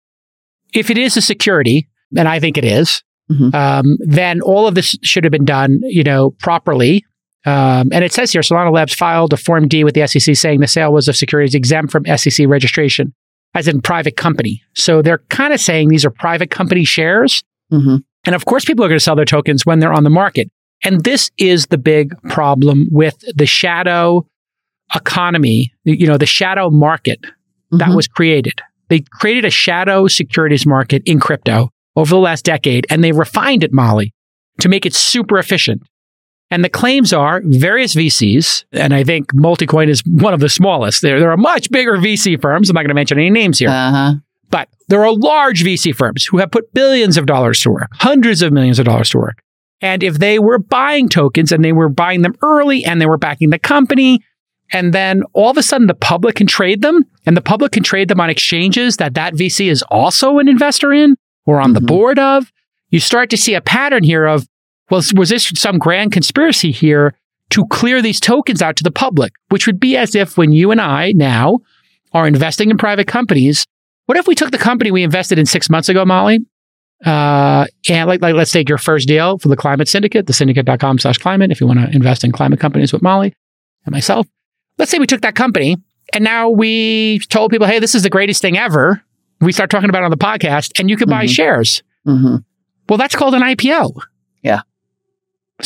if 0.74 0.90
it 0.90 0.98
is 0.98 1.16
a 1.18 1.22
security, 1.22 1.88
and 2.18 2.28
I 2.28 2.40
think 2.40 2.58
it 2.58 2.66
is, 2.66 3.04
Mhm. 3.32 3.54
um, 3.54 3.98
then 4.00 4.42
all 4.42 4.68
of 4.68 4.74
this 4.76 4.98
should 5.04 5.24
have 5.24 5.32
been 5.32 5.46
done, 5.46 5.80
you 5.84 6.04
know, 6.04 6.32
properly. 6.40 7.06
Um, 7.46 7.90
and 7.92 8.04
it 8.04 8.14
says 8.14 8.32
here, 8.32 8.42
Solana 8.42 8.72
Labs 8.74 8.94
filed 8.94 9.34
a 9.34 9.38
Form 9.38 9.68
D 9.68 9.84
with 9.84 9.96
the 9.96 10.08
SEC 10.08 10.36
saying 10.36 10.60
the 10.62 10.68
sale 10.68 10.94
was 10.94 11.08
of 11.08 11.16
securities 11.16 11.56
exempt 11.56 11.92
from 11.92 12.06
SEC 12.18 12.48
registration, 12.48 13.14
as 13.54 13.68
in 13.68 13.82
private 13.82 14.16
company. 14.16 14.62
So 14.76 15.02
they're 15.02 15.22
kind 15.30 15.54
of 15.54 15.60
saying 15.60 15.90
these 15.90 16.06
are 16.06 16.10
private 16.10 16.50
company 16.50 16.86
shares. 16.86 17.44
hmm 17.70 17.98
And 18.26 18.36
of 18.36 18.46
course, 18.46 18.64
people 18.66 18.86
are 18.86 18.88
going 18.88 19.00
to 19.00 19.04
sell 19.04 19.16
their 19.18 19.26
tokens 19.26 19.66
when 19.66 19.80
they're 19.80 19.92
on 19.94 20.04
the 20.06 20.10
market. 20.10 20.50
And 20.86 21.04
this 21.04 21.32
is 21.38 21.68
the 21.68 21.78
big 21.78 22.14
problem 22.30 22.88
with 22.92 23.16
the 23.36 23.46
shadow 23.46 24.26
economy, 24.96 25.74
you 25.84 26.08
know, 26.08 26.18
the 26.18 26.26
shadow 26.26 26.70
market 26.70 27.20
that 27.72 27.90
Mhm. 27.90 27.96
was 27.96 28.08
created. 28.08 28.62
They 28.90 29.00
created 29.12 29.46
a 29.46 29.50
shadow 29.50 30.08
securities 30.08 30.66
market 30.66 31.02
in 31.06 31.20
crypto 31.20 31.70
over 31.96 32.10
the 32.10 32.20
last 32.20 32.46
decade, 32.46 32.86
and 32.90 33.04
they 33.04 33.12
refined 33.12 33.64
it, 33.64 33.74
Molly, 33.74 34.14
to 34.60 34.70
make 34.70 34.86
it 34.86 34.94
super 34.94 35.40
efficient. 35.40 35.82
And 36.54 36.64
the 36.64 36.70
claims 36.70 37.12
are 37.12 37.42
various 37.44 37.96
VCs, 37.96 38.66
and 38.74 38.94
I 38.94 39.04
think 39.04 39.34
Multicoin 39.34 39.88
is 39.88 40.04
one 40.06 40.36
of 40.36 40.40
the 40.40 40.50
smallest. 40.50 41.02
There, 41.02 41.20
there 41.20 41.32
are 41.32 41.38
much 41.38 41.72
bigger 41.72 41.98
VC 41.98 42.40
firms. 42.40 42.70
I'm 42.70 42.76
not 42.76 42.82
going 42.82 42.90
to 42.90 42.94
mention 42.94 43.18
any 43.18 43.32
names 43.32 43.58
here. 43.58 43.70
Uh-huh. 43.70 44.14
But 44.52 44.70
there 44.88 45.04
are 45.04 45.12
large 45.12 45.64
VC 45.64 45.96
firms 45.96 46.26
who 46.26 46.38
have 46.38 46.52
put 46.52 46.72
billions 46.74 47.18
of 47.18 47.26
dollars 47.26 47.60
to 47.62 47.72
work, 47.72 47.90
hundreds 47.94 48.44
of 48.44 48.54
millions 48.54 48.78
of 48.78 48.86
dollars 48.86 49.10
to 49.10 49.18
work. 49.18 49.42
And 49.82 50.04
if 50.04 50.20
they 50.20 50.38
were 50.38 50.60
buying 50.60 51.10
tokens 51.10 51.52
and 51.52 51.66
they 51.66 51.74
were 51.74 51.90
buying 51.90 52.22
them 52.22 52.36
early 52.44 52.86
and 52.86 53.02
they 53.02 53.08
were 53.08 53.18
backing 53.18 53.50
the 53.50 53.58
company, 53.58 54.20
and 54.72 54.94
then 54.94 55.24
all 55.34 55.50
of 55.50 55.58
a 55.58 55.64
sudden 55.64 55.88
the 55.88 55.96
public 55.96 56.36
can 56.36 56.46
trade 56.46 56.84
them 56.84 57.04
and 57.26 57.36
the 57.36 57.42
public 57.42 57.72
can 57.72 57.82
trade 57.82 58.10
them 58.10 58.22
on 58.22 58.30
exchanges 58.30 58.98
that 58.98 59.16
that 59.16 59.34
VC 59.34 59.72
is 59.72 59.82
also 59.90 60.38
an 60.38 60.48
investor 60.48 60.94
in 60.94 61.16
or 61.48 61.60
on 61.60 61.74
the 61.74 61.82
Mhm. 61.82 61.88
board 61.88 62.20
of, 62.20 62.52
you 62.92 63.00
start 63.00 63.32
to 63.32 63.38
see 63.38 63.56
a 63.56 63.62
pattern 63.62 64.04
here 64.04 64.26
of, 64.28 64.48
well, 64.94 65.02
was 65.16 65.30
this 65.30 65.52
some 65.56 65.78
grand 65.80 66.12
conspiracy 66.12 66.72
here 66.72 67.14
to 67.50 67.66
clear 67.68 68.02
these 68.02 68.20
tokens 68.20 68.62
out 68.62 68.76
to 68.78 68.84
the 68.84 68.92
public, 68.92 69.34
which 69.50 69.68
would 69.68 69.80
be 69.80 69.98
as 69.98 70.16
if 70.16 70.38
when 70.38 70.52
you 70.52 70.72
and 70.72 70.80
I 70.80 71.12
now 71.14 71.60
are 72.14 72.28
investing 72.28 72.70
in 72.70 72.78
private 72.78 73.08
companies, 73.08 73.66
what 74.06 74.18
if 74.18 74.28
we 74.28 74.36
took 74.36 74.52
the 74.52 74.58
company 74.58 74.92
we 74.92 75.04
invested 75.04 75.40
in 75.40 75.46
six 75.46 75.70
months 75.70 75.90
ago, 75.90 76.06
Molly? 76.06 76.40
Uh, 77.06 77.66
and 77.90 78.08
like, 78.08 78.22
like, 78.22 78.34
let's 78.36 78.52
take 78.52 78.70
your 78.70 78.78
first 78.78 79.08
deal 79.08 79.38
for 79.40 79.50
the 79.50 79.56
climate 79.58 79.88
syndicate, 79.88 80.26
the 80.28 80.34
syndicate.com 80.34 81.00
slash 81.00 81.18
climate, 81.18 81.52
if 81.52 81.60
you 81.60 81.68
want 81.68 81.80
to 81.80 81.90
invest 81.96 82.24
in 82.24 82.32
climate 82.32 82.60
companies 82.60 82.94
with 82.94 83.02
Molly 83.02 83.34
and 83.86 83.92
myself. 83.94 84.26
Let's 84.78 84.90
say 84.92 85.00
we 85.00 85.08
took 85.08 85.22
that 85.22 85.36
company 85.36 85.78
and 86.14 86.24
now 86.24 86.50
we 86.50 87.20
told 87.30 87.52
people, 87.52 87.68
hey, 87.68 87.80
this 87.80 87.94
is 87.96 88.04
the 88.04 88.10
greatest 88.10 88.42
thing 88.42 88.58
ever. 88.58 89.02
We 89.42 89.52
start 89.52 89.70
talking 89.70 89.90
about 89.90 90.04
it 90.04 90.06
on 90.06 90.12
the 90.12 90.18
podcast 90.18 90.80
and 90.80 90.90
you 90.90 90.96
could 90.98 91.10
buy 91.10 91.26
Mhm. 91.26 91.30
shares. 91.36 91.84
hmm 92.06 92.38
Well, 92.88 92.98
that's 92.98 93.16
called 93.16 93.34
an 93.34 93.42
IPO. 93.42 93.92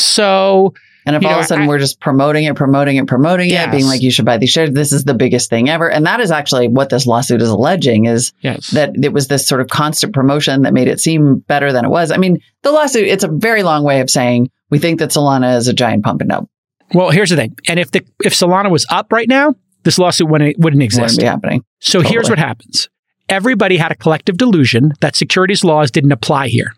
So 0.00 0.74
And 1.06 1.16
if 1.16 1.24
all 1.24 1.30
know, 1.30 1.38
of 1.38 1.44
a 1.44 1.46
sudden 1.46 1.64
I- 1.64 1.68
we're 1.68 1.78
just 1.78 2.00
promoting 2.00 2.44
it, 2.44 2.54
promoting 2.54 2.96
it, 2.96 3.06
promoting 3.06 3.50
it, 3.50 3.70
being 3.70 3.86
like, 3.86 4.02
you 4.02 4.10
should 4.10 4.24
buy 4.24 4.36
these 4.38 4.50
shares, 4.50 4.70
this 4.72 4.92
is 4.92 5.04
the 5.04 5.14
biggest 5.14 5.48
thing 5.50 5.68
ever. 5.68 5.90
And 5.90 6.04
that 6.06 6.20
is 6.20 6.30
actually 6.30 6.68
what 6.68 6.90
this 6.90 7.06
lawsuit 7.06 7.40
is 7.42 7.48
alleging 7.48 8.04
is 8.06 8.32
yes, 8.42 8.68
that 8.72 8.90
it 9.02 9.12
was 9.12 9.28
this 9.28 9.46
sort 9.46 9.60
of 9.60 9.68
constant 9.68 10.12
promotion 10.12 10.62
that 10.62 10.72
made 10.74 10.88
it 10.88 11.00
seem 11.00 11.38
better 11.48 11.72
than 11.72 11.84
it 11.84 11.88
was. 11.90 12.10
I 12.10 12.16
mean, 12.18 12.38
the 12.62 12.72
lawsuit, 12.72 13.06
it's 13.08 13.24
a 13.24 13.28
very 13.28 13.62
long 13.62 13.84
way 13.84 14.00
of 14.00 14.10
saying 14.10 14.50
we 14.70 14.78
think 14.78 14.98
that 14.98 15.10
Solana 15.10 15.56
is 15.56 15.66
a 15.68 15.72
giant 15.72 16.04
pump 16.04 16.20
and 16.20 16.30
dump. 16.30 16.50
well, 16.94 17.10
here's 17.10 17.30
the 17.30 17.36
thing. 17.36 17.56
And 17.68 17.78
if 17.80 17.90
the 17.90 18.04
if 18.24 18.34
Solana 18.34 18.70
was 18.70 18.84
up 18.90 19.12
right 19.12 19.28
now, 19.28 19.54
this 19.84 19.98
lawsuit 19.98 20.28
wouldn't, 20.28 20.58
wouldn't 20.58 20.64
Wouldn't 20.64 20.82
exist. 20.82 21.18
be 21.18 21.24
happening. 21.24 21.64
So 21.80 22.00
here's 22.00 22.28
what 22.28 22.38
happens. 22.38 22.88
Everybody 23.30 23.76
had 23.76 23.92
a 23.92 23.94
collective 23.94 24.36
delusion 24.36 24.92
that 25.00 25.14
securities 25.16 25.62
laws 25.64 25.90
didn't 25.90 26.12
apply 26.12 26.48
here 26.48 26.74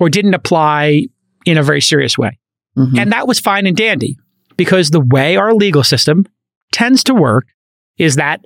or 0.00 0.08
didn't 0.08 0.34
apply 0.34 1.06
in 1.44 1.58
a 1.58 1.62
very 1.62 1.80
serious 1.80 2.16
way. 2.16 2.38
Mhm. 2.78 2.98
And 2.98 3.12
that 3.12 3.26
was 3.26 3.40
fine 3.40 3.66
and 3.66 3.76
dandy 3.76 4.16
because 4.56 4.90
the 4.90 5.00
way 5.00 5.36
our 5.36 5.54
legal 5.54 5.82
system 5.82 6.24
tends 6.72 7.02
to 7.04 7.14
work 7.14 7.46
is 7.98 8.16
that 8.16 8.44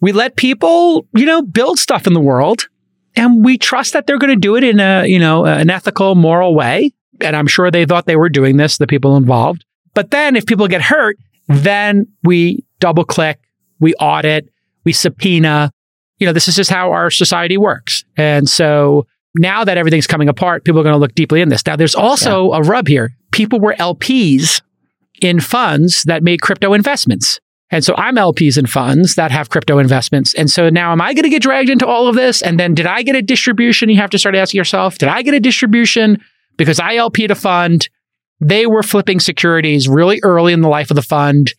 we 0.00 0.12
let 0.12 0.36
people, 0.36 1.06
you 1.14 1.26
know, 1.26 1.42
build 1.42 1.78
stuff 1.78 2.06
in 2.06 2.12
the 2.12 2.20
world 2.20 2.68
and 3.16 3.44
we 3.44 3.58
trust 3.58 3.92
that 3.92 4.06
they're 4.06 4.18
going 4.18 4.34
to 4.34 4.40
do 4.40 4.56
it 4.56 4.64
in 4.64 4.80
a, 4.80 5.06
you 5.06 5.18
know, 5.18 5.44
an 5.44 5.70
ethical, 5.70 6.14
moral 6.14 6.54
way. 6.54 6.92
And 7.20 7.34
I'm 7.34 7.46
sure 7.48 7.70
they 7.70 7.84
thought 7.84 8.06
they 8.06 8.16
were 8.16 8.28
doing 8.28 8.56
this, 8.56 8.78
the 8.78 8.86
people 8.86 9.16
involved. 9.16 9.64
But 9.94 10.10
then 10.10 10.36
if 10.36 10.46
people 10.46 10.68
get 10.68 10.82
hurt, 10.82 11.16
then 11.48 12.06
we 12.22 12.64
double 12.78 13.04
click, 13.04 13.40
we 13.80 13.94
audit, 13.94 14.48
we 14.84 14.92
subpoena. 14.92 15.72
You 16.18 16.26
know, 16.26 16.32
this 16.32 16.46
is 16.46 16.54
just 16.54 16.70
how 16.70 16.92
our 16.92 17.10
society 17.10 17.56
works. 17.56 18.04
And 18.16 18.48
so 18.48 19.06
now 19.34 19.64
that 19.64 19.76
everything's 19.78 20.06
coming 20.06 20.28
apart, 20.28 20.64
people 20.64 20.80
are 20.80 20.84
going 20.84 20.94
to 20.94 20.98
look 20.98 21.14
deeply 21.14 21.40
in 21.40 21.48
this. 21.48 21.64
Now, 21.66 21.76
there's 21.76 21.94
also 21.94 22.52
a 22.52 22.62
rub 22.62 22.86
here. 22.86 23.16
People 23.32 23.60
were 23.60 23.74
LPs 23.78 24.60
in 25.20 25.40
funds 25.40 26.02
that 26.04 26.22
made 26.22 26.40
crypto 26.40 26.72
investments. 26.74 27.40
And 27.70 27.84
so 27.84 27.94
I'm 27.96 28.16
LPs 28.16 28.56
in 28.56 28.66
funds 28.66 29.16
that 29.16 29.30
have 29.30 29.50
crypto 29.50 29.78
investments. 29.78 30.32
And 30.34 30.50
so 30.50 30.70
now 30.70 30.90
am 30.92 31.02
I 31.02 31.12
going 31.12 31.24
to 31.24 31.28
get 31.28 31.42
dragged 31.42 31.68
into 31.68 31.86
all 31.86 32.08
of 32.08 32.14
this? 32.14 32.40
And 32.40 32.58
then 32.58 32.74
did 32.74 32.86
I 32.86 33.02
get 33.02 33.14
a 33.14 33.20
distribution? 33.20 33.90
You 33.90 33.96
have 33.96 34.10
to 34.10 34.18
start 34.18 34.34
asking 34.34 34.56
yourself, 34.58 34.96
did 34.96 35.08
I 35.10 35.20
get 35.22 35.34
a 35.34 35.40
distribution 35.40 36.22
because 36.56 36.80
I 36.80 36.96
LP'd 36.96 37.30
a 37.30 37.34
fund? 37.34 37.88
They 38.40 38.66
were 38.66 38.82
flipping 38.82 39.20
securities 39.20 39.86
really 39.88 40.18
early 40.22 40.52
in 40.54 40.62
the 40.62 40.68
life 40.68 40.90
of 40.90 40.94
the 40.94 41.02
fund. 41.02 41.52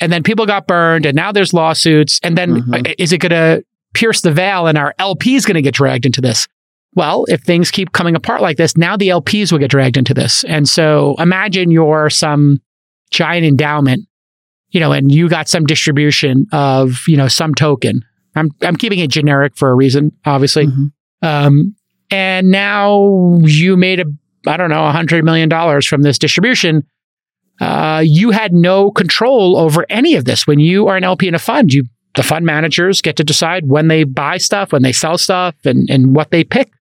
And 0.00 0.10
then 0.10 0.22
people 0.22 0.46
got 0.46 0.66
burned 0.66 1.04
and 1.04 1.14
now 1.14 1.30
there's 1.30 1.52
lawsuits. 1.52 2.20
And 2.22 2.38
then 2.38 2.62
Mhm. 2.62 2.88
uh, 2.88 2.94
is 2.98 3.12
it 3.12 3.18
going 3.18 3.30
to 3.30 3.62
pierce 3.92 4.22
the 4.22 4.32
veil 4.32 4.66
and 4.66 4.78
our 4.78 4.94
LP 4.98 5.34
is 5.34 5.44
going 5.44 5.56
to 5.56 5.62
get 5.62 5.74
dragged 5.74 6.06
into 6.06 6.22
this? 6.22 6.48
Well, 6.94 7.24
if 7.28 7.42
things 7.42 7.70
keep 7.70 7.92
coming 7.92 8.16
apart 8.16 8.42
like 8.42 8.56
this, 8.56 8.76
now 8.76 8.96
the 8.96 9.08
LPs 9.08 9.52
will 9.52 9.58
get 9.60 9.70
dragged 9.70 9.96
into 9.96 10.12
this. 10.12 10.42
And 10.44 10.68
so 10.68 11.14
imagine 11.18 11.70
you're 11.70 12.10
some 12.10 12.58
giant 13.10 13.44
endowment, 13.46 14.08
you 14.70 14.80
know, 14.80 14.92
and 14.92 15.12
you 15.12 15.28
got 15.28 15.48
some 15.48 15.66
distribution 15.66 16.46
of, 16.52 17.02
you 17.06 17.16
know, 17.16 17.28
some 17.28 17.54
token. 17.54 18.04
I'm 18.34 18.50
I'm 18.62 18.76
keeping 18.76 18.98
it 18.98 19.10
generic 19.10 19.56
for 19.56 19.70
a 19.70 19.74
reason, 19.74 20.12
obviously. 20.24 20.66
Mhm. 20.66 20.92
Um, 21.22 21.74
and 22.10 22.50
now 22.50 23.38
you 23.42 23.76
made 23.76 24.00
a 24.00 24.04
I 24.46 24.56
don't 24.56 24.70
know, 24.70 24.86
a 24.86 24.92
hundred 24.92 25.24
million 25.24 25.48
dollars 25.48 25.86
from 25.86 26.02
this 26.02 26.18
distribution. 26.18 26.84
Uh, 27.60 28.02
you 28.04 28.30
had 28.30 28.52
no 28.54 28.90
control 28.90 29.56
over 29.58 29.84
any 29.90 30.14
of 30.14 30.24
this. 30.24 30.46
When 30.46 30.58
you 30.58 30.88
are 30.88 30.96
an 30.96 31.04
LP 31.04 31.28
in 31.28 31.34
a 31.34 31.38
fund, 31.38 31.72
you 31.72 31.84
the 32.14 32.22
fund 32.24 32.44
managers 32.44 33.00
get 33.00 33.16
to 33.16 33.24
decide 33.24 33.68
when 33.68 33.86
they 33.88 34.02
buy 34.02 34.38
stuff, 34.38 34.72
when 34.72 34.82
they 34.82 34.92
sell 34.92 35.18
stuff, 35.18 35.54
and 35.64 35.88
and 35.90 36.16
what 36.16 36.30
they 36.30 36.42
pick 36.42 36.72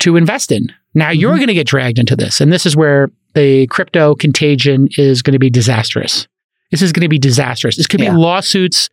to 0.00 0.16
invest 0.16 0.52
in. 0.52 0.66
Now 0.94 1.10
you're 1.10 1.32
Mhm. 1.34 1.36
going 1.38 1.48
to 1.48 1.54
get 1.54 1.66
dragged 1.66 1.98
into 1.98 2.16
this, 2.16 2.40
and 2.40 2.52
this 2.52 2.66
is 2.66 2.76
where 2.76 3.10
the 3.34 3.66
crypto 3.68 4.14
contagion 4.14 4.88
is 4.98 5.22
going 5.22 5.32
to 5.32 5.38
be 5.38 5.50
disastrous. 5.50 6.26
This 6.70 6.82
is 6.82 6.92
going 6.92 7.02
to 7.02 7.08
be 7.08 7.18
disastrous. 7.18 7.76
This 7.76 7.86
could 7.86 8.00
Yeah. 8.00 8.10
be 8.10 8.16
lawsuits 8.16 8.88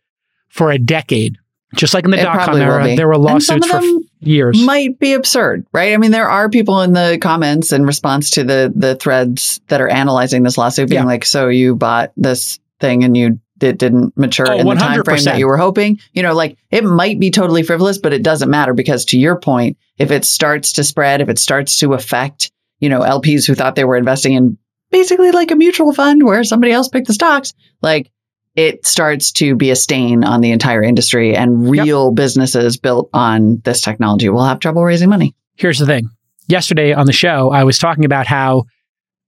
for 0.48 0.70
a 0.70 0.78
decade, 0.78 1.36
just 1.76 1.94
like 1.94 2.04
in 2.04 2.10
the 2.10 2.18
It 2.18 2.24
dot 2.24 2.46
com 2.46 2.60
era. 2.60 2.94
There 2.96 3.08
were 3.08 3.18
lawsuits 3.18 3.66
for 3.66 3.80
years. 4.20 4.60
might 4.62 4.98
be 4.98 5.12
absurd, 5.14 5.64
right? 5.72 5.92
I 5.92 5.96
mean, 5.96 6.10
there 6.10 6.28
are 6.28 6.48
people 6.48 6.82
in 6.82 6.92
the 6.92 7.18
comments 7.20 7.72
in 7.72 7.84
response 7.84 8.30
to 8.30 8.44
the 8.44 8.72
the 8.74 8.94
threads 8.96 9.60
that 9.68 9.80
are 9.80 9.88
analyzing 9.88 10.42
this 10.42 10.56
lawsuit, 10.58 10.88
being 10.88 11.02
Yeah. 11.02 11.06
like, 11.06 11.24
"So 11.24 11.48
you 11.48 11.74
bought 11.76 12.12
this 12.16 12.58
thing 12.80 13.04
and 13.04 13.16
you 13.16 13.38
it 13.62 13.78
didn't 13.78 14.16
mature 14.16 14.46
Oh, 14.50 14.58
in 14.58 14.66
the 14.66 14.74
time 14.74 15.02
frame 15.04 15.24
that 15.24 15.38
you 15.38 15.46
were 15.46 15.56
hoping." 15.56 15.98
You 16.12 16.22
know, 16.22 16.34
like 16.34 16.56
it 16.70 16.84
might 16.84 17.18
be 17.20 17.30
totally 17.30 17.62
frivolous, 17.62 17.98
but 17.98 18.12
it 18.12 18.22
doesn't 18.22 18.50
matter 18.50 18.74
because, 18.74 19.04
to 19.06 19.18
your 19.18 19.36
point, 19.38 19.76
if 19.98 20.10
it 20.10 20.24
starts 20.24 20.72
to 20.74 20.84
spread, 20.84 21.20
if 21.20 21.28
it 21.28 21.38
starts 21.38 21.78
to 21.80 21.94
affect, 21.94 22.50
you 22.80 22.88
know, 22.88 23.00
LPs 23.00 23.46
who 23.46 23.54
thought 23.54 23.74
they 23.76 23.84
were 23.84 23.96
investing 23.96 24.32
in 24.34 24.56
basically 24.90 25.30
like 25.30 25.50
a 25.50 25.56
mutual 25.56 25.92
fund 25.92 26.24
where 26.24 26.42
somebody 26.44 26.72
else 26.72 26.88
picked 26.88 27.06
the 27.06 27.14
stocks, 27.14 27.52
like 27.82 28.10
it 28.56 28.84
starts 28.84 29.30
to 29.30 29.54
be 29.54 29.70
a 29.70 29.76
stain 29.76 30.24
on 30.24 30.40
the 30.40 30.50
entire 30.50 30.82
industry 30.82 31.36
and 31.36 31.72
Yep. 31.74 31.84
real 31.84 32.10
businesses 32.10 32.76
built 32.76 33.08
on 33.12 33.60
this 33.64 33.80
technology 33.80 34.28
will 34.28 34.44
have 34.44 34.58
trouble 34.58 34.82
raising 34.82 35.08
money. 35.08 35.34
Here's 35.56 35.78
the 35.78 35.86
thing. 35.86 36.08
Yesterday 36.48 36.92
on 36.92 37.06
the 37.06 37.12
show, 37.12 37.52
I 37.52 37.62
was 37.62 37.78
talking 37.78 38.04
about 38.04 38.26
how, 38.26 38.64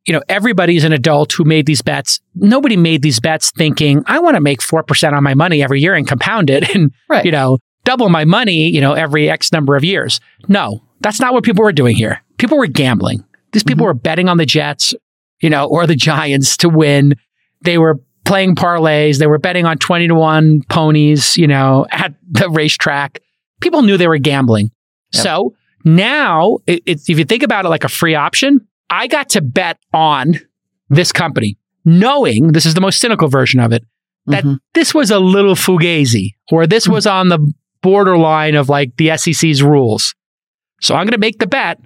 you 0.07 0.13
know, 0.13 0.23
everybody's 0.29 0.85
an 0.85 0.93
adult 0.93 1.33
who 1.33 1.45
made 1.45 1.67
these 1.67 1.83
bets. 1.83 2.21
Nobody 2.35 2.77
made 2.77 3.03
these 3.03 3.21
bets 3.21 3.51
thinking, 3.53 4.03
I 4.07 4.19
want 4.19 4.35
to 4.37 4.41
make 4.41 4.61
4% 4.61 5.13
on 5.13 5.23
my 5.23 5.35
money 5.35 5.63
every 5.63 5.81
year 5.81 5.95
and 5.95 6.07
compound 6.07 6.51
it 6.51 6.75
and, 6.75 6.91
Right. 7.09 7.25
you 7.25 7.31
know, 7.31 7.59
double 7.85 8.09
my 8.09 8.25
money, 8.25 8.69
you 8.69 8.81
know, 8.81 8.93
every 8.95 9.31
X 9.31 9.53
number 9.53 9.77
of 9.77 9.85
years. 9.85 10.21
No, 10.49 10.83
that's 11.01 11.21
not 11.21 11.33
what 11.33 11.45
people 11.45 11.63
were 11.65 11.73
doing 11.73 11.95
here. 11.97 12.23
People 12.39 12.59
were 12.59 12.67
gambling. 12.67 13.25
These 13.53 13.65
people 13.65 13.85
Mhm. 13.85 13.89
were 13.89 13.95
betting 13.95 14.29
on 14.29 14.39
the 14.39 14.47
Jets, 14.47 14.95
you 15.41 15.51
know, 15.51 15.67
or 15.67 15.87
the 15.87 15.95
Giants 15.97 16.57
to 16.59 16.69
win. 16.69 17.15
They 17.63 17.79
were 17.79 18.01
playing 18.25 18.55
parlays. 18.55 19.19
They 19.19 19.27
were 19.27 19.39
betting 19.39 19.67
on 19.67 19.79
20 19.79 20.09
to 20.09 20.15
1 20.15 20.63
ponies, 20.69 21.37
you 21.37 21.47
know, 21.47 21.87
at 21.91 22.15
the 22.31 22.49
racetrack. 22.49 23.21
People 23.61 23.83
knew 23.83 23.97
they 23.97 24.09
were 24.09 24.19
gambling. 24.19 24.71
Yep. 25.13 25.23
So 25.23 25.55
now, 25.85 26.59
it, 26.67 26.83
it's 26.87 27.09
if 27.11 27.19
you 27.19 27.25
think 27.25 27.43
about 27.43 27.65
it 27.67 27.69
like 27.69 27.85
a 27.85 27.89
free 27.89 28.15
option, 28.15 28.61
I 28.93 29.07
got 29.07 29.31
to 29.31 29.41
bet 29.41 29.79
on 29.95 30.35
this 30.91 31.11
company, 31.13 31.57
knowing 31.85 32.53
this 32.53 32.67
is 32.67 32.75
the 32.75 32.81
most 32.81 33.01
cynical 33.01 33.29
version 33.29 33.59
of 33.61 33.73
it, 33.73 33.85
that 34.27 34.45
Mhm. 34.45 34.59
this 34.75 34.95
was 34.95 35.11
a 35.11 35.19
little 35.19 35.55
fugazi 35.55 36.33
or 36.51 36.67
this 36.67 36.85
Hmm. 36.85 36.93
was 36.93 37.07
on 37.07 37.29
the 37.29 37.39
borderline 37.83 38.55
of 38.55 38.69
like 38.69 38.97
the 38.99 39.11
SEC's 39.11 39.63
rules. 39.63 40.15
So 40.81 40.95
I'm 40.95 41.05
going 41.07 41.13
to 41.13 41.19
make 41.19 41.39
the 41.39 41.47
bet. 41.47 41.81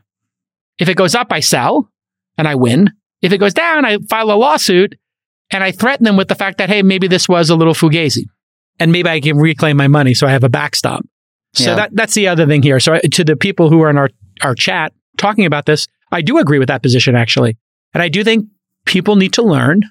If 0.78 0.88
it 0.88 0.96
goes 0.96 1.14
up, 1.14 1.28
I 1.32 1.40
sell 1.40 1.88
and 2.36 2.46
I 2.48 2.54
win. 2.56 2.90
If 3.22 3.32
it 3.32 3.38
goes 3.38 3.54
down, 3.54 3.84
I 3.86 3.98
file 4.10 4.30
a 4.30 4.34
lawsuit 4.36 4.96
and 5.50 5.62
I 5.64 5.70
threaten 5.70 6.04
them 6.04 6.16
with 6.16 6.28
the 6.28 6.34
fact 6.34 6.58
that, 6.58 6.68
hey, 6.68 6.82
maybe 6.82 7.06
this 7.08 7.28
was 7.28 7.48
a 7.50 7.56
little 7.56 7.72
fugazi 7.72 8.24
and 8.78 8.92
maybe 8.92 9.08
I 9.08 9.20
can 9.20 9.36
reclaim 9.38 9.76
my 9.76 9.88
money 9.88 10.12
so 10.12 10.26
I 10.26 10.30
have 10.32 10.44
a 10.44 10.48
backstop. 10.50 11.02
So 11.54 11.70
Yeah. 11.70 11.76
that, 11.76 11.90
that's 11.94 12.14
the 12.14 12.28
other 12.28 12.46
thing 12.46 12.62
here. 12.62 12.80
So 12.80 12.94
I- 12.94 13.00
to 13.12 13.24
the 13.24 13.36
people 13.36 13.70
who 13.70 13.80
are 13.82 13.88
in 13.90 13.96
our, 13.96 14.10
our 14.42 14.54
chat 14.54 14.92
talking 15.16 15.46
about 15.46 15.64
this, 15.64 15.86
I 16.12 16.22
do 16.22 16.38
agree 16.38 16.58
with 16.58 16.68
that 16.68 16.82
position, 16.82 17.16
actually. 17.16 17.56
And 17.94 18.02
I 18.02 18.08
do 18.08 18.22
think 18.24 18.46
people 18.84 19.16
need 19.16 19.32
to 19.34 19.42
learn 19.42 19.82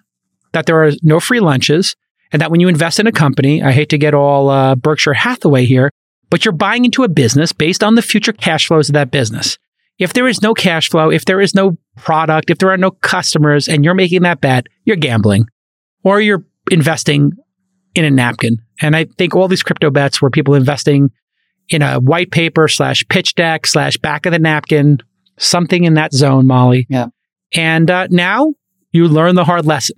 that 0.53 0.65
there 0.65 0.83
are 0.83 0.91
no 1.03 1.19
free 1.19 1.39
lunches 1.39 1.95
and 2.31 2.41
that 2.41 2.51
when 2.51 2.59
you 2.59 2.67
invest 2.67 2.99
in 2.99 3.07
a 3.07 3.11
company, 3.11 3.61
I 3.61 3.71
hate 3.71 3.89
to 3.89 3.97
get 3.97 4.13
all 4.13 4.49
uh, 4.49 4.75
Berkshire 4.75 5.13
Hathaway 5.13 5.65
here, 5.65 5.91
but 6.29 6.45
you're 6.45 6.53
buying 6.53 6.85
into 6.85 7.03
a 7.03 7.09
business 7.09 7.51
based 7.51 7.83
on 7.83 7.95
the 7.95 8.01
future 8.01 8.33
cash 8.33 8.67
flows 8.67 8.89
of 8.89 8.93
that 8.93 9.11
business. 9.11 9.57
If 9.97 10.13
there 10.13 10.27
is 10.27 10.41
no 10.41 10.53
cash 10.53 10.89
flow, 10.89 11.09
if 11.09 11.25
there 11.25 11.39
is 11.39 11.55
no 11.55 11.77
product, 11.95 12.49
if 12.49 12.57
there 12.57 12.71
are 12.71 12.77
no 12.77 12.91
customers 12.91 13.67
and 13.67 13.85
you're 13.85 13.93
making 13.93 14.23
that 14.23 14.41
bet, 14.41 14.67
you're 14.83 14.97
gambling 14.97 15.47
or 16.03 16.19
you're 16.19 16.45
investing 16.69 17.31
in 17.93 18.03
a 18.03 18.11
napkin. 18.11 18.57
And 18.81 18.95
I 18.95 19.05
think 19.17 19.35
all 19.35 19.47
these 19.47 19.63
crypto 19.63 19.89
bets 19.89 20.21
where 20.21 20.29
people 20.29 20.55
investing 20.55 21.11
in 21.69 21.81
a 21.81 21.99
white 21.99 22.31
paper 22.31 22.67
slash 22.67 23.03
pitch 23.09 23.35
deck 23.35 23.65
slash 23.65 23.97
back 23.97 24.25
of 24.25 24.33
the 24.33 24.39
napkin, 24.39 24.99
something 25.37 25.83
in 25.83 25.93
that 25.95 26.13
zone, 26.13 26.47
Molly. 26.47 26.87
Yeah. 26.89 27.07
And 27.53 27.89
uh, 27.91 28.07
now 28.09 28.53
you 28.91 29.07
learn 29.07 29.35
the 29.35 29.43
hard 29.45 29.65
lesson. 29.65 29.95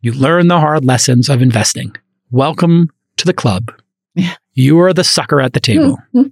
You 0.00 0.12
learn 0.12 0.48
the 0.48 0.60
hard 0.60 0.84
lessons 0.84 1.28
of 1.28 1.40
investing. 1.42 1.94
Welcome 2.30 2.90
to 3.16 3.24
the 3.24 3.32
club. 3.32 3.70
Yeah. 4.14 4.34
You 4.52 4.78
are 4.80 4.92
the 4.92 5.04
sucker 5.04 5.40
at 5.40 5.52
the 5.52 5.60
table. 5.60 5.98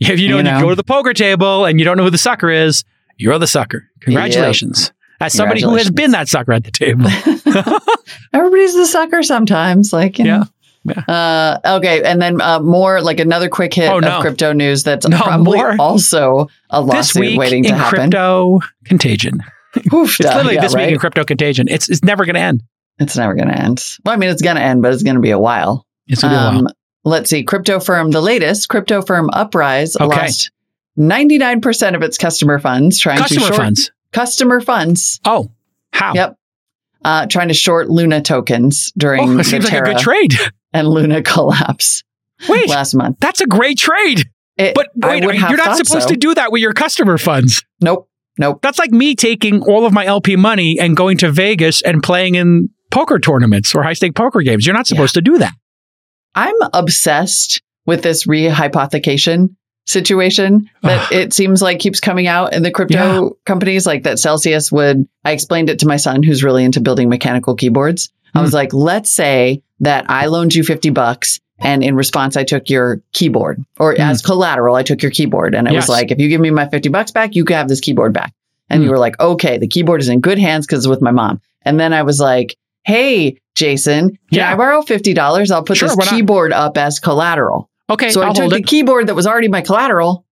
If 0.00 0.20
you 0.20 0.28
know, 0.28 0.38
You 0.38 0.44
when 0.44 0.54
you 0.54 0.60
go 0.62 0.68
to 0.68 0.76
the 0.76 0.84
poker 0.84 1.12
table 1.12 1.64
and 1.64 1.80
you 1.80 1.84
don't 1.84 1.96
know 1.96 2.04
who 2.04 2.10
the 2.10 2.18
sucker 2.18 2.50
is, 2.50 2.84
you're 3.16 3.36
the 3.40 3.48
sucker. 3.48 3.82
Congratulations. 4.00 4.92
As 5.20 5.32
somebody 5.32 5.60
who 5.60 5.74
has 5.74 5.90
been 5.90 6.12
that 6.12 6.28
sucker 6.28 6.52
at 6.52 6.62
the 6.62 6.70
table. 6.70 7.06
Everybody's 8.32 8.74
the 8.74 8.86
sucker 8.86 9.24
sometimes. 9.24 9.92
Like, 9.92 10.18
you 10.20 10.26
Yeah. 10.26 10.36
know. 10.38 10.44
Uh, 11.08 11.58
okay, 11.64 12.02
and 12.02 12.20
then 12.22 12.40
uh, 12.40 12.60
more 12.60 13.00
like 13.00 13.20
another 13.20 13.48
quick 13.48 13.74
hit 13.74 13.90
Oh, 13.90 13.98
no. 13.98 14.16
of 14.16 14.20
crypto 14.22 14.52
news 14.52 14.84
that's 14.84 15.06
No, 15.06 15.16
probably 15.18 15.58
more. 15.58 15.76
also 15.78 16.48
a 16.70 16.80
lawsuit 16.80 17.36
waiting 17.36 17.62
to 17.64 17.70
in 17.70 17.74
happen. 17.74 17.98
crypto 18.10 18.60
contagion. 18.84 19.42
Oof, 19.92 20.18
It's 20.18 20.28
duh, 20.28 20.34
literally 20.36 20.54
yeah, 20.54 20.60
this 20.62 20.74
week 20.74 20.90
in 20.90 20.98
crypto 20.98 21.24
contagion. 21.24 21.68
It's 21.68 21.88
it's 21.90 22.02
never 22.02 22.24
going 22.24 22.34
to 22.36 22.40
end. 22.40 22.62
It's 22.98 23.16
never 23.16 23.34
going 23.34 23.48
to 23.48 23.58
end. 23.58 23.84
Well, 24.04 24.14
I 24.14 24.16
mean, 24.16 24.30
it's 24.30 24.42
going 24.42 24.56
to 24.56 24.62
end, 24.62 24.82
but 24.82 24.92
it's 24.92 25.02
going 25.02 25.16
to 25.16 25.20
be 25.22 25.30
a 25.30 25.38
while. 25.38 25.86
It's 26.06 26.22
going 26.22 26.32
to 26.32 26.38
be 26.38 26.42
a 26.42 26.48
while. 26.48 26.58
Um, 26.60 26.68
let's 27.04 27.28
see. 27.30 27.42
Crypto 27.44 27.78
firm, 27.80 28.10
the 28.10 28.20
latest 28.20 28.68
crypto 28.68 29.02
firm 29.02 29.28
Uprise 29.32 29.94
Okay. 29.96 30.06
lost 30.06 30.50
99% 30.98 31.94
of 31.94 32.02
its 32.02 32.18
customer 32.18 32.58
funds 32.58 32.98
trying 32.98 33.18
Customer 33.18 33.40
to 33.40 33.46
short 33.46 33.56
funds. 33.56 33.92
customer 34.12 34.60
funds. 34.60 35.20
Oh, 35.24 35.50
how? 35.92 36.14
Yep. 36.14 36.36
Uh, 37.04 37.26
trying 37.26 37.48
to 37.48 37.54
short 37.54 37.88
Luna 37.88 38.20
tokens 38.20 38.90
during 38.98 39.38
Oh, 39.38 39.42
seems 39.42 39.64
like 39.70 39.80
a 39.80 39.84
good 39.84 39.98
trade. 39.98 40.32
And 40.72 40.88
Luna 40.88 41.22
collapse 41.22 42.02
Wait, 42.48 42.68
last 42.68 42.94
month. 42.94 43.16
that's 43.20 43.40
a 43.40 43.46
great 43.46 43.78
trade. 43.78 44.24
It- 44.56 44.74
But 44.74 44.88
wait, 44.96 45.22
you're 45.22 45.56
not 45.56 45.76
supposed 45.76 46.08
so. 46.08 46.14
to 46.14 46.16
do 46.16 46.34
that 46.34 46.50
with 46.52 46.60
your 46.62 46.72
customer 46.72 47.16
funds. 47.18 47.62
Nope. 47.80 48.08
Nope. 48.38 48.60
That's 48.62 48.78
like 48.78 48.90
me 48.92 49.14
taking 49.16 49.62
all 49.62 49.84
of 49.86 49.92
my 49.92 50.04
LP 50.04 50.36
money 50.36 50.78
and 50.80 50.96
going 50.96 51.16
to 51.18 51.30
Vegas 51.32 51.82
and 51.82 52.02
playing 52.02 52.36
in 52.36 52.70
poker 52.90 53.18
tournaments 53.18 53.74
or 53.74 53.82
high 53.82 53.92
stake 53.94 54.14
poker 54.14 54.40
games. 54.42 54.64
You're 54.66 54.76
not 54.76 54.86
supposed 54.86 55.14
to 55.14 55.20
do 55.20 55.38
that. 55.38 55.52
I'm 56.34 56.54
obsessed 56.72 57.60
with 57.86 58.02
this 58.02 58.26
rehypothecation 58.26 59.56
situation 59.86 60.68
that 60.82 61.10
it 61.10 61.32
seems 61.32 61.62
like 61.62 61.78
keeps 61.78 61.98
coming 61.98 62.26
out 62.26 62.52
in 62.52 62.62
the 62.62 62.70
crypto 62.70 63.38
companies 63.46 63.86
like 63.86 64.02
that 64.02 64.18
Celsius 64.18 64.70
would 64.70 65.08
I 65.24 65.32
explained 65.32 65.70
it 65.70 65.78
to 65.80 65.86
my 65.86 65.96
son 65.96 66.22
who's 66.22 66.44
really 66.44 66.62
into 66.62 66.80
building 66.80 67.08
mechanical 67.08 67.54
keyboards. 67.56 68.12
I 68.34 68.38
Hmm. 68.38 68.44
was 68.44 68.54
like, 68.54 68.72
let's 68.72 69.10
say 69.10 69.62
that 69.80 70.06
I 70.08 70.26
loaned 70.26 70.54
you 70.54 70.62
50 70.64 70.90
bucks 70.90 71.40
and 71.60 71.82
in 71.82 71.94
response 71.96 72.36
I 72.36 72.44
took 72.44 72.68
your 72.70 73.00
keyboard 73.12 73.64
or 73.78 73.94
Hmm. 73.94 74.00
as 74.02 74.22
collateral 74.22 74.74
I 74.76 74.82
took 74.82 75.02
your 75.02 75.10
keyboard 75.10 75.54
and 75.54 75.66
it 75.68 75.72
Yes. 75.72 75.84
was 75.84 75.88
like 75.88 76.10
if 76.10 76.18
you 76.18 76.28
give 76.28 76.40
me 76.40 76.50
my 76.50 76.66
50 76.68 76.88
bucks 76.88 77.10
back 77.10 77.34
you 77.34 77.44
can 77.44 77.56
have 77.56 77.68
this 77.68 77.80
keyboard 77.80 78.12
back. 78.12 78.32
And 78.70 78.80
Hmm. 78.80 78.84
you 78.84 78.90
were 78.90 78.98
like, 78.98 79.18
"Okay, 79.18 79.58
the 79.58 79.66
keyboard 79.68 80.00
is 80.02 80.08
in 80.08 80.20
good 80.20 80.38
hands 80.38 80.66
cuz 80.66 80.80
it's 80.80 80.86
with 80.88 81.00
my 81.02 81.10
mom." 81.10 81.40
And 81.62 81.80
then 81.80 81.92
I 81.92 82.02
was 82.02 82.20
like, 82.20 82.54
"Hey, 82.84 83.36
Jason, 83.54 84.10
can 84.10 84.16
Yeah. 84.30 84.52
I 84.52 84.56
borrow 84.56 84.82
$50? 84.82 85.50
I'll 85.50 85.62
put 85.62 85.76
Sure, 85.78 85.88
this 85.88 85.96
why 85.96 86.04
not? 86.04 86.14
keyboard 86.14 86.52
up 86.52 86.76
as 86.78 87.00
collateral." 87.00 87.68
Okay, 87.90 88.10
So 88.10 88.22
I 88.22 88.32
took 88.34 88.50
the 88.50 88.56
it. 88.58 88.66
keyboard 88.66 89.06
that 89.06 89.14
was 89.14 89.26
already 89.26 89.48
my 89.48 89.62
collateral 89.62 90.24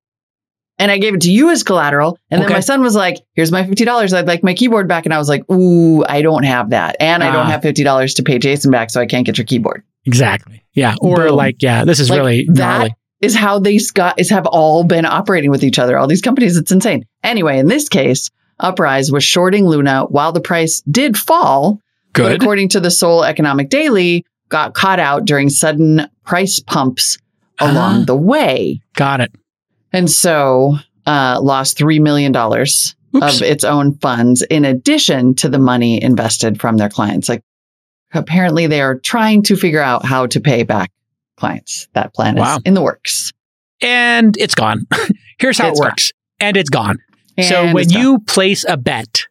and 0.79 0.91
I 0.91 0.99
gave 0.99 1.14
it 1.14 1.22
to 1.22 1.31
you 1.31 1.51
as 1.51 1.62
collateral. 1.62 2.18
And 2.31 2.43
then 2.43 2.51
my 2.53 2.61
son 2.61 2.83
was 2.83 2.95
like, 2.95 3.16
here's 3.35 3.51
my 3.53 3.62
$50. 3.62 4.12
I'd 4.12 4.27
like 4.27 4.43
my 4.43 4.55
keyboard 4.55 4.89
back. 4.89 5.07
And 5.07 5.14
I 5.14 5.18
was 5.18 5.29
like, 5.29 5.49
ooh, 5.51 6.05
I 6.05 6.22
don't 6.22 6.43
have 6.45 6.70
that. 6.70 6.97
And 7.01 7.22
I 7.24 7.29
don't 7.33 7.47
Ah. 7.47 7.51
have 7.51 7.62
$50 7.62 8.14
to 8.16 8.22
pay 8.22 8.39
Jason 8.39 8.70
back. 8.70 8.91
So 8.91 9.01
I 9.01 9.07
can't 9.07 9.24
get 9.24 9.39
your 9.39 9.45
keyboard. 9.47 9.83
Exactly. 10.05 10.62
Yeah. 10.74 10.95
Or 11.01 11.16
Boom. 11.29 11.37
like, 11.37 11.62
yeah, 11.62 11.85
this 11.85 11.99
is 12.01 12.11
Like, 12.11 12.18
really 12.18 12.47
that 12.53 12.79
gnarly. 12.79 12.95
is 13.22 13.35
how 13.35 13.59
these 13.59 13.91
guys 13.91 14.29
have 14.31 14.47
all 14.47 14.85
been 14.85 15.05
operating 15.07 15.51
with 15.51 15.64
each 15.64 15.79
other. 15.79 15.97
All 15.99 16.07
these 16.07 16.20
companies, 16.22 16.57
it's 16.57 16.70
insane. 16.70 17.05
Anyway, 17.24 17.59
in 17.59 17.66
this 17.68 17.89
case, 17.89 18.31
Uprise 18.61 19.11
was 19.11 19.24
shorting 19.24 19.66
Luna 19.66 20.05
while 20.09 20.33
the 20.33 20.41
price 20.41 20.83
did 20.91 21.16
fall, 21.16 21.81
but 22.14 22.22
Good. 22.22 22.41
according 22.43 22.68
to 22.70 22.81
the 22.81 22.91
Seoul 22.91 23.24
Economic 23.24 23.68
Daily, 23.70 24.24
got 24.49 24.74
caught 24.74 25.01
out 25.01 25.24
during 25.24 25.49
sudden 25.51 26.07
price 26.24 26.61
pumps 26.61 27.18
along 27.59 28.03
Ah. 28.03 28.05
the 28.07 28.16
way. 28.16 28.81
Got 28.95 29.20
it. 29.22 29.33
And 29.97 30.11
so 30.11 30.76
uh, 31.07 31.38
lost 31.40 31.78
$3 31.78 32.01
million 32.01 32.34
Oops. 32.36 32.66
of 33.14 33.42
its 33.42 33.64
own 33.64 33.97
funds 33.99 34.42
in 34.42 34.64
addition 34.64 35.34
to 35.36 35.49
the 35.49 35.59
money 35.59 36.03
invested 36.03 36.61
from 36.61 36.76
their 36.76 36.88
clients. 36.88 37.28
Like 37.28 37.42
apparently 38.12 38.66
they 38.66 38.80
are 38.80 38.99
trying 38.99 39.42
to 39.44 39.57
figure 39.57 39.80
out 39.82 40.05
how 40.05 40.26
to 40.26 40.40
pay 40.40 40.62
back 40.62 40.90
clients. 41.36 41.88
That 41.94 42.14
plan 42.14 42.36
Wow. 42.36 42.57
is 42.57 42.62
in 42.64 42.74
the 42.74 42.82
works. 42.82 43.32
and 43.82 44.36
it's 44.38 44.55
gone. 44.55 44.86
Here's 45.38 45.59
how 45.59 45.68
It's 45.68 45.78
it 45.78 45.82
gone. 45.82 45.90
works. 45.90 46.12
And 46.40 46.57
it's 46.57 46.70
gone. 46.70 46.99
so 47.42 47.72
when 47.72 47.90
you 47.90 48.18
place 48.20 48.64
a 48.68 48.76
bet 48.76 49.24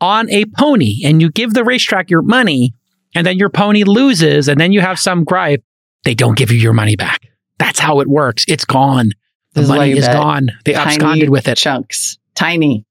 on 0.00 0.28
a 0.30 0.44
pony 0.58 1.00
and 1.04 1.20
you 1.22 1.30
give 1.30 1.54
the 1.54 1.64
racetrack 1.64 2.10
your 2.10 2.22
money 2.22 2.72
and 3.14 3.26
then 3.26 3.36
your 3.38 3.48
pony 3.50 3.84
loses 3.84 4.48
and 4.48 4.60
then 4.60 4.72
you 4.72 4.80
have 4.80 4.98
some 4.98 5.24
gripe, 5.24 5.62
they 6.04 6.14
don't 6.14 6.36
give 6.36 6.50
you 6.50 6.58
your 6.58 6.72
money 6.74 6.96
back. 6.96 7.20
That's 7.58 7.78
how 7.78 8.00
it 8.00 8.08
works. 8.08 8.44
It's 8.48 8.64
gone. 8.64 9.12
The 9.54 9.60
This 9.60 9.70
is 9.70 9.76
money 9.76 9.92
is 9.92 10.06
gone. 10.08 10.50
They 10.64 10.74
absconded 10.74 11.30
with 11.30 11.46
it. 11.46 11.56
chunks, 11.56 12.18
tiny, 12.34 12.84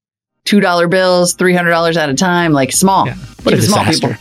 $2 0.46 0.90
bills, 0.90 1.36
$300 1.36 1.96
at 1.96 2.08
a 2.08 2.14
time, 2.14 2.52
like 2.52 2.72
small. 2.72 3.06
Yeah. 3.06 3.14
What 3.42 3.54
a 3.54 3.62
small, 3.62 3.84
disaster. 3.84 4.18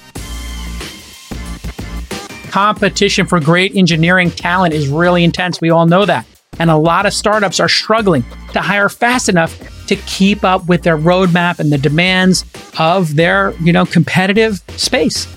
Competition 2.51 3.25
for 3.25 3.39
great 3.39 3.75
engineering 3.75 4.29
talent 4.29 4.73
is 4.73 4.89
really 4.89 5.23
intense. 5.23 5.61
We 5.61 5.69
all 5.69 5.85
know 5.85 6.05
that. 6.05 6.25
And 6.59 6.69
a 6.69 6.75
lot 6.75 7.05
of 7.05 7.13
startups 7.13 7.59
are 7.59 7.69
struggling 7.69 8.23
to 8.51 8.61
hire 8.61 8.89
fast 8.89 9.27
enough 9.29 9.57
to 9.87 9.95
keep 9.95 10.43
up 10.43 10.67
with 10.67 10.83
their 10.83 10.97
roadmap 10.97 11.59
and 11.59 11.71
the 11.71 11.77
demands 11.77 12.45
of 12.77 13.15
their, 13.15 13.53
you 13.61 13.73
know, 13.73 13.85
competitive 13.85 14.61
space. 14.77 15.27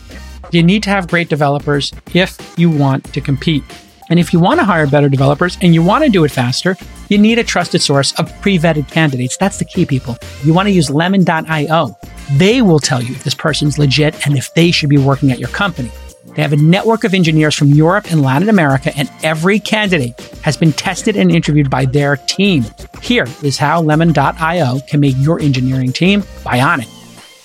You 0.51 0.63
need 0.63 0.83
to 0.83 0.91
have 0.91 1.09
great 1.09 1.29
developers 1.29 1.93
if 2.15 2.37
you 2.59 2.69
want 2.69 3.13
to 3.15 3.21
compete. 3.21 3.65
And 4.09 4.19
if 4.19 4.33
you 4.33 4.41
want 4.41 4.61
to 4.61 4.65
hire 4.65 4.87
better 4.87 5.09
developers 5.09 5.59
and 5.63 5.75
you 5.75 5.83
want 5.83 6.05
to 6.05 6.11
do 6.11 6.25
it 6.25 6.31
faster, 6.31 6.77
you 7.09 7.19
need 7.19 7.39
a 7.39 7.45
trusted 7.45 7.83
source 7.83 8.13
of 8.19 8.33
pre-vetted 8.41 8.91
candidates. 8.91 9.37
That's 9.37 9.59
the 9.59 9.65
key, 9.65 9.87
people. 9.87 10.19
You 10.45 10.55
want 10.55 10.69
to 10.69 10.73
use 10.73 10.91
lemon.io. 10.91 11.99
They 12.33 12.63
will 12.63 12.79
tell 12.79 13.03
you 13.03 13.15
if 13.15 13.25
this 13.25 13.35
person's 13.35 13.79
legit 13.79 14.27
and 14.27 14.37
if 14.37 14.53
they 14.55 14.71
should 14.71 14.91
be 14.91 14.99
working 14.99 15.33
at 15.33 15.39
your 15.39 15.49
company. 15.51 15.91
They 16.35 16.43
have 16.43 16.53
a 16.53 16.57
network 16.57 17.05
of 17.05 17.15
engineers 17.15 17.55
from 17.55 17.69
Europe 17.69 18.13
and 18.13 18.21
Latin 18.21 18.51
America, 18.51 18.93
and 18.95 19.11
every 19.23 19.59
candidate 19.59 20.21
has 20.43 20.55
been 20.55 20.73
tested 20.73 21.17
and 21.17 21.31
interviewed 21.31 21.71
by 21.71 21.87
their 21.87 22.19
team. 22.19 22.67
Here 23.01 23.27
is 23.43 23.57
how 23.57 23.81
lemon.io 23.81 24.81
can 24.87 25.01
make 25.01 25.15
your 25.19 25.41
engineering 25.41 25.95
team 25.95 26.21
bionic. 26.45 26.93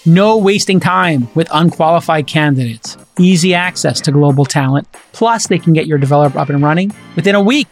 No 0.05 0.37
wasting 0.37 0.81
time 0.81 1.29
with 1.35 1.47
unqualified 1.53 2.27
candidates. 2.27 2.97
Easy 3.21 3.53
access 3.53 4.01
to 4.01 4.11
global 4.11 4.45
talent. 4.45 4.87
Plus, 5.13 5.47
they 5.47 5.59
can 5.59 5.73
get 5.73 5.85
your 5.85 5.97
developer 5.97 6.39
up 6.39 6.49
and 6.49 6.61
running 6.61 6.91
within 7.15 7.35
a 7.35 7.41
week. 7.41 7.67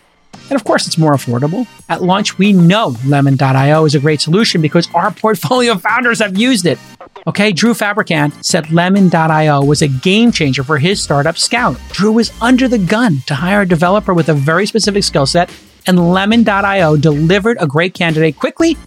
And 0.49 0.53
of 0.53 0.63
course, 0.63 0.85
it's 0.85 0.97
more 0.97 1.13
affordable. 1.13 1.67
At 1.89 2.03
launch, 2.03 2.37
we 2.37 2.53
know 2.53 2.95
Lemon.io 3.05 3.85
is 3.85 3.95
a 3.95 3.99
great 3.99 4.21
solution 4.21 4.61
because 4.61 4.87
our 4.93 5.11
portfolio 5.25 5.75
founders 5.75 6.19
have 6.19 6.37
used 6.37 6.65
it. 6.65 6.77
Okay, 7.27 7.51
Drew 7.51 7.73
Fabricant 7.73 8.45
said 8.45 8.71
Lemon.io 8.71 9.63
was 9.63 9.81
a 9.81 9.87
game 9.87 10.31
changer 10.31 10.63
for 10.63 10.77
his 10.77 11.01
startup 11.01 11.37
Scout. 11.37 11.77
Drew 11.89 12.11
was 12.11 12.31
under 12.41 12.67
the 12.67 12.77
gun 12.77 13.21
to 13.27 13.35
hire 13.35 13.61
a 13.61 13.67
developer 13.67 14.13
with 14.13 14.29
a 14.29 14.33
very 14.33 14.65
specific 14.65 15.03
skill 15.03 15.25
set, 15.25 15.51
and 15.87 16.13
Lemon.io 16.13 16.95
delivered 16.97 17.57
a 17.59 17.67
great 17.67 17.93
candidate 17.93 18.37
quickly 18.37 18.77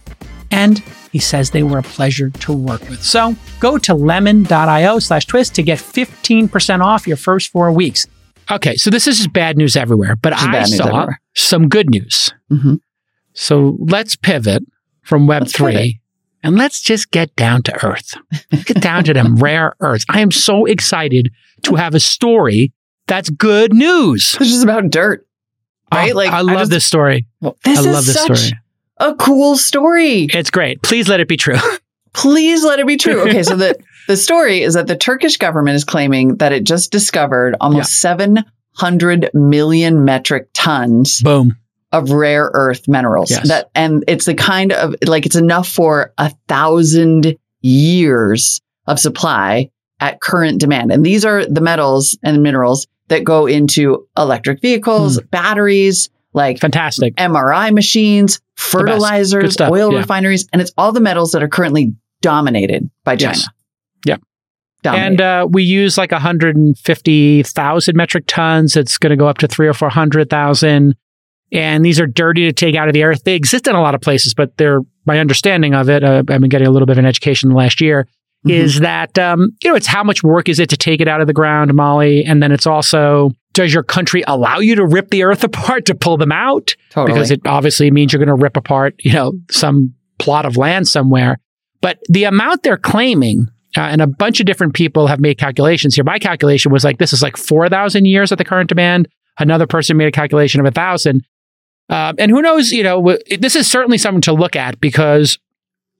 and 0.51 0.81
he 1.13 1.19
says 1.19 1.51
they 1.51 1.63
were 1.63 1.77
a 1.77 1.83
pleasure 1.83 2.29
to 2.31 2.51
work 2.51 2.81
with. 2.89 3.01
So 3.01 3.35
go 3.61 3.77
to 3.77 3.93
lemon.io 3.93 4.99
slash 4.99 5.25
twist 5.25 5.55
to 5.55 5.63
get 5.63 5.79
15% 5.79 6.81
off 6.83 7.07
your 7.07 7.15
first 7.17 7.49
four 7.49 7.71
weeks. 7.71 8.05
Okay, 8.51 8.75
so 8.75 8.89
this 8.89 9.07
is 9.07 9.17
just 9.19 9.31
bad 9.31 9.55
news 9.57 9.77
everywhere, 9.77 10.17
but 10.17 10.33
is 10.33 10.39
I 10.43 10.63
saw 10.63 10.83
everywhere. 10.87 11.21
some 11.35 11.69
good 11.69 11.89
news. 11.89 12.33
Mhm. 12.51 12.79
So 13.33 13.77
let's 13.79 14.15
pivot 14.17 14.63
from 15.03 15.25
Web3 15.27 15.71
pivot. 15.71 15.95
and 16.43 16.57
let's 16.57 16.81
just 16.81 17.11
get 17.11 17.33
down 17.37 17.63
to 17.63 17.85
earth. 17.85 18.15
Get 18.65 18.81
down 18.81 19.05
to 19.05 19.13
them 19.13 19.35
rare 19.47 19.75
earths. 19.79 20.05
I 20.09 20.19
am 20.19 20.31
so 20.31 20.65
excited 20.65 21.31
to 21.63 21.75
have 21.75 21.95
a 21.95 21.99
story 22.01 22.73
that's 23.07 23.29
good 23.29 23.71
news. 23.73 24.35
This 24.39 24.51
is 24.51 24.63
about 24.63 24.89
dirt. 24.89 25.25
Right? 25.93 26.11
Oh, 26.13 26.15
Like, 26.15 26.31
I 26.31 26.39
I 26.39 26.41
love 26.41 26.57
just- 26.59 26.71
this 26.71 26.85
story. 26.85 27.27
Well, 27.39 27.55
this 27.63 27.77
I 27.77 27.81
is 27.81 27.87
love 27.87 28.05
this 28.05 28.15
such 28.21 28.37
story. 28.39 28.59
A 28.97 29.15
cool 29.15 29.57
story. 29.57 30.27
It's 30.33 30.49
great. 30.51 30.81
Please 30.81 31.07
let 31.07 31.19
it 31.19 31.27
be 31.27 31.37
true. 31.37 31.57
Please 32.13 32.63
let 32.63 32.79
it 32.79 32.85
be 32.87 32.95
true. 32.97 33.21
Okay, 33.21 33.41
so 33.43 33.55
the 33.55 33.75
the 34.07 34.15
story 34.17 34.61
is 34.61 34.75
that 34.75 34.85
the 34.87 34.95
Turkish 34.95 35.37
government 35.37 35.75
is 35.75 35.83
claiming 35.83 36.35
that 36.37 36.51
it 36.53 36.63
just 36.63 36.91
discovered 36.91 37.55
almost 37.59 37.99
700 38.01 39.31
million 39.33 40.05
metric 40.05 40.49
tons 40.53 41.21
Boom. 41.21 41.57
of 41.91 42.11
rare 42.11 42.51
earth 42.53 42.87
minerals. 42.87 43.31
Yes. 43.31 43.47
That 43.47 43.69
and 43.73 44.03
it's 44.07 44.25
the 44.25 44.35
kind 44.35 44.71
of 44.73 44.95
like 45.07 45.25
it's 45.25 45.35
enough 45.35 45.67
for 45.67 46.13
a 46.19 46.31
thousand 46.47 47.35
years 47.61 48.61
of 48.87 48.99
supply 48.99 49.69
at 49.99 50.21
current 50.21 50.59
demand. 50.59 50.91
And 50.91 51.05
these 51.05 51.25
are 51.25 51.45
the 51.45 51.61
metals 51.61 52.17
and 52.23 52.43
minerals 52.43 52.87
that 53.07 53.23
go 53.23 53.47
into 53.47 54.07
electric 54.17 54.61
vehicles, 54.61 55.17
Hmm. 55.17 55.25
batteries, 55.31 56.09
like 56.33 56.59
Fantastic. 56.59 57.15
MRI 57.15 57.73
machines, 57.73 58.39
fertilizers, 58.55 59.53
stuff, 59.53 59.71
oil 59.71 59.91
yeah. 59.91 59.99
refineries, 59.99 60.47
and 60.51 60.61
it's 60.61 60.71
all 60.77 60.91
the 60.91 60.99
metals 60.99 61.31
that 61.31 61.43
are 61.43 61.47
currently 61.47 61.93
dominated 62.21 62.89
by 63.03 63.15
China. 63.15 63.33
Yes. 63.37 63.47
Yep. 64.05 64.21
Dominated. 64.83 65.05
And 65.07 65.21
uh, 65.21 65.47
we 65.49 65.63
use 65.63 65.97
like 65.97 66.11
150,000 66.11 67.95
metric 67.95 68.23
tons. 68.27 68.75
It's 68.75 68.97
going 68.97 69.11
to 69.11 69.17
go 69.17 69.27
up 69.27 69.37
to 69.39 69.47
three 69.47 69.67
or 69.67 69.73
400,000. 69.73 70.95
And 71.51 71.85
these 71.85 71.99
are 71.99 72.07
dirty 72.07 72.45
to 72.45 72.51
take 72.53 72.75
out 72.75 72.87
of 72.87 72.93
the 72.93 73.03
earth. 73.03 73.23
They 73.23 73.35
exist 73.35 73.67
in 73.67 73.75
a 73.75 73.81
lot 73.81 73.93
of 73.93 74.01
places, 74.01 74.33
but 74.33 74.57
they're, 74.57 74.79
my 75.05 75.19
understanding 75.19 75.75
of 75.75 75.87
it, 75.89 76.03
uh, 76.03 76.23
I've 76.27 76.41
been 76.41 76.49
getting 76.49 76.67
a 76.67 76.71
little 76.71 76.87
bit 76.87 76.93
of 76.93 76.97
an 76.99 77.05
education 77.05 77.49
the 77.49 77.55
last 77.55 77.79
year, 77.79 78.07
Mhm. 78.47 78.51
is 78.51 78.79
that, 78.79 79.17
um, 79.19 79.51
you 79.63 79.69
know, 79.69 79.75
it's 79.75 79.85
how 79.87 80.03
much 80.03 80.23
work 80.23 80.49
is 80.49 80.59
it 80.59 80.69
to 80.69 80.77
take 80.77 80.99
it 80.99 81.07
out 81.07 81.21
of 81.21 81.27
the 81.27 81.33
ground, 81.33 81.71
Molly? 81.73 82.25
And 82.25 82.41
then 82.41 82.51
it's 82.51 82.65
also, 82.65 83.31
does 83.53 83.73
your 83.73 83.83
country 83.83 84.23
allow 84.27 84.59
you 84.59 84.75
to 84.75 84.85
rip 84.85 85.09
the 85.09 85.23
earth 85.23 85.43
apart 85.43 85.85
to 85.85 85.95
pull 85.95 86.17
them 86.17 86.31
out? 86.31 86.75
totally. 86.89 87.13
because 87.13 87.31
it 87.31 87.41
obviously 87.45 87.89
means 87.91 88.11
you're 88.13 88.23
going 88.23 88.35
to 88.35 88.41
rip 88.41 88.57
apart, 88.57 88.95
you 88.99 89.13
know, 89.13 89.33
some 89.51 89.93
plot 90.19 90.45
of 90.45 90.57
land 90.57 90.87
somewhere. 90.87 91.37
But 91.81 91.99
the 92.09 92.23
amount 92.25 92.63
they're 92.63 92.77
claiming, 92.77 93.47
uh, 93.77 93.81
and 93.81 94.01
a 94.01 94.07
bunch 94.07 94.39
of 94.39 94.45
different 94.45 94.73
people 94.73 95.07
have 95.07 95.19
made 95.19 95.37
calculations 95.37 95.95
here. 95.95 96.03
My 96.03 96.19
calculation 96.19 96.71
was 96.71 96.83
like 96.83 96.97
this 96.97 97.11
is 97.13 97.21
like 97.21 97.35
four 97.37 97.67
thousand 97.69 98.05
years 98.05 98.31
at 98.31 98.37
the 98.37 98.45
current 98.45 98.69
demand. 98.69 99.07
Another 99.39 99.65
person 99.67 99.97
made 99.97 100.07
a 100.07 100.11
calculation 100.11 100.61
of 100.61 100.67
a 100.67 100.71
thousand. 100.71 101.23
Uh, 101.89 102.13
and 102.17 102.31
who 102.31 102.41
knows? 102.41 102.71
You 102.71 102.83
know, 102.83 102.97
w- 102.97 103.17
this 103.39 103.55
is 103.55 103.69
certainly 103.69 103.97
something 103.97 104.21
to 104.21 104.33
look 104.33 104.55
at 104.55 104.79
because 104.79 105.37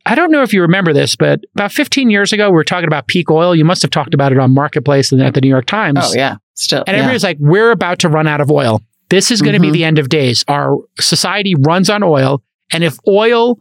I 0.05 0.15
don't 0.15 0.31
know 0.31 0.43
if 0.43 0.53
you 0.53 0.61
remember 0.61 0.93
this, 0.93 1.15
but 1.15 1.41
about 1.55 1.71
15 1.71 2.09
years 2.09 2.31
ago, 2.31 2.49
we 2.49 2.53
were 2.53 2.63
talking 2.63 2.87
about 2.87 3.07
peak 3.07 3.29
oil. 3.31 3.55
You 3.55 3.65
must 3.65 3.81
have 3.81 3.91
talked 3.91 4.13
about 4.13 4.31
it 4.31 4.37
on 4.37 4.53
Marketplace 4.53 5.11
and 5.11 5.21
at 5.21 5.33
the 5.33 5.41
New 5.41 5.49
York 5.49 5.65
Times. 5.65 5.99
oh 6.01 6.13
yeah, 6.15 6.35
still. 6.55 6.83
And 6.87 6.95
yeah. 6.95 7.01
everybody's 7.03 7.23
like, 7.23 7.37
we're 7.39 7.71
about 7.71 7.99
to 7.99 8.09
run 8.09 8.27
out 8.27 8.41
of 8.41 8.49
oil. 8.51 8.81
This 9.09 9.31
is 9.31 9.41
going 9.41 9.53
to 9.53 9.59
be 9.59 9.69
Mhm. 9.69 9.73
the 9.73 9.83
end 9.83 9.99
of 9.99 10.09
days. 10.09 10.43
Our 10.47 10.77
society 10.99 11.53
runs 11.59 11.89
on 11.89 12.03
oil. 12.03 12.41
And 12.71 12.83
if 12.83 12.97
oil 13.07 13.59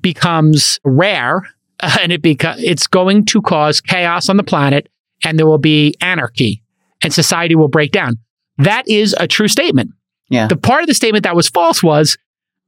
becomes 0.00 0.78
rare 0.84 1.42
and 2.00 2.12
it 2.12 2.22
beca- 2.22 2.56
it's 2.58 2.86
going 2.86 3.24
to 3.26 3.42
cause 3.42 3.80
chaos 3.80 4.28
on 4.28 4.36
the 4.36 4.42
planet 4.42 4.88
and 5.24 5.38
there 5.38 5.46
will 5.46 5.58
be 5.58 5.94
anarchy 6.00 6.62
and 7.02 7.12
society 7.12 7.54
will 7.54 7.68
break 7.68 7.92
down. 7.92 8.18
That 8.58 8.88
is 8.88 9.14
a 9.18 9.26
true 9.26 9.48
statement. 9.48 9.90
Yeah. 10.28 10.46
The 10.46 10.56
part 10.56 10.82
of 10.82 10.86
the 10.88 10.94
statement 10.94 11.24
that 11.24 11.36
was 11.36 11.48
false 11.48 11.82
was 11.82 12.16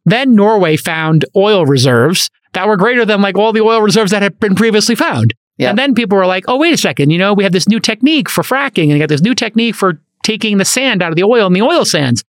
then 0.04 0.34
Norway 0.34 0.76
found 0.76 1.24
oil 1.36 1.64
reserves 1.64 2.30
that 2.52 2.66
were 2.66 2.76
greater 2.76 3.04
than 3.04 3.20
like 3.22 3.38
all 3.38 3.52
the 3.52 3.60
oil 3.62 3.80
reserves 3.80 4.10
that 4.10 4.22
had 4.22 4.38
been 4.38 4.54
previously 4.54 4.94
found. 4.94 5.34
Yeah. 5.56 5.70
And 5.70 5.78
then 5.78 5.94
people 5.94 6.18
were 6.18 6.26
like, 6.26 6.44
oh, 6.48 6.58
wait 6.58 6.74
a 6.74 6.76
second, 6.76 7.10
you 7.10 7.18
know, 7.18 7.32
we 7.32 7.44
have 7.44 7.52
this 7.52 7.68
new 7.68 7.80
technique 7.80 8.28
for 8.28 8.42
fracking 8.42 8.84
and 8.84 8.94
we 8.94 8.98
got 8.98 9.08
this 9.08 9.20
new 9.22 9.34
technique 9.34 9.74
for 9.74 10.00
taking 10.24 10.58
the 10.58 10.64
sand 10.64 11.02
out 11.02 11.10
of 11.10 11.16
the 11.16 11.22
oil 11.22 11.46
in 11.46 11.52
the 11.52 11.62
oil 11.62 11.84
sands. 11.84 12.24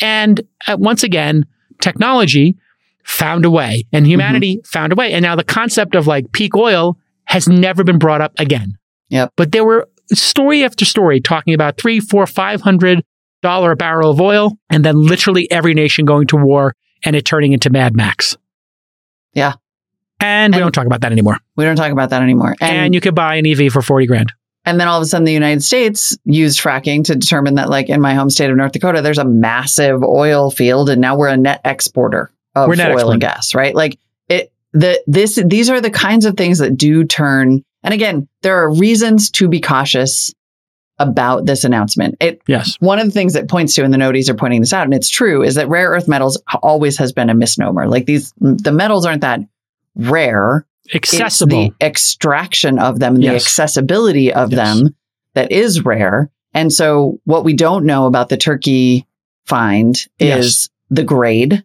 And 0.00 0.40
uh, 0.66 0.76
once 0.78 1.02
again, 1.02 1.44
technology 1.80 2.56
found 3.04 3.44
a 3.44 3.50
way 3.50 3.84
and 3.92 4.06
humanity 4.06 4.60
found 4.64 4.92
a 4.92 4.94
way. 4.94 5.12
And 5.12 5.22
now 5.22 5.34
the 5.34 5.42
concept 5.42 5.94
of 5.94 6.06
like 6.06 6.30
peak 6.32 6.54
oil 6.54 6.98
has 7.24 7.48
never 7.48 7.82
been 7.82 7.98
brought 7.98 8.20
up 8.20 8.32
again. 8.38 8.74
Yep. 9.08 9.32
But 9.36 9.52
there 9.52 9.64
were 9.64 9.88
story 10.12 10.64
after 10.64 10.84
story 10.84 11.20
talking 11.20 11.54
about 11.54 11.78
three, 11.78 12.00
four, 12.00 12.26
five 12.26 12.60
hundred 12.60 13.02
dollar 13.42 13.72
a 13.72 13.76
barrel 13.76 14.10
of 14.10 14.20
oil, 14.20 14.52
and 14.68 14.84
then 14.84 15.00
literally 15.00 15.50
every 15.50 15.74
nation 15.74 16.04
going 16.04 16.26
to 16.28 16.36
war 16.36 16.74
and 17.04 17.14
it 17.16 17.24
turning 17.24 17.52
into 17.52 17.70
Mad 17.70 17.96
Max. 17.96 18.36
Yeah. 19.32 19.54
And, 20.20 20.54
we 20.54 20.58
And- 20.60 20.64
don't 20.66 20.72
talk 20.72 20.86
about 20.86 21.00
that 21.02 21.12
anymore. 21.12 21.38
we 21.56 21.64
don't 21.64 21.76
talk 21.76 21.92
about 21.92 22.10
that 22.10 22.22
anymore. 22.22 22.54
And, 22.60 22.76
And 22.76 22.94
you 22.94 23.00
could 23.00 23.14
buy 23.14 23.36
an 23.36 23.46
EV 23.46 23.70
for 23.72 23.82
40 23.82 24.06
grand. 24.06 24.32
And 24.64 24.78
then 24.78 24.88
all 24.88 24.98
of 24.98 25.02
a 25.02 25.06
sudden, 25.06 25.24
the 25.24 25.32
United 25.32 25.62
States 25.62 26.16
used 26.24 26.60
fracking 26.60 27.04
to 27.04 27.14
determine 27.14 27.54
that, 27.54 27.70
like 27.70 27.88
in 27.88 28.00
my 28.00 28.14
home 28.14 28.28
state 28.28 28.50
of 28.50 28.56
North 28.56 28.72
Dakota, 28.72 29.00
there's 29.00 29.18
a 29.18 29.24
massive 29.24 30.02
oil 30.02 30.50
field, 30.50 30.90
and 30.90 31.00
now 31.00 31.16
we're 31.16 31.28
a 31.28 31.36
net 31.38 31.60
exporter 31.64 32.30
of 32.54 32.68
We're 32.68 32.74
net 32.74 32.88
oil 32.90 32.94
exporter. 32.96 33.12
and 33.12 33.20
gas, 33.20 33.54
right? 33.54 33.74
Like 33.74 33.98
it, 34.28 34.52
the 34.74 35.00
this 35.06 35.40
these 35.46 35.70
are 35.70 35.80
the 35.80 35.90
kinds 35.90 36.26
of 36.26 36.36
things 36.36 36.58
that 36.58 36.76
do 36.76 37.04
turn. 37.04 37.62
And 37.82 37.94
again, 37.94 38.28
there 38.42 38.56
are 38.58 38.70
reasons 38.74 39.30
to 39.32 39.48
be 39.48 39.60
cautious 39.60 40.34
about 40.98 41.46
this 41.46 41.64
announcement. 41.64 42.16
It 42.20 42.42
Yes. 42.48 42.76
one 42.80 42.98
of 42.98 43.06
the 43.06 43.12
things 43.12 43.32
that 43.34 43.48
points 43.48 43.74
to, 43.76 43.84
and 43.84 43.94
the 43.94 43.98
noties 43.98 44.28
are 44.28 44.34
pointing 44.34 44.60
this 44.60 44.72
out, 44.72 44.84
and 44.84 44.92
it's 44.92 45.08
true, 45.08 45.42
is 45.44 45.54
that 45.54 45.68
rare 45.68 45.90
earth 45.90 46.08
metals 46.08 46.42
always 46.62 46.98
has 46.98 47.12
been 47.12 47.30
a 47.30 47.34
misnomer. 47.34 47.86
Like 47.86 48.04
these, 48.06 48.34
the 48.40 48.72
metals 48.72 49.06
aren't 49.06 49.20
that 49.22 49.40
rare 49.98 50.66
Accessible. 50.94 51.64
it's 51.66 51.74
the 51.78 51.86
extraction 51.86 52.78
of 52.78 52.98
them 52.98 53.16
and 53.16 53.24
the 53.24 53.28
accessibility 53.28 54.32
of 54.32 54.52
Yes. 54.52 54.56
them 54.56 54.94
that 55.34 55.52
is 55.52 55.84
rare. 55.84 56.30
And 56.54 56.72
so 56.72 57.20
what 57.24 57.44
we 57.44 57.54
don't 57.54 57.84
know 57.84 58.06
about 58.06 58.28
the 58.30 58.36
Turkey 58.36 59.06
find 59.46 59.96
Yes. 60.18 60.44
is 60.44 60.68
the 60.90 61.04
grade 61.04 61.62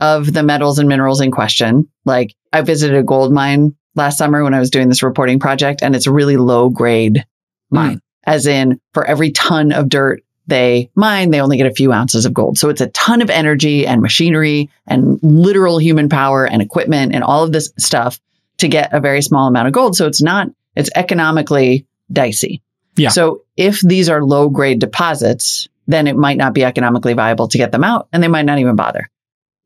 of 0.00 0.32
the 0.32 0.42
metals 0.42 0.78
and 0.78 0.88
minerals 0.88 1.20
in 1.20 1.30
question. 1.30 1.88
Like 2.04 2.34
I 2.52 2.62
visited 2.62 2.96
a 2.96 3.02
gold 3.02 3.32
mine 3.32 3.74
last 3.94 4.18
summer 4.18 4.42
when 4.42 4.54
I 4.54 4.58
was 4.60 4.70
doing 4.70 4.88
this 4.88 5.02
reporting 5.02 5.38
project 5.38 5.82
and 5.82 5.94
it's 5.94 6.06
a 6.06 6.12
really 6.12 6.36
low 6.36 6.68
grade 6.70 7.24
mine. 7.70 7.92
Hmm. 7.92 7.98
As 8.26 8.46
in 8.46 8.80
for 8.94 9.04
every 9.04 9.30
ton 9.32 9.70
of 9.72 9.88
dirt 9.90 10.22
they 10.46 10.90
mine, 10.94 11.30
they 11.30 11.40
only 11.40 11.56
get 11.56 11.66
a 11.66 11.74
few 11.74 11.92
ounces 11.92 12.26
of 12.26 12.34
gold. 12.34 12.58
So 12.58 12.68
it's 12.68 12.80
a 12.80 12.88
ton 12.88 13.22
of 13.22 13.30
energy 13.30 13.86
and 13.86 14.02
machinery 14.02 14.70
and 14.86 15.18
literal 15.22 15.78
human 15.78 16.08
power 16.08 16.46
and 16.46 16.60
equipment 16.60 17.14
and 17.14 17.24
all 17.24 17.44
of 17.44 17.52
this 17.52 17.72
stuff 17.78 18.20
to 18.58 18.68
get 18.68 18.92
a 18.92 19.00
very 19.00 19.22
small 19.22 19.48
amount 19.48 19.68
of 19.68 19.72
gold. 19.72 19.96
So 19.96 20.06
it's 20.06 20.22
not, 20.22 20.48
it's 20.76 20.90
economically 20.94 21.86
dicey. 22.12 22.62
Yeah. 22.96 23.08
So 23.08 23.42
if 23.56 23.80
these 23.80 24.08
are 24.08 24.22
low 24.22 24.48
grade 24.48 24.78
deposits, 24.78 25.68
then 25.86 26.06
it 26.06 26.16
might 26.16 26.36
not 26.36 26.54
be 26.54 26.64
economically 26.64 27.14
viable 27.14 27.48
to 27.48 27.58
get 27.58 27.72
them 27.72 27.84
out 27.84 28.08
and 28.12 28.22
they 28.22 28.28
might 28.28 28.44
not 28.44 28.58
even 28.58 28.76
bother. 28.76 29.10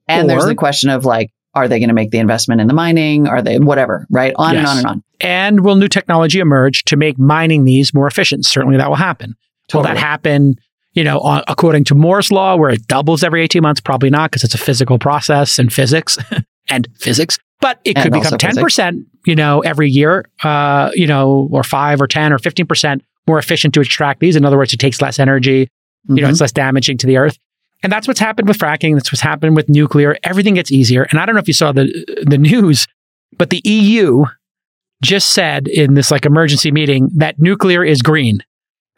And 0.07 0.29
there's 0.31 0.45
Or- 0.45 0.49
the 0.49 0.55
question 0.55 0.91
of 0.91 1.05
like, 1.05 1.31
are 1.55 1.67
they 1.67 1.81
going 1.81 1.89
to 1.89 1.95
make 1.95 2.11
the 2.11 2.19
investment 2.19 2.61
in 2.61 2.69
the 2.69 2.75
mining? 2.75 3.27
Are 3.27 3.43
they 3.43 3.59
whatever, 3.59 4.07
right? 4.11 4.33
On 4.37 4.55
and 4.57 4.67
on 4.67 4.79
and 4.79 4.87
on. 4.87 5.03
And 5.21 5.65
will 5.65 5.75
new 5.75 5.89
technology 5.89 6.39
emerge 6.39 6.85
to 6.85 6.97
make 6.97 7.19
mining 7.19 7.65
these 7.65 7.93
more 7.93 8.07
efficient? 8.07 8.47
Certainly 8.47 8.77
that 8.77 8.89
will 8.89 8.97
happen. 8.97 9.35
Will 9.75 9.83
that 9.83 9.97
happen, 9.97 10.57
you 10.99 11.05
know, 11.05 11.21
on, 11.21 11.45
according 11.47 11.85
to 11.85 11.95
Moore's 11.95 12.33
law, 12.33 12.57
where 12.57 12.71
it 12.71 12.89
doubles 12.89 13.23
every 13.23 13.45
18 13.45 13.63
months? 13.63 13.81
Probably 13.81 14.11
not, 14.11 14.33
because 14.33 14.43
it's 14.43 14.55
a 14.55 14.59
physical 14.59 14.99
process 14.99 15.61
and 15.61 15.73
physics 15.73 16.19
and 16.69 16.89
physics. 16.99 17.39
But 17.61 17.79
it 17.85 17.95
could 17.95 18.13
And 18.13 18.21
become 18.21 18.37
10%, 18.37 19.05
you 19.25 19.37
know, 19.37 19.61
every 19.61 19.89
year, 19.89 20.25
uh, 20.43 20.91
you 20.95 21.07
know, 21.07 21.49
or 21.53 21.63
5 21.63 22.01
or 22.01 22.09
10 22.09 22.33
or 22.33 22.39
15% 22.39 23.01
more 23.29 23.39
efficient 23.39 23.75
to 23.75 23.81
extract 23.81 24.19
these. 24.19 24.35
In 24.35 24.45
other 24.45 24.57
words, 24.57 24.73
it 24.73 24.79
takes 24.79 25.01
less 25.01 25.21
energy, 25.21 25.69
you 26.09 26.21
know, 26.21 26.29
it's 26.29 26.41
less 26.41 26.51
damaging 26.51 26.99
to 26.99 27.07
the 27.07 27.17
earth. 27.17 27.39
And 27.85 27.93
that's 27.93 28.09
what's 28.09 28.19
happened 28.19 28.49
with 28.49 28.59
fracking. 28.59 28.95
That's 28.95 29.13
what's 29.13 29.21
happened 29.21 29.55
with 29.55 29.69
nuclear. 29.69 30.17
Everything 30.25 30.55
gets 30.55 30.73
easier. 30.73 31.05
And 31.13 31.21
I 31.21 31.27
don't 31.27 31.37
know 31.37 31.41
if 31.41 31.47
you 31.47 31.55
saw 31.55 31.71
the 31.71 31.87
the 32.27 32.39
news, 32.39 32.89
but 33.37 33.51
the 33.51 33.61
EU 33.65 34.25
just 35.01 35.31
said 35.31 35.69
in 35.69 35.95
this 35.95 36.11
like 36.11 36.27
emergency 36.27 36.73
meeting 36.73 37.09
that 37.15 37.39
nuclear 37.39 37.85
is 37.85 38.03
green. 38.03 38.43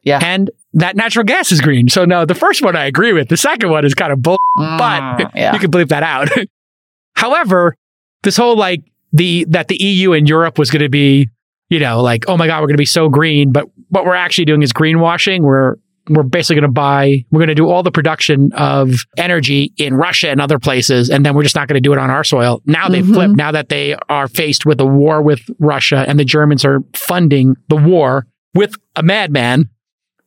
Yeah. 0.02 0.20
And 0.22 0.50
that 0.74 0.96
natural 0.96 1.24
gas 1.24 1.50
is 1.52 1.60
green. 1.60 1.88
So 1.88 2.04
no, 2.04 2.24
the 2.24 2.34
first 2.34 2.62
one 2.62 2.76
I 2.76 2.84
agree 2.86 3.12
with. 3.12 3.28
The 3.28 3.36
second 3.36 3.70
one 3.70 3.84
is 3.84 3.94
kind 3.94 4.12
of 4.12 4.22
bull, 4.22 4.38
but 4.56 5.00
Mm, 5.00 5.30
yeah. 5.34 5.52
you 5.52 5.58
can 5.58 5.70
bleep 5.70 5.88
that 5.88 6.02
out. 6.02 6.28
However, 7.16 7.74
this 8.22 8.36
whole 8.36 8.56
like 8.56 8.82
the 9.12 9.44
that 9.50 9.68
the 9.68 9.76
EU 9.82 10.12
and 10.12 10.28
Europe 10.28 10.58
was 10.58 10.70
going 10.70 10.82
to 10.82 10.88
be, 10.88 11.28
you 11.68 11.78
know, 11.80 12.00
like 12.02 12.24
oh 12.28 12.36
my 12.36 12.46
god, 12.46 12.60
we're 12.60 12.68
going 12.68 12.76
to 12.76 12.80
be 12.80 12.84
so 12.86 13.08
green, 13.08 13.52
but 13.52 13.66
what 13.88 14.04
we're 14.04 14.14
actually 14.14 14.44
doing 14.44 14.62
is 14.62 14.72
greenwashing. 14.72 15.40
We're 15.40 15.76
we're 16.08 16.22
basically 16.24 16.56
going 16.60 16.68
to 16.70 16.72
buy, 16.72 17.24
we're 17.30 17.38
going 17.38 17.48
to 17.50 17.54
do 17.54 17.68
all 17.68 17.84
the 17.84 17.92
production 17.92 18.52
of 18.54 19.04
energy 19.16 19.72
in 19.76 19.94
Russia 19.94 20.30
and 20.30 20.40
other 20.40 20.58
places, 20.58 21.08
and 21.08 21.24
then 21.24 21.34
we're 21.34 21.42
just 21.44 21.54
not 21.54 21.68
going 21.68 21.76
to 21.76 21.80
do 21.80 21.92
it 21.92 21.98
on 21.98 22.10
our 22.10 22.24
soil. 22.24 22.62
Now 22.64 22.88
they've 22.88 23.04
Mhm. 23.04 23.14
flipped. 23.14 23.36
Now 23.36 23.52
that 23.52 23.68
they 23.68 23.94
are 24.08 24.26
faced 24.26 24.66
with 24.66 24.80
a 24.80 24.86
war 24.86 25.22
with 25.22 25.40
Russia, 25.60 26.04
and 26.08 26.18
the 26.18 26.24
Germans 26.24 26.64
are 26.64 26.80
funding 26.94 27.54
the 27.68 27.76
war 27.76 28.26
with 28.54 28.74
a 28.96 29.02
madman 29.04 29.68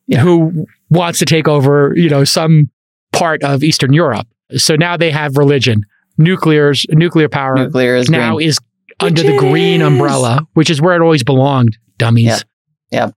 Yeah. 0.08 0.20
who 0.20 0.66
wants 0.90 1.20
to 1.20 1.26
take 1.26 1.48
over, 1.48 1.94
you 1.96 2.10
know, 2.10 2.24
some 2.24 2.70
part 3.14 3.44
of 3.44 3.64
Eastern 3.64 3.94
Europe. 3.94 4.28
So 4.58 4.76
now 4.76 4.98
they 4.98 5.12
have 5.12 5.38
religion, 5.38 5.86
nuclear's 6.18 6.86
nuclear 6.90 7.30
power 7.30 7.56
Nuclear 7.56 7.96
is 7.96 8.10
now 8.10 8.36
green. 8.36 8.50
is 8.50 8.60
under 9.00 9.24
Which 9.24 9.32
the 9.32 9.38
green 9.38 9.82
umbrella, 9.82 10.46
which 10.54 10.70
is 10.70 10.82
where 10.82 10.96
it 10.96 11.02
always 11.02 11.24
belonged. 11.24 11.78
Dummies. 11.98 12.44
Yeah. 12.92 13.10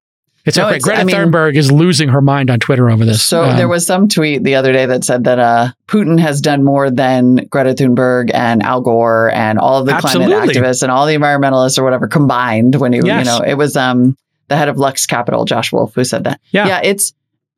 It's 0.45 0.57
No, 0.57 0.67
okay. 0.69 0.77
it's- 0.77 0.85
Greta 0.85 1.01
I 1.01 1.05
mean- 1.05 1.17
Thunberg 1.17 1.57
is 1.57 1.73
losing 1.73 2.09
her 2.11 2.21
mind 2.21 2.51
on 2.51 2.61
Twitter 2.61 2.89
over 2.89 3.05
this. 3.05 3.21
So 3.21 3.45
Um, 3.47 3.57
there 3.57 3.67
was 3.69 3.85
some 3.85 4.07
tweet 4.07 4.45
the 4.45 4.55
other 4.55 4.73
day 4.73 4.87
that 4.87 5.03
said 5.03 5.25
that 5.25 5.41
uh, 5.41 5.71
Putin 5.89 6.21
has 6.21 6.41
done 6.41 6.63
more 6.63 6.89
than 6.89 7.47
Greta 7.51 7.75
Thunberg 7.75 8.31
and 8.33 8.63
Al 8.63 8.81
Gore 8.81 9.31
and 9.35 9.59
all 9.59 9.81
of 9.81 9.87
the 9.87 9.95
climate 9.95 10.29
activists 10.31 10.85
and 10.85 10.93
all 10.93 11.05
the 11.05 11.17
environmentalists 11.17 11.79
or 11.79 11.83
whatever 11.83 12.07
combined. 12.07 12.77
When 12.77 12.93
he, 12.93 12.99
you 13.01 13.07
Yes. 13.07 13.27
know, 13.27 13.41
it 13.45 13.55
was 13.55 13.77
um 13.77 14.17
the 14.49 14.57
head 14.57 14.69
of 14.69 14.79
Lux 14.79 15.07
Capital, 15.07 15.45
Josh 15.45 15.73
Wolfe, 15.73 15.95
who 15.95 16.05
said 16.05 16.25
that. 16.25 16.41
Yeah. 16.51 16.67
yeah. 16.67 16.81
It's 16.83 17.13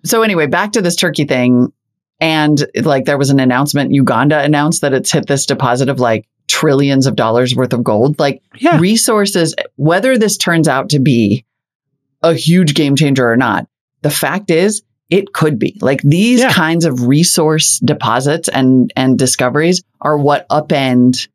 so 0.04 0.22
anyway. 0.22 0.46
Back 0.46 0.72
to 0.72 0.82
this 0.82 0.96
Turkey 0.96 1.24
thing, 1.24 1.72
and 2.20 2.64
like 2.82 3.04
there 3.04 3.18
was 3.18 3.30
an 3.30 3.40
announcement. 3.40 3.92
Uganda 3.92 4.40
announced 4.40 4.80
that 4.82 4.92
it's 4.92 5.12
hit 5.12 5.26
this 5.26 5.46
deposit 5.46 5.88
of 5.88 6.00
like 6.00 6.26
trillions 6.46 7.06
of 7.06 7.14
dollars 7.16 7.54
worth 7.54 7.72
of 7.72 7.84
gold. 7.84 8.18
Like 8.18 8.42
yeah. 8.56 8.78
resources, 8.78 9.54
whether 9.76 10.16
this 10.16 10.36
turns 10.36 10.66
out 10.68 10.90
to 10.90 10.98
be 10.98 11.44
a 12.22 12.34
huge 12.34 12.74
game 12.74 12.96
changer 12.96 13.30
or 13.30 13.36
not, 13.36 13.66
the 14.02 14.10
fact 14.10 14.50
is 14.50 14.82
it 15.10 15.32
could 15.32 15.58
be. 15.58 15.76
Like 15.80 16.02
these 16.02 16.40
Yeah. 16.40 16.52
kinds 16.52 16.84
of 16.84 17.06
resource 17.06 17.78
deposits 17.84 18.48
and 18.48 18.92
and 18.96 19.18
discoveries 19.18 19.82
are 20.00 20.16
what 20.18 20.48
upend 20.48 21.28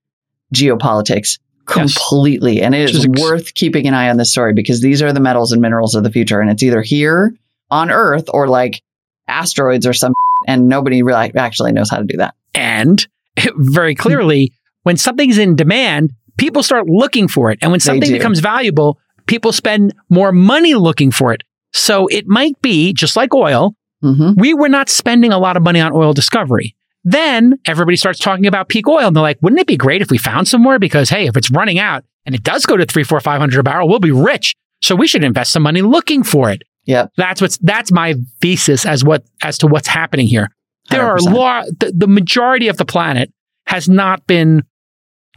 geopolitics 0.53 1.39
Yes. 1.75 1.93
completely. 1.97 2.61
And 2.61 2.75
it 2.75 2.81
is 2.81 2.91
Which 2.91 2.95
is 2.95 3.05
is 3.05 3.09
ex- 3.11 3.21
worth 3.21 3.53
keeping 3.53 3.87
an 3.87 3.93
eye 3.93 4.09
on 4.09 4.17
this 4.17 4.31
story 4.31 4.53
because 4.53 4.81
these 4.81 5.01
are 5.01 5.13
the 5.13 5.19
metals 5.19 5.51
and 5.51 5.61
minerals 5.61 5.95
of 5.95 6.03
the 6.03 6.11
future. 6.11 6.39
And 6.39 6.49
it's 6.49 6.63
either 6.63 6.81
here 6.81 7.33
on 7.71 7.89
Earth 7.91 8.25
or 8.33 8.47
like 8.47 8.81
asteroids 9.27 9.85
or 9.87 9.93
some 9.93 10.13
and 10.47 10.67
nobody 10.67 11.03
really 11.03 11.31
actually 11.35 11.71
knows 11.71 11.89
how 11.89 11.97
to 11.97 12.03
do 12.05 12.17
that. 12.17 12.35
And 12.53 13.05
very 13.55 13.95
clearly, 13.95 14.51
when 14.83 14.97
something's 14.97 15.37
in 15.37 15.55
demand, 15.55 16.11
people 16.37 16.63
start 16.63 16.87
looking 16.87 17.27
for 17.27 17.51
it. 17.51 17.59
And 17.61 17.71
when 17.71 17.79
something 17.79 18.11
becomes 18.11 18.39
valuable, 18.39 18.99
people 19.25 19.51
spend 19.51 19.93
more 20.09 20.31
money 20.31 20.75
looking 20.75 21.11
for 21.11 21.33
it. 21.33 21.43
So 21.71 22.07
it 22.07 22.27
might 22.27 22.61
be 22.61 22.93
just 22.93 23.15
like 23.15 23.33
oil. 23.33 23.75
hmm 24.01 24.31
We 24.35 24.53
were 24.53 24.69
not 24.69 24.89
spending 24.89 25.31
a 25.31 25.39
lot 25.39 25.57
of 25.57 25.63
money 25.63 25.79
on 25.79 25.93
oil 25.93 26.13
discovery. 26.13 26.75
Then 27.03 27.59
everybody 27.67 27.97
starts 27.97 28.19
talking 28.19 28.45
about 28.45 28.69
peak 28.69 28.87
oil, 28.87 29.07
and 29.07 29.15
they're 29.15 29.23
like, 29.23 29.39
"Wouldn't 29.41 29.59
it 29.59 29.67
be 29.67 29.77
great 29.77 30.01
if 30.01 30.09
we 30.09 30.17
found 30.17 30.47
some 30.47 30.61
more? 30.61 30.79
Because 30.79 31.09
hey, 31.09 31.27
if 31.27 31.35
it's 31.35 31.51
running 31.51 31.79
out 31.79 32.03
and 32.25 32.33
it 32.33 32.43
does 32.43 32.65
go 32.65 32.77
to 32.77 32.85
three, 32.85 33.03
four, 33.03 33.19
five 33.19 33.39
hundred 33.39 33.59
a 33.59 33.63
barrel, 33.63 33.87
we'll 33.89 33.99
be 33.99 34.11
rich. 34.11 34.55
So 34.81 34.95
we 34.95 35.07
should 35.07 35.23
invest 35.23 35.51
some 35.51 35.63
money 35.63 35.81
looking 35.81 36.23
for 36.23 36.49
it." 36.49 36.63
Yeah. 36.85 37.07
That's 37.17 37.41
what's 37.41 37.57
that's 37.59 37.91
my 37.91 38.15
thesis 38.41 38.85
as 38.85 39.03
what 39.03 39.23
as 39.41 39.57
to 39.59 39.67
what's 39.67 39.87
happening 39.87 40.27
here. 40.27 40.49
There 40.89 41.05
are 41.05 41.17
100%. 41.17 41.33
law 41.33 41.63
the, 41.79 41.93
the 41.95 42.07
majority 42.07 42.67
of 42.67 42.77
the 42.77 42.85
planet 42.85 43.31
has 43.67 43.87
not 43.87 44.27
been 44.27 44.63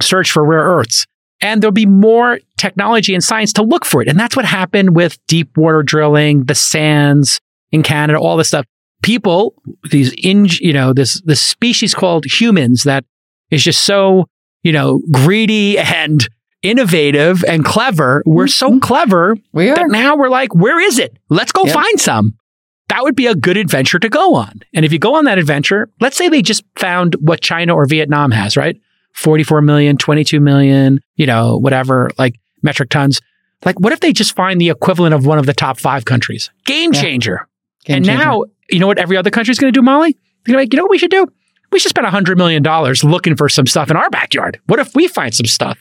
searched 0.02 0.32
for 0.32 0.44
rare 0.44 0.64
earths. 0.64 1.06
And 1.40 1.62
there'll 1.62 1.72
be 1.72 1.86
more 1.86 2.40
technology 2.56 3.14
and 3.14 3.22
science 3.22 3.52
to 3.54 3.62
look 3.62 3.84
for 3.84 4.00
it. 4.00 4.08
And 4.08 4.18
that's 4.18 4.36
what 4.36 4.46
happened 4.46 4.96
with 4.96 5.18
deep 5.26 5.56
water 5.56 5.82
drilling, 5.82 6.44
the 6.44 6.54
sands 6.54 7.40
in 7.72 7.82
Canada, 7.82 8.18
all 8.18 8.36
this 8.36 8.48
stuff. 8.48 8.64
People, 9.02 9.54
these 9.90 10.12
in 10.22 10.46
you 10.60 10.72
know, 10.72 10.92
this 10.92 11.20
this 11.22 11.40
species 11.40 11.94
called 11.94 12.24
humans 12.24 12.82
that 12.84 13.04
is 13.50 13.62
just 13.62 13.82
so, 13.84 14.26
you 14.62 14.72
know, 14.72 15.00
greedy 15.12 15.78
and 15.78 16.26
innovative 16.62 17.44
and 17.44 17.64
clever. 17.64 18.22
We're 18.26 18.48
so 18.48 18.70
Mhm. 18.70 18.80
clever 18.82 19.36
We 19.52 19.70
are. 19.70 19.76
that 19.76 19.88
now 19.90 20.16
we're 20.16 20.28
like, 20.30 20.54
where 20.54 20.80
is 20.80 20.98
it? 20.98 21.16
Let's 21.28 21.52
go 21.52 21.64
Yep. 21.64 21.74
find 21.74 22.00
some. 22.00 22.34
That 22.88 23.02
would 23.02 23.14
be 23.14 23.26
a 23.26 23.34
good 23.34 23.56
adventure 23.56 23.98
to 23.98 24.08
go 24.08 24.34
on. 24.34 24.60
And 24.74 24.84
if 24.84 24.92
you 24.92 24.98
go 24.98 25.14
on 25.16 25.24
that 25.26 25.38
adventure, 25.38 25.88
let's 26.00 26.16
say 26.16 26.28
they 26.28 26.42
just 26.42 26.64
found 26.76 27.14
what 27.20 27.40
China 27.40 27.74
or 27.74 27.86
Vietnam 27.86 28.30
has, 28.32 28.56
right? 28.56 28.76
44 29.12 29.60
million, 29.62 29.96
22 29.96 30.40
million, 30.40 31.00
you 31.16 31.26
know, 31.26 31.56
whatever, 31.58 32.10
like 32.18 32.34
metric 32.62 32.90
tons. 32.90 33.20
Like, 33.64 33.78
what 33.80 33.92
if 33.92 34.00
they 34.00 34.12
just 34.12 34.34
find 34.36 34.60
the 34.60 34.68
equivalent 34.70 35.14
of 35.14 35.24
one 35.26 35.38
of 35.38 35.46
the 35.46 35.54
top 35.54 35.78
five 35.78 36.04
countries? 36.04 36.50
Game 36.64 36.90
Yeah. 36.92 37.00
changer. 37.00 37.48
Game 37.84 37.96
and 37.98 38.04
changer. 38.06 38.24
now, 38.24 38.44
you 38.70 38.78
know 38.78 38.86
what 38.86 38.98
every 38.98 39.16
other 39.16 39.30
country's 39.30 39.58
going 39.58 39.72
to 39.72 39.78
do, 39.78 39.82
Molly? 39.82 40.12
They're 40.44 40.52
gonna 40.52 40.58
be 40.58 40.62
like, 40.64 40.72
you 40.72 40.76
know 40.78 40.84
what 40.84 40.90
we 40.90 40.98
should 40.98 41.10
do? 41.10 41.26
We 41.72 41.78
should 41.78 41.90
spend 41.90 42.06
$100 42.06 42.36
million 42.36 42.62
looking 43.10 43.36
for 43.36 43.48
some 43.48 43.66
stuff 43.66 43.90
in 43.90 43.96
our 43.96 44.08
backyard. 44.10 44.60
What 44.66 44.78
if 44.78 44.94
we 44.94 45.08
find 45.08 45.34
some 45.34 45.46
stuff? 45.46 45.78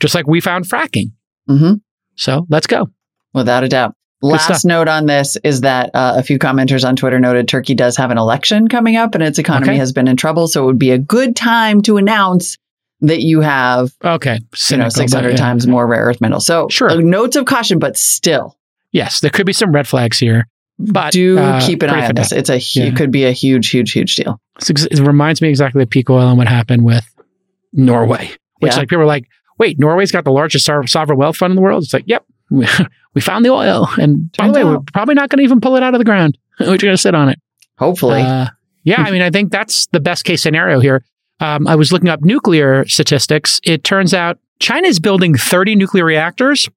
Just 0.00 0.14
like 0.14 0.26
we 0.26 0.40
found 0.40 0.64
fracking. 0.64 1.12
hmm 1.46 1.74
So 2.16 2.46
let's 2.48 2.66
go. 2.66 2.88
Without 3.34 3.62
a 3.64 3.68
doubt. 3.68 3.94
Good 4.22 4.28
Last 4.28 4.44
stuff. 4.44 4.64
note 4.64 4.88
on 4.88 5.04
this 5.04 5.36
is 5.44 5.60
that 5.60 5.90
uh, 5.94 6.14
a 6.16 6.22
few 6.22 6.38
commenters 6.38 6.88
on 6.88 6.96
Twitter 6.96 7.20
noted 7.20 7.48
Turkey 7.48 7.74
does 7.74 7.98
have 7.98 8.10
an 8.10 8.16
election 8.16 8.66
coming 8.68 8.96
up 8.96 9.14
and 9.14 9.22
its 9.22 9.38
economy 9.38 9.72
Okay. 9.72 9.78
has 9.78 9.92
been 9.92 10.08
in 10.08 10.16
trouble. 10.16 10.48
So 10.48 10.62
it 10.62 10.66
would 10.66 10.78
be 10.78 10.90
a 10.92 10.98
good 10.98 11.36
time 11.36 11.82
to 11.82 11.98
announce 11.98 12.56
that 13.02 13.20
you 13.20 13.42
have, 13.42 13.90
Okay. 14.02 14.38
you 14.70 14.76
know, 14.78 14.88
600 14.88 15.30
yeah. 15.30 15.36
times 15.36 15.66
more 15.66 15.86
rare 15.86 16.04
earth 16.06 16.22
metals. 16.22 16.46
So 16.46 16.68
Sure. 16.70 16.90
uh, 16.90 16.94
notes 16.96 17.36
of 17.36 17.44
caution, 17.44 17.78
but 17.78 17.98
still 17.98 18.56
Yes, 18.90 19.20
there 19.20 19.30
could 19.30 19.44
be 19.44 19.52
some 19.52 19.70
red 19.72 19.86
flags 19.86 20.18
here, 20.18 20.48
but 20.78 21.12
do 21.12 21.38
uh, 21.38 21.64
keep 21.66 21.82
an 21.82 21.90
eye 21.90 22.06
on 22.06 22.14
this. 22.14 22.32
It's 22.32 22.50
a, 22.50 22.58
Yeah. 22.58 22.86
it 22.88 22.96
could 22.96 23.10
be 23.10 23.24
a 23.24 23.32
huge, 23.32 23.70
huge, 23.70 23.92
huge 23.92 24.14
deal. 24.16 24.40
It 24.68 24.98
reminds 25.00 25.40
me 25.40 25.48
exactly 25.48 25.82
of 25.82 25.90
peak 25.90 26.10
oil 26.10 26.28
and 26.28 26.38
what 26.38 26.48
happened 26.48 26.84
with 26.84 27.04
Norway, 27.72 28.30
which 28.58 28.72
Yeah. 28.72 28.78
like 28.80 28.88
people 28.88 29.02
are 29.02 29.06
like, 29.06 29.26
wait, 29.58 29.78
Norway's 29.78 30.12
got 30.12 30.24
the 30.24 30.32
largest 30.32 30.64
sov- 30.64 30.88
sovereign 30.88 31.18
wealth 31.18 31.36
fund 31.36 31.50
in 31.50 31.56
the 31.56 31.62
world. 31.62 31.82
It's 31.84 31.92
like, 31.94 32.04
yep, 32.06 32.24
we, 32.50 32.66
found 33.20 33.44
the 33.44 33.50
oil, 33.50 33.88
and 33.98 34.30
by 34.32 34.48
the 34.48 34.52
Turns 34.52 34.56
way, 34.56 34.64
we're 34.64 34.80
probably 34.92 35.14
not 35.14 35.30
going 35.30 35.38
to 35.38 35.44
even 35.44 35.60
pull 35.60 35.76
it 35.76 35.82
out 35.82 35.94
of 35.94 35.98
the 35.98 36.04
ground. 36.04 36.38
we're 36.60 36.66
going 36.66 36.78
to 36.78 36.96
sit 36.96 37.14
on 37.14 37.28
it. 37.28 37.38
Hopefully. 37.78 38.20
Uh, 38.20 38.48
yeah, 38.84 39.02
I 39.02 39.10
mean, 39.10 39.22
I 39.22 39.30
think 39.30 39.50
that's 39.50 39.86
the 39.88 40.00
best 40.00 40.24
case 40.24 40.42
scenario 40.42 40.78
here. 40.80 41.04
Um, 41.40 41.66
I 41.66 41.74
was 41.76 41.92
looking 41.92 42.08
up 42.08 42.22
nuclear 42.22 42.86
statistics. 42.86 43.60
It 43.64 43.82
turns 43.84 44.14
out 44.14 44.38
China 44.60 44.86
is 44.88 45.00
building 45.00 45.34
30 45.36 45.74
nuclear 45.74 46.04
reactors 46.04 46.68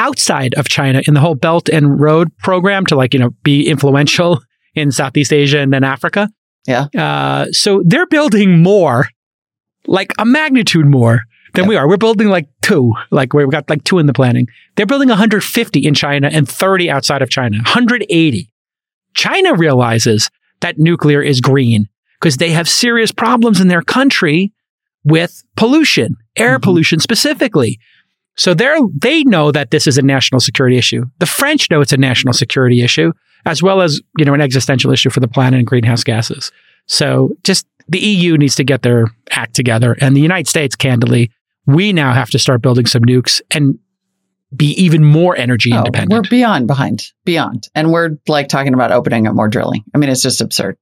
outside 0.00 0.54
of 0.54 0.68
China 0.68 1.02
in 1.06 1.14
the 1.14 1.20
whole 1.20 1.34
Belt 1.34 1.68
and 1.68 2.00
Road 2.00 2.36
program 2.38 2.86
to 2.86 2.96
like, 2.96 3.12
you 3.14 3.20
know, 3.20 3.30
be 3.42 3.68
influential 3.68 4.40
in 4.74 4.90
Southeast 4.90 5.32
Asia 5.32 5.58
and 5.60 5.72
then 5.72 5.84
Africa. 5.84 6.28
Yeah. 6.66 6.86
Uh, 6.96 7.46
so 7.52 7.82
they're 7.84 8.06
building 8.06 8.62
more, 8.62 9.08
like 9.86 10.12
a 10.18 10.24
magnitude 10.24 10.86
more 10.86 11.22
than 11.54 11.64
Yep. 11.64 11.68
we 11.68 11.76
are. 11.76 11.88
We're 11.88 11.96
building 11.96 12.28
like 12.28 12.48
two, 12.62 12.92
like 13.10 13.32
we've 13.34 13.50
got 13.50 13.68
like 13.68 13.84
two 13.84 13.98
in 13.98 14.06
the 14.06 14.12
planning. 14.12 14.46
They're 14.76 14.86
building 14.86 15.08
150 15.08 15.80
in 15.86 15.94
China 15.94 16.28
and 16.32 16.48
30 16.48 16.90
outside 16.90 17.22
of 17.22 17.28
China, 17.30 17.56
180. 17.58 18.50
China 19.14 19.54
realizes 19.54 20.30
that 20.60 20.78
nuclear 20.78 21.20
is 21.22 21.40
green 21.40 21.88
because 22.20 22.36
they 22.36 22.50
have 22.50 22.68
serious 22.68 23.10
problems 23.12 23.60
in 23.60 23.68
their 23.68 23.82
country 23.82 24.52
with 25.04 25.42
pollution, 25.56 26.14
air 26.36 26.58
Mhm. 26.58 26.62
pollution 26.62 27.00
specifically. 27.00 27.78
So 28.36 28.54
they're, 28.54 28.78
they 29.00 29.22
know 29.24 29.52
that 29.52 29.70
this 29.70 29.86
is 29.86 29.98
a 29.98 30.02
national 30.02 30.40
security 30.40 30.76
issue. 30.78 31.04
The 31.18 31.26
French 31.26 31.70
know 31.70 31.80
it's 31.80 31.92
a 31.92 31.96
national 31.98 32.32
security 32.32 32.82
issue, 32.82 33.12
as 33.44 33.62
well 33.62 33.80
as, 33.80 34.00
you 34.18 34.24
know, 34.24 34.34
an 34.34 34.40
existential 34.40 34.92
issue 34.92 35.10
for 35.10 35.20
the 35.20 35.28
planet 35.28 35.58
and 35.58 35.66
greenhouse 35.66 36.04
gases. 36.04 36.50
So 36.86 37.36
just 37.44 37.66
the 37.88 37.98
EU 37.98 38.36
needs 38.38 38.54
to 38.56 38.64
get 38.64 38.82
their 38.82 39.06
act 39.32 39.54
together. 39.54 39.96
And 40.00 40.16
the 40.16 40.20
United 40.20 40.48
States, 40.48 40.74
candidly, 40.76 41.30
we 41.66 41.92
now 41.92 42.12
have 42.12 42.30
to 42.30 42.38
start 42.38 42.62
building 42.62 42.86
some 42.86 43.02
nukes 43.02 43.40
and 43.50 43.78
be 44.56 44.68
even 44.72 45.04
more 45.04 45.36
energy 45.36 45.70
Oh, 45.72 45.84
we're 46.08 46.22
beyond 46.22 46.66
behind, 46.66 47.04
beyond. 47.24 47.68
And 47.74 47.92
we're 47.92 48.16
like 48.26 48.48
talking 48.48 48.74
about 48.74 48.90
opening 48.90 49.26
up 49.28 49.34
more 49.34 49.48
drilling. 49.48 49.84
I 49.94 49.98
mean, 49.98 50.10
it's 50.10 50.22
just 50.22 50.40
absurd. 50.40 50.76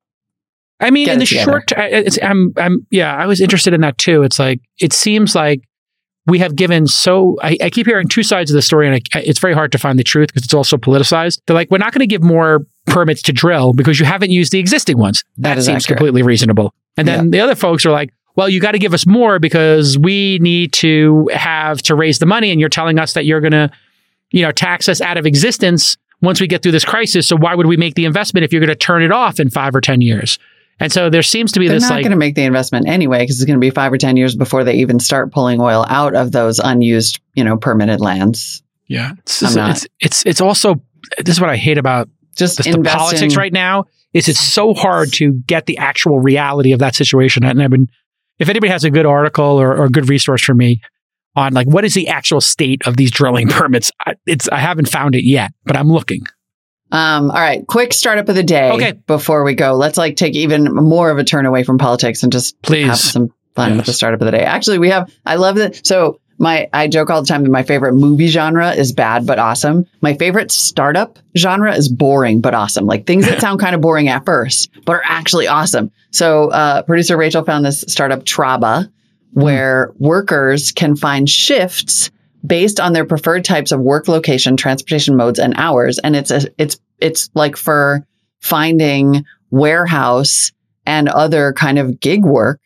I 0.80 0.90
mean, 0.90 1.07
Get 1.07 1.14
in 1.14 1.18
the 1.18 1.26
together. 1.26 1.51
short, 1.51 1.66
t- 1.66 2.22
I'm, 2.22 2.53
I'm, 2.57 2.86
yeah, 2.90 3.14
I 3.14 3.26
was 3.26 3.40
interested 3.40 3.74
in 3.74 3.80
that 3.82 3.99
too. 3.99 4.22
It's 4.22 4.38
like 4.38 4.61
it 4.80 4.92
seems 4.92 5.34
like 5.34 5.62
we 6.29 6.39
have 6.39 6.55
given 6.55 6.87
so. 6.87 7.37
I, 7.43 7.57
I 7.62 7.70
keep 7.70 7.87
hearing 7.87 8.09
two 8.09 8.22
sides 8.22 8.51
of 8.51 8.55
the 8.55 8.62
story, 8.62 8.87
and 8.87 8.97
I, 9.14 9.18
it's 9.20 9.39
very 9.41 9.55
hard 9.55 9.72
to 9.72 9.79
find 9.79 9.99
the 9.99 10.05
truth 10.05 10.29
because 10.29 10.45
it's 10.45 10.55
also 10.55 10.76
politicized. 10.76 11.41
They're 11.47 11.55
like, 11.55 11.70
we're 11.70 11.79
not 11.79 11.93
going 11.93 12.01
to 12.01 12.07
give 12.07 12.22
more 12.22 12.66
permits 12.87 13.22
to 13.22 13.33
drill 13.33 13.72
because 13.72 13.99
you 13.99 14.07
haven't 14.07 14.31
used 14.31 14.53
the 14.53 14.59
existing 14.59 14.99
ones. 14.99 15.24
That 15.39 15.57
That, 15.57 15.62
seems 15.62 15.85
accurate. 15.85 15.99
completely 15.99 16.22
reasonable. 16.22 16.74
And 16.97 17.07
then 17.09 17.31
the 17.31 17.41
other 17.41 17.55
folks 17.55 17.87
are 17.87 17.91
like, 17.91 18.12
well, 18.35 18.49
you 18.49 18.61
got 18.61 18.72
to 18.72 18.79
give 18.79 18.95
us 18.95 19.07
more 19.07 19.39
because 19.39 19.99
we 19.99 20.39
need 20.41 20.72
to 20.74 21.29
have 21.35 21.83
to 21.83 21.95
raise 21.95 22.18
the 22.18 22.26
money, 22.26 22.51
and 22.51 22.61
you're 22.61 22.68
telling 22.68 22.99
us 22.99 23.14
that 23.14 23.24
you're 23.24 23.41
going 23.41 23.53
to, 23.53 23.70
you 24.31 24.43
know, 24.43 24.53
tax 24.53 24.89
us 24.89 25.01
out 25.01 25.16
of 25.16 25.26
existence 25.26 25.97
once 26.20 26.41
we 26.41 26.47
get 26.47 26.62
through 26.62 26.72
this 26.72 26.85
crisis. 26.85 27.26
So 27.26 27.37
why 27.37 27.55
would 27.55 27.66
we 27.66 27.76
make 27.76 27.95
the 27.95 28.05
investment 28.05 28.45
if 28.45 28.53
you're 28.53 28.61
going 28.61 28.68
to 28.68 28.74
turn 28.76 29.03
it 29.03 29.12
off 29.12 29.41
in 29.41 29.51
five 29.51 29.74
or 29.74 29.81
ten 29.81 30.01
years? 30.01 30.39
And 30.81 30.93
so 30.93 31.11
there 31.11 31.22
seems 31.22 31.53
to 31.53 31.61
be 31.61 31.66
this. 31.66 31.72
They're 31.72 31.81
this 31.81 31.91
not 31.91 31.95
like 31.97 32.05
going 32.05 32.12
to 32.12 32.16
make 32.16 32.35
the 32.35 32.45
investment 32.45 32.89
anyway 32.89 33.20
because 33.20 33.37
it's 33.37 33.45
going 33.45 33.57
to 33.57 33.61
be 33.61 33.70
five 33.70 33.93
or 33.93 33.99
10 33.99 34.16
years 34.16 34.37
before 34.37 34.62
they 34.64 34.74
even 34.74 35.01
start 35.01 35.33
pulling 35.33 35.61
oil 35.61 35.85
out 35.89 36.14
of 36.14 36.33
those 36.33 36.59
unused, 36.61 37.20
you 37.35 37.43
know, 37.45 37.57
permitted 37.57 38.01
lands. 38.01 38.62
Yeah, 38.87 39.12
it's 39.18 39.43
I'm 39.43 39.47
just- 39.47 39.57
not. 39.57 39.70
it's 39.70 39.87
it's 40.01 40.26
it's 40.26 40.41
also 40.41 40.81
this 41.18 41.37
is 41.37 41.41
what 41.41 41.51
I 41.51 41.57
hate 41.57 41.79
about 41.79 42.09
Just 42.37 42.59
this, 42.59 42.66
the 42.66 42.83
politics 42.83 43.37
right 43.37 43.53
now. 43.53 43.85
Is 44.14 44.29
it's 44.29 44.41
so 44.41 44.72
hard 44.72 45.12
to 45.14 45.33
get 45.47 45.66
the 45.66 45.76
actual 45.76 46.18
reality 46.18 46.72
of 46.72 46.79
that 46.79 46.95
situation. 46.95 47.45
And 47.45 47.62
I've 47.62 47.70
been, 47.70 47.89
if 48.39 48.49
anybody 48.49 48.70
has 48.72 48.83
a 48.83 48.91
good 48.91 49.05
article 49.05 49.45
or, 49.45 49.76
or 49.76 49.85
a 49.85 49.91
good 49.91 50.09
resource 50.09 50.43
for 50.43 50.55
me 50.55 50.81
on 51.37 51.53
like 51.53 51.66
what 51.66 51.85
is 51.85 51.93
the 51.93 52.09
actual 52.09 52.41
state 52.41 52.87
of 52.87 52.97
these 52.97 53.11
drilling 53.11 53.49
permits, 53.51 53.93
I, 54.07 54.14
it's 54.26 54.49
I 54.49 54.59
haven't 54.59 54.89
found 54.89 55.14
it 55.14 55.24
yet, 55.24 55.53
but 55.66 55.76
I'm 55.76 55.91
looking. 55.93 56.22
Um, 56.91 57.30
all 57.30 57.36
right, 57.36 57.66
quick 57.66 57.93
startup 57.93 58.28
of 58.28 58.34
the 58.34 58.43
day. 58.43 58.70
Okay. 58.72 58.93
Before 59.07 59.45
we 59.45 59.55
go, 59.55 59.74
let's 59.74 59.99
like 59.99 60.16
take 60.16 60.34
even 60.34 60.64
more 60.74 61.11
of 61.11 61.18
a 61.18 61.24
turn 61.24 61.45
away 61.47 61.62
from 61.64 61.78
politics 61.78 62.22
and 62.22 62.32
just 62.32 62.61
Please. 62.62 62.86
have 62.86 62.99
some 62.99 63.32
fun 63.55 63.76
with 63.76 63.86
the 63.86 63.93
startup 63.93 64.20
of 64.20 64.24
the 64.24 64.32
day. 64.32 64.43
Actually, 64.43 64.78
we 64.78 64.89
have. 64.91 65.12
I 65.26 65.34
love 65.36 65.57
that. 65.57 65.84
So 65.86 66.20
My 66.39 66.68
I 66.72 66.86
joke 66.89 67.11
all 67.11 67.20
the 67.20 67.26
time 67.26 67.43
that 67.43 67.51
my 67.51 67.64
favorite 67.64 67.95
movie 67.95 68.28
genre 68.28 68.70
is 68.70 68.93
bad 68.93 69.26
but 69.26 69.39
awesome. 69.39 69.84
My 70.01 70.14
favorite 70.14 70.53
startup 70.53 71.18
genre 71.36 71.74
is 71.74 71.89
boring 71.89 72.41
but 72.41 72.55
awesome. 72.55 72.86
Like 72.86 73.07
things 73.07 73.26
that 73.26 73.41
sound 73.45 73.61
kind 73.61 73.74
of 73.74 73.80
boring 73.80 74.09
at 74.09 74.24
first, 74.24 74.70
but 74.86 74.93
are 74.93 75.03
actually 75.05 75.49
awesome. 75.49 75.91
So 76.12 76.51
uh, 76.51 76.82
producer 76.82 77.16
Rachel 77.16 77.45
found 77.45 77.64
this 77.64 77.84
startup 77.89 78.24
Traba, 78.24 78.91
where 79.32 79.93
workers 79.99 80.72
can 80.72 80.97
find 80.97 81.28
shifts 81.28 82.11
based 82.47 82.80
on 82.80 82.93
their 82.93 83.05
preferred 83.05 83.45
types 83.45 83.72
of 83.72 83.80
work 83.80 84.09
location, 84.09 84.57
transportation 84.57 85.16
modes, 85.16 85.39
and 85.39 85.55
hours. 85.57 85.99
And 85.99 86.14
it's 86.16 86.30
a, 86.30 86.43
it's 86.59 86.78
it's 86.99 87.30
like 87.34 87.57
for 87.57 88.07
finding 88.41 89.24
warehouse 89.51 90.53
and 90.86 91.09
other 91.09 91.53
kind 91.53 91.78
of 91.78 92.01
gig 92.01 92.24
work 92.24 92.61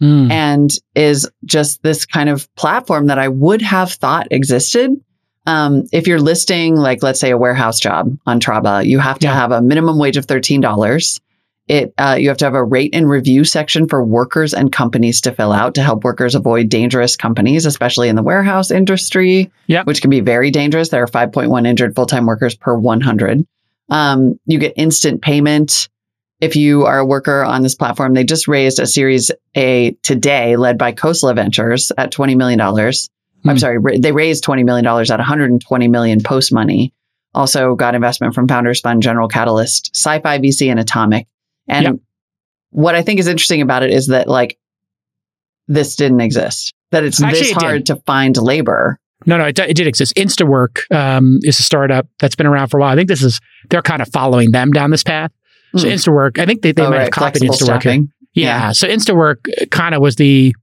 Mm. 0.00 0.30
and 0.30 0.70
is 0.94 1.28
just 1.44 1.82
this 1.82 2.06
kind 2.06 2.28
of 2.28 2.48
platform 2.54 3.06
that 3.08 3.18
I 3.18 3.26
would 3.26 3.60
have 3.62 3.90
thought 3.90 4.28
existed. 4.30 4.92
Um, 5.44 5.86
if 5.92 6.06
you're 6.06 6.20
listing, 6.20 6.76
like, 6.76 7.02
let's 7.02 7.18
say 7.18 7.32
a 7.32 7.36
warehouse 7.36 7.80
job 7.80 8.16
on 8.24 8.38
Traba, 8.38 8.86
you 8.86 9.00
have 9.00 9.18
to 9.18 9.26
Yeah. 9.26 9.34
have 9.34 9.50
a 9.50 9.60
minimum 9.60 9.98
wage 9.98 10.16
of 10.16 10.24
$13. 10.28 11.18
It, 11.68 11.92
uh, 11.98 12.16
you 12.18 12.28
have 12.28 12.38
to 12.38 12.46
have 12.46 12.54
a 12.54 12.64
rate 12.64 12.94
and 12.94 13.08
review 13.08 13.44
section 13.44 13.86
for 13.88 14.02
workers 14.02 14.54
and 14.54 14.72
companies 14.72 15.20
to 15.22 15.32
fill 15.32 15.52
out 15.52 15.74
to 15.74 15.82
help 15.82 16.02
workers 16.02 16.34
avoid 16.34 16.70
dangerous 16.70 17.14
companies, 17.14 17.66
especially 17.66 18.08
in 18.08 18.16
the 18.16 18.22
warehouse 18.22 18.70
industry, 18.70 19.50
Yeah. 19.66 19.82
which 19.84 20.00
can 20.00 20.08
be 20.10 20.20
very 20.20 20.50
dangerous. 20.50 20.88
There 20.88 21.02
are 21.02 21.06
5.1 21.06 21.66
injured 21.66 21.94
full 21.94 22.06
time 22.06 22.24
workers 22.26 22.54
per 22.54 22.74
100. 22.74 23.44
Um, 23.90 24.38
you 24.46 24.58
get 24.58 24.72
instant 24.76 25.20
payment 25.22 25.88
if 26.40 26.56
you 26.56 26.84
are 26.86 26.98
a 26.98 27.04
worker 27.06 27.44
on 27.44 27.62
this 27.62 27.74
platform. 27.74 28.14
They 28.14 28.24
just 28.24 28.48
raised 28.48 28.78
a 28.78 28.86
Series 28.86 29.30
A 29.56 29.92
today, 30.02 30.56
led 30.56 30.78
by 30.78 30.92
Khosla 30.92 31.34
Ventures 31.34 31.92
at 31.98 32.12
$20 32.12 32.36
million. 32.36 32.60
I'm 32.60 32.92
Hmm. 33.44 33.56
sorry, 33.56 33.78
they 33.98 34.12
raised 34.12 34.42
$20 34.44 34.64
million 34.64 34.86
at 34.86 35.08
120 35.10 35.88
million 35.88 36.20
post 36.22 36.52
money. 36.52 36.92
Also 37.34 37.74
got 37.74 37.94
investment 37.94 38.34
from 38.34 38.48
Founders 38.48 38.80
Fund, 38.80 39.02
General 39.02 39.28
Catalyst, 39.28 39.90
Sci-Fi 39.94 40.38
VC, 40.38 40.70
and 40.70 40.80
Atomic. 40.80 41.26
And 41.68 41.84
Yep. 41.84 41.94
what 42.70 42.94
I 42.94 43.02
think 43.02 43.20
is 43.20 43.26
interesting 43.28 43.60
about 43.62 43.82
it 43.82 43.90
is 43.90 44.08
that 44.08 44.28
like 44.28 44.58
this 45.68 45.96
didn't 45.96 46.20
exist. 46.20 46.74
That 46.90 47.04
it's 47.04 47.22
Actually, 47.22 47.38
this 47.40 47.50
it 47.50 47.54
did. 47.54 47.62
hard 47.62 47.86
to 47.86 47.96
find 48.06 48.36
labor. 48.36 48.98
No, 49.26 49.36
no, 49.36 49.44
it, 49.46 49.56
d- 49.56 49.62
it 49.62 49.74
did 49.76 49.86
exist. 49.86 50.14
Instawork 50.16 50.90
um, 50.94 51.38
is 51.42 51.58
a 51.58 51.62
startup 51.62 52.06
that's 52.20 52.36
been 52.36 52.46
around 52.46 52.68
for 52.68 52.78
a 52.78 52.80
while. 52.80 52.92
I 52.92 52.96
think 52.96 53.08
this 53.08 53.22
is 53.22 53.40
they're 53.68 53.82
kind 53.82 54.00
of 54.00 54.08
following 54.10 54.52
them 54.52 54.70
down 54.72 54.90
this 54.90 55.02
path. 55.02 55.30
So 55.76 55.82
Hmm. 55.86 55.94
Instawork, 55.94 56.38
I 56.38 56.46
think 56.46 56.62
they, 56.62 56.72
they 56.72 56.82
Oh, 56.82 56.90
might 56.90 56.96
right, 56.96 57.02
have 57.02 57.10
copied 57.10 57.40
flexible 57.44 57.54
Instawork. 57.54 57.80
staffing. 57.82 58.12
Yeah. 58.32 58.72
So 58.72 58.88
Instawork 58.88 59.36
kind 59.70 59.94
of 59.94 60.00
was 60.00 60.16
the 60.16 60.54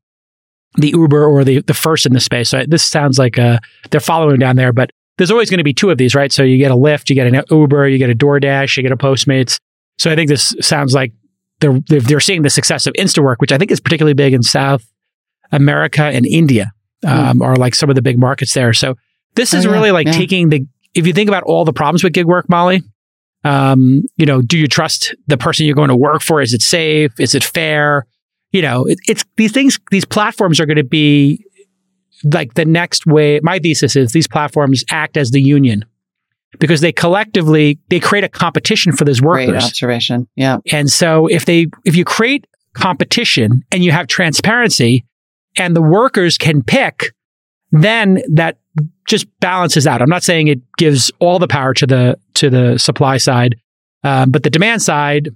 the 0.77 0.89
Uber 0.89 1.23
or 1.25 1.43
the 1.43 1.61
the 1.61 1.73
first 1.73 2.05
in 2.05 2.13
the 2.13 2.19
space. 2.19 2.49
So 2.49 2.63
this 2.67 2.83
sounds 2.83 3.19
like 3.19 3.37
uh 3.37 3.59
they're 3.91 3.99
following 3.99 4.39
down 4.39 4.55
there, 4.55 4.73
but 4.73 4.89
there's 5.17 5.31
always 5.31 5.49
going 5.49 5.59
to 5.59 5.63
be 5.63 5.73
two 5.73 5.89
of 5.91 5.97
these, 5.97 6.15
right? 6.15 6.31
So 6.31 6.43
you 6.43 6.57
get 6.57 6.71
a 6.71 6.75
Lyft, 6.75 7.09
you 7.09 7.15
get 7.15 7.27
an 7.27 7.41
Uber, 7.51 7.87
you 7.87 7.97
get 7.97 8.09
a 8.09 8.15
DoorDash, 8.15 8.75
you 8.75 8.83
get 8.83 8.91
a 8.91 8.97
Postmates. 8.97 9.59
So 9.97 10.11
I 10.11 10.15
think 10.15 10.29
this 10.29 10.55
sounds 10.61 10.93
like 10.93 11.13
they're 11.59 11.79
they're, 11.87 12.19
seeing 12.19 12.41
the 12.41 12.49
success 12.49 12.85
of 12.85 12.93
Instawork, 12.93 13.35
which 13.39 13.51
I 13.51 13.57
think 13.57 13.71
is 13.71 13.79
particularly 13.79 14.13
big 14.13 14.33
in 14.33 14.43
South 14.43 14.85
America 15.51 16.03
and 16.03 16.25
India, 16.25 16.73
um, 17.05 17.41
are 17.41 17.55
like 17.55 17.75
some 17.75 17.89
of 17.89 17.95
the 17.95 18.01
big 18.01 18.19
markets 18.19 18.53
there. 18.53 18.73
So 18.73 18.95
this 19.35 19.53
Oh, 19.53 19.57
is 19.57 19.65
yeah, 19.65 19.71
really 19.71 19.91
like 19.91 20.07
yeah. 20.07 20.13
taking 20.13 20.49
the 20.49 20.65
if 20.93 21.05
you 21.07 21.13
think 21.13 21.29
about 21.29 21.43
all 21.43 21.65
the 21.65 21.73
problems 21.73 22.03
with 22.03 22.13
gig 22.13 22.25
work, 22.25 22.49
Molly, 22.49 22.81
um, 23.43 24.03
you 24.17 24.25
know, 24.25 24.41
do 24.41 24.57
you 24.57 24.67
trust 24.67 25.13
the 25.27 25.37
person 25.37 25.65
you're 25.65 25.75
going 25.75 25.89
to 25.89 25.95
work 25.95 26.21
for? 26.21 26.41
Is 26.41 26.53
it 26.53 26.61
safe? 26.61 27.11
Is 27.19 27.35
it 27.35 27.43
fair? 27.43 28.07
You 28.51 28.61
know, 28.61 28.85
it, 28.85 28.97
it's 29.07 29.23
these 29.35 29.51
things, 29.51 29.77
these 29.91 30.05
platforms 30.05 30.59
are 30.59 30.65
going 30.65 30.77
to 30.77 30.83
be 30.83 31.45
like 32.23 32.55
the 32.55 32.65
next 32.65 33.05
way. 33.05 33.39
My 33.43 33.59
thesis 33.59 33.95
is 33.95 34.13
these 34.13 34.27
platforms 34.27 34.83
act 34.89 35.17
as 35.17 35.31
the 35.31 35.41
union 35.41 35.85
because 36.59 36.81
they 36.81 36.91
collectively 36.91 37.79
they 37.89 37.99
create 37.99 38.23
a 38.23 38.29
competition 38.29 38.91
for 38.91 39.05
those 39.05 39.21
workers. 39.21 39.47
Great 39.47 39.63
observation. 39.63 40.27
Yeah. 40.35 40.57
And 40.71 40.89
so 40.89 41.27
if 41.27 41.45
they 41.45 41.67
if 41.85 41.95
you 41.95 42.05
create 42.05 42.45
competition 42.73 43.63
and 43.71 43.83
you 43.83 43.91
have 43.91 44.07
transparency 44.07 45.05
and 45.57 45.75
the 45.75 45.81
workers 45.81 46.37
can 46.37 46.61
pick, 46.63 47.13
then 47.71 48.21
that 48.33 48.57
just 49.07 49.27
balances 49.39 49.85
out. 49.87 50.01
I'm 50.01 50.09
not 50.09 50.23
saying 50.23 50.47
it 50.47 50.59
gives 50.77 51.11
all 51.19 51.39
the 51.39 51.47
power 51.47 51.73
to 51.75 51.87
the 51.87 52.17
to 52.35 52.49
the 52.49 52.77
supply 52.77 53.17
side, 53.17 53.55
um, 54.03 54.31
but 54.31 54.43
the 54.43 54.49
demand 54.49 54.81
side, 54.81 55.29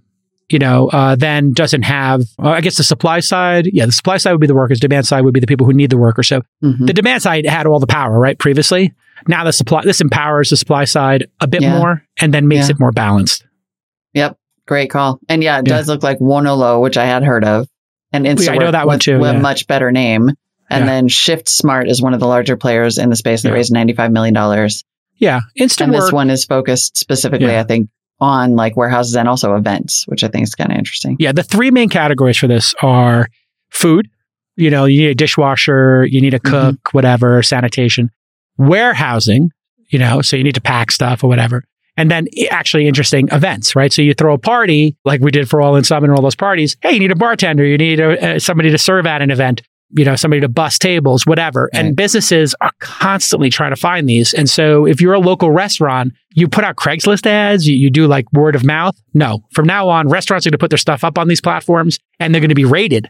you 0.49 0.59
know, 0.59 0.89
uh, 0.89 1.15
then 1.15 1.53
doesn't 1.53 1.83
have. 1.83 2.21
Uh, 2.41 2.49
I 2.49 2.61
guess 2.61 2.77
the 2.77 2.83
supply 2.83 3.19
side, 3.19 3.67
yeah, 3.71 3.85
the 3.85 3.91
supply 3.91 4.17
side 4.17 4.31
would 4.31 4.41
be 4.41 4.47
the 4.47 4.55
workers. 4.55 4.79
Demand 4.79 5.05
side 5.05 5.21
would 5.23 5.33
be 5.33 5.39
the 5.39 5.47
people 5.47 5.65
who 5.65 5.73
need 5.73 5.89
the 5.89 5.97
worker. 5.97 6.23
So 6.23 6.41
Mhm. 6.63 6.87
the 6.87 6.93
demand 6.93 7.21
side 7.23 7.45
had 7.45 7.65
all 7.67 7.79
the 7.79 7.87
power, 7.87 8.19
right? 8.19 8.37
Previously, 8.37 8.91
now 9.27 9.43
the 9.43 9.53
supply 9.53 9.83
this 9.83 10.01
empowers 10.01 10.49
the 10.49 10.57
supply 10.57 10.85
side 10.85 11.27
a 11.39 11.47
bit 11.47 11.61
Yeah. 11.61 11.77
more 11.77 12.03
and 12.19 12.33
then 12.33 12.47
makes 12.47 12.67
Yeah. 12.67 12.75
it 12.75 12.79
more 12.79 12.91
balanced. 12.91 13.45
Yep. 14.13 14.37
Great 14.67 14.89
call. 14.89 15.19
And 15.29 15.43
yeah, 15.43 15.59
it 15.59 15.67
Yeah. 15.67 15.77
does 15.77 15.87
look 15.87 16.03
like 16.03 16.19
Wonolo, 16.19 16.81
which 16.81 16.97
I 16.97 17.05
had 17.05 17.23
heard 17.23 17.43
of, 17.43 17.67
and 18.13 18.25
Instawork 18.25 18.49
I 18.49 18.57
know 18.57 18.71
that 18.71 18.87
one 18.87 18.99
too, 18.99 19.19
with 19.19 19.35
a 19.35 19.39
much 19.39 19.67
better 19.67 19.91
name. 19.91 20.31
And 20.71 20.87
then 20.87 21.07
Shift 21.07 21.49
Smart 21.49 21.89
is 21.89 21.99
one 21.99 22.13
of 22.13 22.19
the 22.19 22.27
larger 22.27 22.55
players 22.55 22.99
in 22.99 23.09
the 23.09 23.15
space 23.15 23.41
that 23.41 23.51
raised 23.51 23.73
$95 23.73 24.11
million. 24.11 24.35
Yeah, 25.17 25.39
instant 25.55 25.93
And 25.93 26.01
this 26.01 26.11
one 26.11 26.29
is 26.29 26.45
focused 26.45 26.95
specifically. 26.95 27.57
I 27.57 27.63
think, 27.63 27.89
on 28.21 28.55
like 28.55 28.75
warehouses 28.75 29.15
and 29.15 29.27
also 29.27 29.55
events, 29.55 30.05
which 30.07 30.23
I 30.23 30.27
think 30.27 30.43
is 30.43 30.53
kind 30.53 30.71
of 30.71 30.77
interesting. 30.77 31.15
Yeah, 31.19 31.31
the 31.31 31.43
three 31.43 31.71
main 31.71 31.89
categories 31.89 32.37
for 32.37 32.47
this 32.47 32.73
are 32.81 33.27
food. 33.71 34.09
You 34.57 34.69
know, 34.69 34.85
you 34.85 35.01
need 35.03 35.11
a 35.11 35.15
dishwasher, 35.15 36.05
you 36.05 36.21
need 36.21 36.33
a 36.33 36.39
mm-hmm. 36.39 36.71
cook, 36.71 36.93
whatever, 36.93 37.41
sanitation, 37.41 38.11
warehousing. 38.59 39.49
You 39.87 39.97
know, 39.97 40.21
so 40.21 40.37
you 40.37 40.43
need 40.43 40.53
to 40.53 40.61
pack 40.61 40.91
stuff 40.91 41.23
or 41.23 41.27
whatever. 41.27 41.63
And 41.97 42.09
then 42.09 42.27
actually 42.49 42.87
interesting 42.87 43.27
events, 43.31 43.75
right? 43.75 43.91
So 43.91 44.01
you 44.01 44.13
throw 44.13 44.33
a 44.33 44.37
party 44.37 44.95
like 45.03 45.19
we 45.19 45.31
did 45.31 45.49
for 45.49 45.61
All 45.61 45.75
in 45.75 45.83
Sum 45.83 46.03
and 46.03 46.13
all 46.13 46.21
those 46.21 46.35
parties. 46.35 46.77
Hey, 46.81 46.93
you 46.93 46.99
need 46.99 47.11
a 47.11 47.15
bartender, 47.15 47.65
you 47.65 47.77
need 47.77 47.99
a, 47.99 48.35
uh, 48.35 48.39
somebody 48.39 48.69
to 48.69 48.77
serve 48.77 49.05
at 49.05 49.21
an 49.21 49.31
event, 49.31 49.63
you 49.89 50.05
know, 50.05 50.15
somebody 50.15 50.39
to 50.39 50.47
bus 50.47 50.79
tables, 50.79 51.25
whatever. 51.25 51.69
And 51.73 51.97
businesses 51.97 52.55
are 52.61 52.71
constantly 52.79 53.49
trying 53.49 53.71
to 53.71 53.75
find 53.75 54.07
these. 54.07 54.33
And 54.33 54.49
so 54.49 54.85
if 54.85 55.01
you're 55.01 55.13
a 55.13 55.19
local 55.19 55.51
restaurant, 55.51 56.13
you 56.35 56.47
put 56.47 56.63
out 56.63 56.77
Craigslist 56.77 57.25
ads, 57.25 57.67
you, 57.67 57.75
you 57.75 57.89
do 57.89 58.07
like 58.07 58.31
word 58.31 58.55
of 58.55 58.63
mouth. 58.63 58.95
No, 59.13 59.43
from 59.51 59.65
now 59.65 59.89
on, 59.89 60.07
restaurants 60.07 60.47
are 60.47 60.51
going 60.51 60.57
to 60.57 60.63
put 60.63 60.69
their 60.69 60.77
stuff 60.77 61.03
up 61.03 61.17
on 61.17 61.27
these 61.27 61.41
platforms 61.41 61.99
and 62.19 62.33
they're 62.33 62.41
going 62.41 62.49
to 62.49 62.55
be 62.55 62.65
rated 62.65 63.09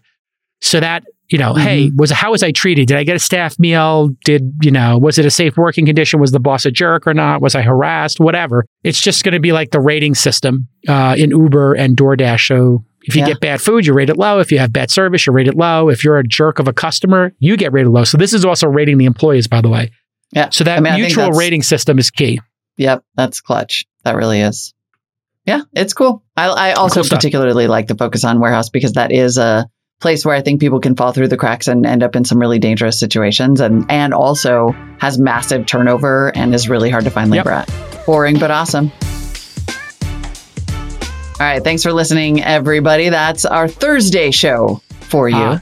so 0.61 0.79
that 0.79 1.03
you 1.29 1.37
know, 1.37 1.53
hey, 1.53 1.91
was 1.95 2.09
how 2.09 2.31
was 2.31 2.41
I 2.41 2.51
treated? 2.51 2.87
Did 2.87 2.97
I 2.97 3.03
get 3.03 3.15
a 3.15 3.19
staff 3.19 3.59
meal? 3.59 4.09
Did 4.25 4.51
you 4.63 4.71
know, 4.71 4.97
was 4.97 5.19
it 5.19 5.25
a 5.25 5.29
safe 5.29 5.57
working 5.57 5.85
condition? 5.85 6.19
Was 6.19 6.31
the 6.31 6.39
boss 6.39 6.65
a 6.65 6.71
jerk 6.71 7.05
or 7.05 7.13
not? 7.13 7.39
Was 7.39 7.53
I 7.53 7.61
harassed? 7.61 8.19
Whatever. 8.19 8.65
It's 8.83 8.99
just 8.99 9.23
going 9.23 9.33
to 9.33 9.39
be 9.39 9.51
like 9.51 9.69
the 9.69 9.79
rating 9.79 10.15
system 10.15 10.67
uh, 10.87 11.15
in 11.19 11.29
Uber 11.29 11.75
and 11.75 11.95
DoorDash. 11.95 12.47
So 12.47 12.83
if 13.03 13.15
you 13.15 13.21
Yeah. 13.21 13.27
get 13.27 13.41
bad 13.41 13.61
food, 13.61 13.85
you 13.85 13.93
rate 13.93 14.09
it 14.09 14.17
low. 14.17 14.39
If 14.39 14.51
you 14.51 14.57
have 14.57 14.73
bad 14.73 14.89
service, 14.89 15.27
you 15.27 15.31
rate 15.31 15.47
it 15.47 15.55
low. 15.55 15.89
If 15.89 16.03
you're 16.03 16.17
a 16.17 16.23
jerk 16.23 16.57
of 16.57 16.67
a 16.67 16.73
customer, 16.73 17.31
you 17.37 17.57
get 17.57 17.71
rated 17.73 17.91
low. 17.91 18.05
So 18.05 18.17
this 18.17 18.33
is 18.33 18.43
also 18.43 18.67
rating 18.67 18.97
the 18.97 19.05
employees, 19.05 19.47
by 19.47 19.61
the 19.61 19.69
way. 19.69 19.91
Yeah. 20.31 20.49
So 20.49 20.63
that 20.63 20.79
I 20.79 20.81
mean, 20.81 20.95
mutual 20.95 21.29
rating 21.31 21.61
system 21.61 21.99
is 21.99 22.09
key. 22.09 22.39
Yep. 22.77 23.03
That's 23.15 23.39
clutch. 23.39 23.85
That 24.03 24.15
really 24.15 24.41
is. 24.41 24.73
Yeah. 25.45 25.61
It's 25.75 25.93
cool. 25.93 26.23
I, 26.35 26.47
I 26.47 26.71
also 26.73 27.03
Cool 27.03 27.09
particularly 27.09 27.67
like 27.67 27.85
the 27.85 27.95
focus 27.95 28.23
on 28.23 28.39
warehouse 28.39 28.69
because 28.69 28.93
that 28.93 29.11
is 29.11 29.37
a 29.37 29.69
place 29.99 30.25
where 30.25 30.33
I 30.35 30.41
think 30.41 30.61
people 30.61 30.79
can 30.79 30.95
fall 30.95 31.11
through 31.11 31.27
the 31.27 31.35
cracks 31.35 31.67
and 31.67 31.85
end 31.85 32.03
up 32.03 32.15
in 32.15 32.23
some 32.23 32.39
really 32.39 32.57
dangerous 32.57 32.97
situations 32.97 33.59
and, 33.59 33.85
and 33.91 34.13
also 34.13 34.69
has 34.99 35.19
massive 35.19 35.65
turnover 35.65 36.31
and 36.35 36.55
is 36.55 36.69
really 36.69 36.89
hard 36.89 37.03
to 37.03 37.09
find 37.09 37.33
Yep. 37.33 37.45
at. 37.45 37.69
Boring, 38.05 38.39
but 38.39 38.49
awesome. 38.49 38.91
All 41.39 41.45
right. 41.45 41.61
Thanks 41.63 41.83
for 41.83 41.91
listening, 41.93 42.41
everybody. 42.43 43.09
That's 43.09 43.45
our 43.45 43.67
Thursday 43.67 44.31
show 44.31 44.81
for 45.01 45.27
you. 45.29 45.35
Uh, 45.37 45.59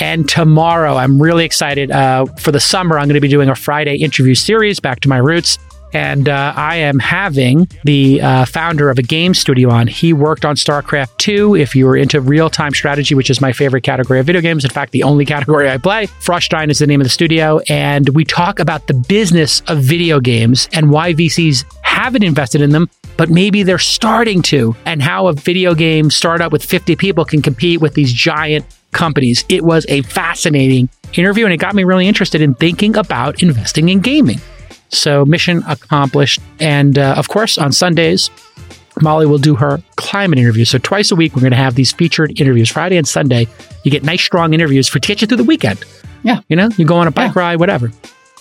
and 0.00 0.28
tomorrow, 0.28 0.94
I'm 0.96 1.20
really 1.20 1.44
excited. 1.44 1.90
Uh, 1.90 2.24
for 2.38 2.52
the 2.52 2.60
summer, 2.60 2.98
I'm 2.98 3.06
going 3.08 3.14
to 3.14 3.20
be 3.20 3.28
doing 3.28 3.48
a 3.48 3.54
Friday 3.54 3.96
interview 3.96 4.34
series, 4.34 4.80
Back 4.80 5.00
to 5.00 5.08
My 5.08 5.16
Roots. 5.18 5.58
And 5.92 6.28
uh, 6.28 6.52
I 6.56 6.76
am 6.76 6.98
having 6.98 7.68
the 7.84 8.20
uh, 8.20 8.44
founder 8.44 8.90
of 8.90 8.98
a 8.98 9.02
game 9.02 9.34
studio 9.34 9.70
on. 9.70 9.86
He 9.86 10.12
worked 10.12 10.44
on 10.44 10.56
StarCraft 10.56 11.16
2. 11.18 11.56
If 11.56 11.74
you 11.74 11.86
were 11.86 11.96
into 11.96 12.20
real 12.20 12.50
time 12.50 12.72
strategy, 12.74 13.14
which 13.14 13.30
is 13.30 13.40
my 13.40 13.52
favorite 13.52 13.82
category 13.82 14.20
of 14.20 14.26
video 14.26 14.40
games, 14.40 14.64
in 14.64 14.70
fact, 14.70 14.92
the 14.92 15.02
only 15.02 15.24
category 15.24 15.70
I 15.70 15.78
play, 15.78 16.06
Frost 16.06 16.50
Giant 16.50 16.70
is 16.70 16.78
the 16.78 16.86
name 16.86 17.00
of 17.00 17.04
the 17.04 17.10
studio. 17.10 17.60
And 17.68 18.08
we 18.10 18.24
talk 18.24 18.58
about 18.58 18.86
the 18.86 18.94
business 18.94 19.62
of 19.68 19.78
video 19.78 20.20
games 20.20 20.68
and 20.72 20.90
why 20.90 21.14
VCs 21.14 21.64
haven't 21.82 22.22
invested 22.22 22.60
in 22.60 22.70
them, 22.70 22.88
but 23.16 23.28
maybe 23.30 23.62
they're 23.62 23.78
starting 23.78 24.42
to, 24.42 24.76
and 24.84 25.02
how 25.02 25.26
a 25.26 25.32
video 25.32 25.74
game 25.74 26.10
startup 26.10 26.52
with 26.52 26.64
50 26.64 26.94
people 26.96 27.24
can 27.24 27.42
compete 27.42 27.80
with 27.80 27.94
these 27.94 28.12
giant 28.12 28.64
companies. 28.92 29.44
It 29.48 29.64
was 29.64 29.84
a 29.88 30.02
fascinating 30.02 30.88
interview, 31.14 31.44
and 31.44 31.52
it 31.52 31.56
got 31.56 31.74
me 31.74 31.84
really 31.84 32.06
interested 32.06 32.40
in 32.40 32.54
thinking 32.54 32.96
about 32.96 33.42
investing 33.42 33.88
in 33.88 34.00
gaming. 34.00 34.40
So, 34.90 35.24
mission 35.24 35.62
accomplished. 35.68 36.40
And 36.60 36.98
uh, 36.98 37.14
of 37.16 37.28
course, 37.28 37.58
on 37.58 37.72
Sundays, 37.72 38.30
Molly 39.00 39.26
will 39.26 39.38
do 39.38 39.54
her 39.54 39.82
climate 39.96 40.38
interview. 40.38 40.64
So, 40.64 40.78
twice 40.78 41.10
a 41.10 41.16
week, 41.16 41.34
we're 41.36 41.40
going 41.42 41.52
to 41.52 41.56
have 41.56 41.74
these 41.74 41.92
featured 41.92 42.40
interviews. 42.40 42.70
Friday 42.70 42.96
and 42.96 43.06
Sunday, 43.06 43.46
you 43.84 43.90
get 43.90 44.02
nice, 44.02 44.22
strong 44.22 44.54
interviews 44.54 44.88
for 44.88 44.98
to 44.98 45.06
get 45.08 45.20
you 45.20 45.26
through 45.26 45.36
the 45.38 45.44
weekend. 45.44 45.84
Yeah. 46.22 46.40
You 46.48 46.56
know, 46.56 46.68
you 46.76 46.84
go 46.84 46.96
on 46.96 47.06
a 47.06 47.10
bike 47.10 47.36
ride, 47.36 47.60
whatever. 47.60 47.92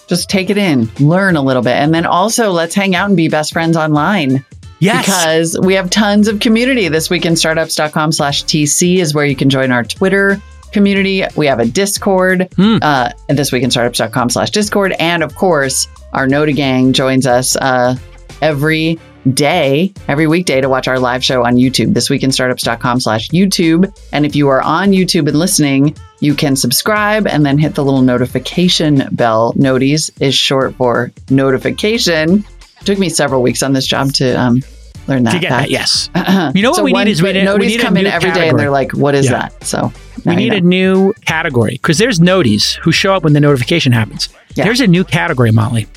Just 0.08 0.30
take 0.30 0.50
it 0.50 0.58
in, 0.58 0.90
learn 1.00 1.36
a 1.36 1.42
little 1.42 1.62
bit. 1.62 1.74
And 1.76 1.94
then 1.94 2.06
also 2.06 2.52
let's 2.52 2.74
hang 2.74 2.96
out 2.96 3.08
and 3.10 3.18
be 3.18 3.28
best 3.28 3.52
friends 3.54 3.76
online. 3.76 4.44
Yes. 4.80 5.06
Because 5.06 5.60
we 5.60 5.74
have 5.74 5.90
tons 5.90 6.28
of 6.28 6.40
community. 6.40 6.88
This 6.88 7.10
week 7.10 7.26
in 7.26 7.36
startups.com 7.36 8.12
slash 8.14 8.46
TC 8.46 8.98
is 8.98 9.14
where 9.14 9.26
you 9.26 9.36
can 9.36 9.50
join 9.50 9.72
our 9.72 9.84
Twitter 9.84 10.42
community. 10.72 11.24
We 11.36 11.48
have 11.48 11.60
a 11.60 11.66
Discord, 11.66 12.48
Hmm. 12.56 12.78
uh, 12.82 13.10
this 13.28 13.52
week 13.52 13.64
in 13.64 13.72
startups.com 13.72 14.30
slash 14.30 14.52
Discord. 14.52 14.94
And 15.00 15.24
of 15.24 15.36
course, 15.36 15.88
our 16.14 16.28
Noti 16.28 16.54
gang 16.54 16.94
joins 16.94 17.26
us, 17.28 17.56
uh, 17.56 17.96
every 18.42 19.00
day, 19.34 19.94
every 20.08 20.26
weekday 20.28 20.62
to 20.62 20.70
watch 20.70 20.88
our 20.88 21.00
live 21.00 21.24
show 21.24 21.44
on 21.46 21.56
YouTube, 21.56 21.94
this 21.94 22.10
week 22.10 22.24
in 22.24 22.32
startups.com 22.32 23.00
slash 23.00 23.30
YouTube. 23.30 23.92
And 24.14 24.26
if 24.26 24.36
you 24.36 24.48
are 24.48 24.62
on 24.62 24.92
YouTube 24.92 25.28
and 25.28 25.38
listening, 25.38 25.96
you 26.20 26.34
can 26.34 26.56
subscribe 26.56 27.28
and 27.28 27.46
then 27.46 27.58
hit 27.58 27.76
the 27.76 27.84
little 27.84 28.02
notification 28.02 29.04
bell. 29.12 29.54
Noties 29.54 30.10
is 30.22 30.34
short 30.34 30.76
for 30.76 31.12
notification. 31.30 32.46
It 32.80 32.86
Took 32.86 33.00
me 33.00 33.10
several 33.10 33.42
weeks 33.42 33.64
on 33.64 33.74
this 33.74 33.86
job 33.86 34.14
to 34.14 34.34
um, 34.40 34.62
learn 35.08 35.24
that. 35.24 35.34
to 35.34 35.40
get 35.40 35.50
that, 35.50 35.70
yes. 35.70 36.10
You 36.56 36.62
know 36.62 36.72
what 36.72 36.84
we 36.84 36.94
need 36.94 37.08
is 37.08 37.22
we 37.22 37.34
need- 37.34 37.42
we 37.42 37.46
noties 37.48 37.68
need 37.68 37.82
come 37.82 37.98
in 37.98 38.06
every 38.06 38.32
day 38.32 38.50
and 38.50 38.58
they're 38.58 38.70
like, 38.72 38.94
"What 38.94 39.14
is 39.16 39.26
Yeah. 39.26 39.50
that?" 39.50 39.64
So 39.66 39.92
We 40.26 40.32
you 40.32 40.38
need 40.38 40.54
a 40.54 40.62
new 40.62 41.14
category 41.26 41.74
because 41.74 41.98
there's 41.98 42.20
noties 42.20 42.76
who 42.78 42.92
show 42.92 43.14
up 43.14 43.24
when 43.24 43.34
the 43.34 43.40
notification 43.40 43.92
happens. 43.92 44.30
Yeah. 44.56 44.64
There's 44.66 44.82
a 44.82 44.88
new 44.88 45.04
category, 45.04 45.52
Molly. 45.52 45.88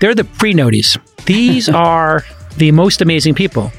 They're 0.00 0.14
the 0.14 0.24
pre 0.24 0.52
noties. 0.54 0.98
These 1.26 1.68
are 1.70 2.24
the 2.56 2.72
most 2.72 3.00
amazing 3.00 3.34
people. 3.34 3.72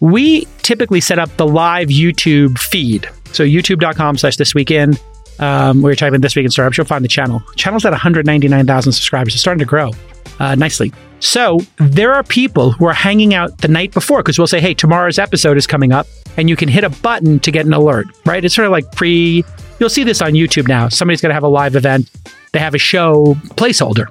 We 0.00 0.46
typically 0.58 1.00
set 1.00 1.18
up 1.18 1.34
the 1.36 1.46
live 1.46 1.88
YouTube 1.88 2.58
feed. 2.58 3.08
So 3.32 3.44
youtube.com 3.44 4.18
slash 4.18 4.36
this 4.36 4.54
weekend. 4.54 5.00
Um, 5.40 5.82
where 5.82 5.92
you're 5.92 5.96
typing 5.96 6.20
this 6.20 6.34
week 6.34 6.46
in 6.46 6.50
startups, 6.50 6.76
you'll 6.76 6.86
find 6.86 7.04
the 7.04 7.08
channel. 7.08 7.40
Channel's 7.54 7.84
at 7.84 7.92
199,000 7.92 8.90
subscribers. 8.92 9.34
It's 9.34 9.40
starting 9.40 9.60
to 9.60 9.64
grow 9.64 9.92
uh, 10.40 10.56
nicely. 10.56 10.92
So 11.20 11.60
there 11.76 12.12
are 12.12 12.22
people 12.22 12.72
who 12.72 12.86
are 12.86 12.92
hanging 12.92 13.34
out 13.34 13.58
the 13.58 13.68
night 13.68 13.92
before 13.92 14.18
because 14.18 14.38
we'll 14.38 14.46
say, 14.46 14.60
hey, 14.60 14.74
tomorrow's 14.74 15.18
episode 15.18 15.56
is 15.56 15.66
coming 15.66 15.92
up, 15.92 16.06
and 16.38 16.48
you 16.48 16.56
can 16.56 16.68
hit 16.68 16.84
a 16.84 16.90
button 16.90 17.40
to 17.40 17.50
get 17.50 17.66
an 17.66 17.74
alert, 17.74 18.06
right? 18.24 18.42
It's 18.42 18.54
sort 18.54 18.64
of 18.64 18.72
like 18.72 18.90
pre, 18.92 19.44
you'll 19.78 19.90
see 19.90 20.04
this 20.04 20.22
on 20.22 20.32
YouTube 20.32 20.68
now. 20.68 20.88
Somebody's 20.88 21.20
going 21.20 21.30
to 21.30 21.34
have 21.34 21.42
a 21.42 21.48
live 21.48 21.76
event, 21.76 22.10
they 22.52 22.60
have 22.60 22.74
a 22.74 22.78
show 22.78 23.34
placeholder. 23.56 24.06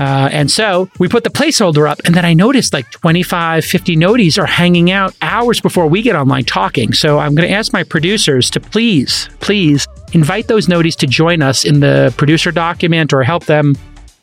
Uh, 0.00 0.30
and 0.32 0.50
so 0.50 0.88
we 0.98 1.08
put 1.08 1.24
the 1.24 1.30
placeholder 1.30 1.88
up, 1.88 2.00
and 2.06 2.14
then 2.14 2.24
I 2.24 2.32
noticed 2.32 2.72
like 2.72 2.90
25, 2.90 3.66
50 3.66 3.96
noties 3.96 4.42
are 4.42 4.46
hanging 4.46 4.90
out 4.90 5.14
hours 5.20 5.60
before 5.60 5.86
we 5.86 6.00
get 6.00 6.16
online 6.16 6.44
talking. 6.44 6.94
So 6.94 7.18
I'm 7.18 7.34
going 7.34 7.46
to 7.46 7.54
ask 7.54 7.70
my 7.70 7.84
producers 7.84 8.48
to 8.50 8.60
please, 8.60 9.28
please 9.40 9.86
invite 10.14 10.48
those 10.48 10.68
noties 10.68 10.96
to 10.96 11.06
join 11.06 11.42
us 11.42 11.66
in 11.66 11.80
the 11.80 12.14
producer 12.16 12.50
document 12.50 13.12
or 13.12 13.22
help 13.22 13.44
them, 13.44 13.74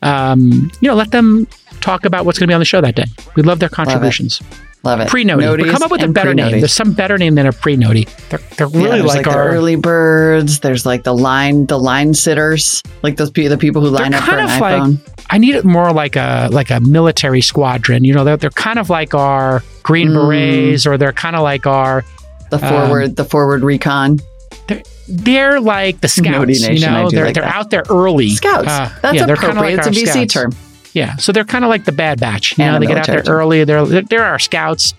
um, 0.02 0.72
you 0.82 0.88
know, 0.90 0.96
let 0.96 1.12
them 1.12 1.48
talk 1.80 2.06
about 2.06 2.26
what's 2.26 2.40
going 2.40 2.48
to 2.48 2.52
be 2.52 2.56
on 2.56 2.60
the 2.60 2.66
show 2.66 2.82
that 2.82 2.96
day. 2.96 3.06
We 3.36 3.44
love 3.44 3.60
their 3.60 3.70
contributions. 3.70 4.42
Love 4.42 4.69
it. 4.86 5.08
Pre 5.10 5.24
noti. 5.24 5.64
Come 5.66 5.84
up 5.84 5.92
with 5.92 6.02
a 6.04 6.08
better 6.08 6.34
name. 6.34 6.48
pre-noties. 6.48 6.62
There's 6.62 6.74
some 6.74 6.94
better 6.94 7.18
name 7.18 7.36
than 7.36 7.46
a 7.48 7.52
pre 7.52 7.76
noti. 7.76 8.08
They're, 8.30 8.40
they're 8.58 8.68
really 8.68 9.00
there's 9.00 9.06
like, 9.06 9.26
the 9.26 9.32
our. 9.32 9.50
early 9.50 9.76
birds. 9.76 10.60
There's 10.62 10.86
like 10.86 11.04
the 11.04 11.14
line, 11.14 11.66
the 11.66 11.78
line 11.78 12.14
sitters, 12.14 12.82
like 13.04 13.18
those 13.18 13.30
pe- 13.32 13.48
the 13.48 13.58
people 13.58 13.82
who 13.82 13.90
line 13.90 14.14
up 14.14 14.24
for 14.24 14.38
an 14.38 14.46
like 14.48 14.62
iPhone. 14.62 14.98
I 15.30 15.38
need 15.38 15.56
it 15.56 15.66
more 15.66 15.92
like 15.94 16.16
a 16.16 16.50
like 16.52 16.70
a 16.72 16.80
military 16.80 17.42
squadron. 17.42 18.04
You 18.04 18.14
know, 18.14 18.24
they're, 18.24 18.38
they're 18.38 18.50
kind 18.52 18.80
of 18.80 18.90
like 18.90 19.14
our 19.14 19.64
green 19.84 20.10
Mm. 20.10 20.14
berets, 20.28 20.88
or 20.88 20.98
they're 20.98 21.14
kind 21.14 21.36
of 21.36 21.42
like 21.44 21.68
our 21.68 22.04
the 22.50 22.56
um, 22.56 22.62
forward, 22.88 23.16
the 23.16 23.26
forward 23.26 23.64
recon 23.64 24.20
they're, 24.68 24.82
they're 25.08 25.60
like 25.60 26.02
the 26.02 26.08
scouts. 26.08 26.30
Noti 26.30 26.54
you 26.54 26.68
Nation, 26.68 26.90
I 26.94 27.04
know, 27.04 27.10
they're 27.10 27.26
like 27.26 27.34
they're 27.36 27.44
that. 27.44 27.56
out 27.56 27.70
there 27.70 27.84
early. 27.90 28.30
scouts. 28.30 28.68
Uh, 28.68 28.92
That's 29.02 29.16
yeah, 29.18 29.24
appropriate. 29.26 29.78
like 29.78 29.78
it's 29.78 29.88
a 29.88 29.92
VC 29.92 30.08
scouts. 30.30 30.34
term. 30.34 30.52
Yeah, 30.94 31.16
so 31.18 31.32
they're 31.32 31.46
kind 31.46 31.64
of 31.64 31.70
like 31.70 31.86
the 31.86 31.92
Bad 31.92 32.20
Batch. 32.20 32.58
You 32.58 32.64
And 32.64 32.74
know, 32.74 32.80
the 32.80 32.86
they 32.88 32.94
get 32.94 33.10
out 33.10 33.24
there 33.26 33.34
early. 33.34 33.64
They're, 33.64 33.86
they're 33.86 34.24
our 34.26 34.40
scouts. 34.40 34.94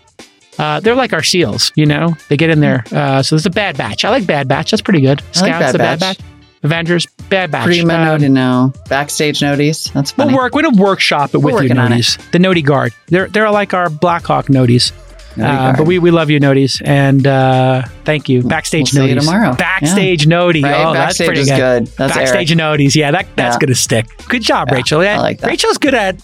Uh, 0.58 0.78
they're 0.80 0.94
like 0.94 1.12
our 1.12 1.20
SEAls. 1.22 1.72
You 1.74 1.86
know, 1.86 2.16
they 2.28 2.36
get 2.36 2.50
in 2.50 2.60
there. 2.60 2.84
Uh, 2.92 3.22
so 3.22 3.34
there's 3.36 3.46
a 3.46 3.50
Bad 3.50 3.76
Batch. 3.76 4.04
I 4.04 4.10
like 4.10 4.26
Bad 4.26 4.46
Batch. 4.48 4.70
That's 4.70 4.82
pretty 4.82 5.00
good. 5.00 5.20
I 5.20 5.24
like 5.24 5.34
Scouts, 5.34 5.48
Bad 5.60 5.72
the 5.74 5.78
Bad 5.78 6.00
Batch. 6.00 6.18
Avengers, 6.62 7.06
Bad 7.30 7.50
Batch. 7.50 7.64
Prima 7.64 7.94
Um, 7.94 8.04
noti 8.04 8.28
no. 8.28 8.72
Backstage 8.88 9.40
noties. 9.40 9.90
That's 9.94 10.10
funny. 10.10 10.34
We'll 10.34 10.42
work. 10.42 10.54
We're 10.54 10.62
gonna 10.62 10.82
workshop 10.82 11.34
it 11.34 11.38
We're 11.38 11.46
with 11.54 11.62
you, 11.62 11.68
working 11.70 11.78
on 11.78 11.92
it. 11.92 11.96
noties. 11.96 12.30
The 12.32 12.38
Noti 12.38 12.60
Guard. 12.62 12.92
They're 13.06 13.28
they're 13.28 13.50
like 13.50 13.72
our 13.72 13.88
Blackhawk 13.88 14.46
noties. 14.46 14.92
Uh, 15.40 15.76
but 15.76 15.86
we, 15.86 15.98
we 15.98 16.10
love 16.10 16.28
you, 16.30 16.40
noties, 16.40 16.82
and 16.84 17.26
uh, 17.26 17.82
thank 18.04 18.28
you. 18.28 18.42
Backstage 18.42 18.92
we'll 18.92 19.04
see 19.04 19.10
you 19.14 19.20
tomorrow. 19.20 19.54
Backstage 19.54 20.26
noti. 20.26 20.62
right? 20.62 20.74
Oh, 20.84 20.92
Backstage 20.92 21.26
that's 21.26 21.28
pretty 21.28 21.40
is 21.42 21.58
good. 21.58 21.86
That's 21.96 22.16
Backstage 22.16 22.50
Eric. 22.58 22.80
noties. 22.80 22.94
Yeah, 22.96 23.10
that 23.12 23.26
that's 23.36 23.54
Yeah. 23.56 23.58
gonna 23.60 23.74
stick. 23.74 24.06
Good 24.28 24.42
job, 24.42 24.68
Yeah, 24.70 24.74
Rachel. 24.76 25.04
Yeah, 25.04 25.14
I 25.16 25.18
like 25.20 25.38
that. 25.40 25.46
Rachel's 25.46 25.78
good 25.78 25.94
at. 25.94 26.16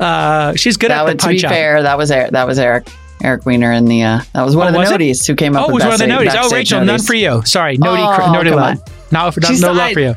Uh, 0.00 0.54
she's 0.54 0.76
good 0.76 0.90
that 0.90 1.00
at 1.00 1.04
the 1.04 1.10
would, 1.12 1.18
to 1.20 1.28
be 1.28 1.44
up. 1.44 1.52
fair, 1.52 1.82
that 1.82 1.98
was 1.98 2.10
Eric. 2.10 2.30
That 2.32 2.46
was 2.46 2.58
Eric. 2.58 2.88
Eric 3.22 3.46
Weiner 3.46 3.72
in 3.72 3.84
the. 3.84 4.02
Uh, 4.02 4.20
that 4.32 4.42
was 4.44 4.56
one 4.56 4.74
Oh, 4.74 4.80
of 4.80 4.88
the 4.88 4.94
noties 4.98 5.26
who 5.26 5.34
came 5.34 5.56
up 5.56 5.66
Oh, 5.66 5.70
it 5.70 5.74
was 5.74 5.84
one 5.84 5.92
of 5.92 5.98
the 5.98 6.06
noties. 6.06 6.34
Oh, 6.36 6.50
Rachel, 6.50 6.84
none 6.84 7.00
for 7.00 7.14
you. 7.14 7.42
Sorry, 7.44 7.76
noti, 7.78 8.02
Oh, 8.02 8.32
noti 8.32 8.50
come 8.50 8.58
love. 8.60 8.78
No, 9.12 9.24
no, 9.26 9.30
She's 9.46 9.60
no 9.60 9.72
love 9.72 9.92
for 9.92 10.00
you. 10.00 10.14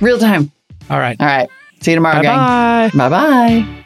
Real 0.00 0.18
time. 0.18 0.50
All 0.90 0.98
right. 0.98 1.16
All 1.20 1.26
right. 1.26 1.48
See 1.80 1.92
you 1.92 1.96
tomorrow, 1.96 2.16
Bye 2.16 2.22
gang. 2.22 2.90
bye. 2.98 3.08
Bye 3.08 3.64
bye. 3.64 3.78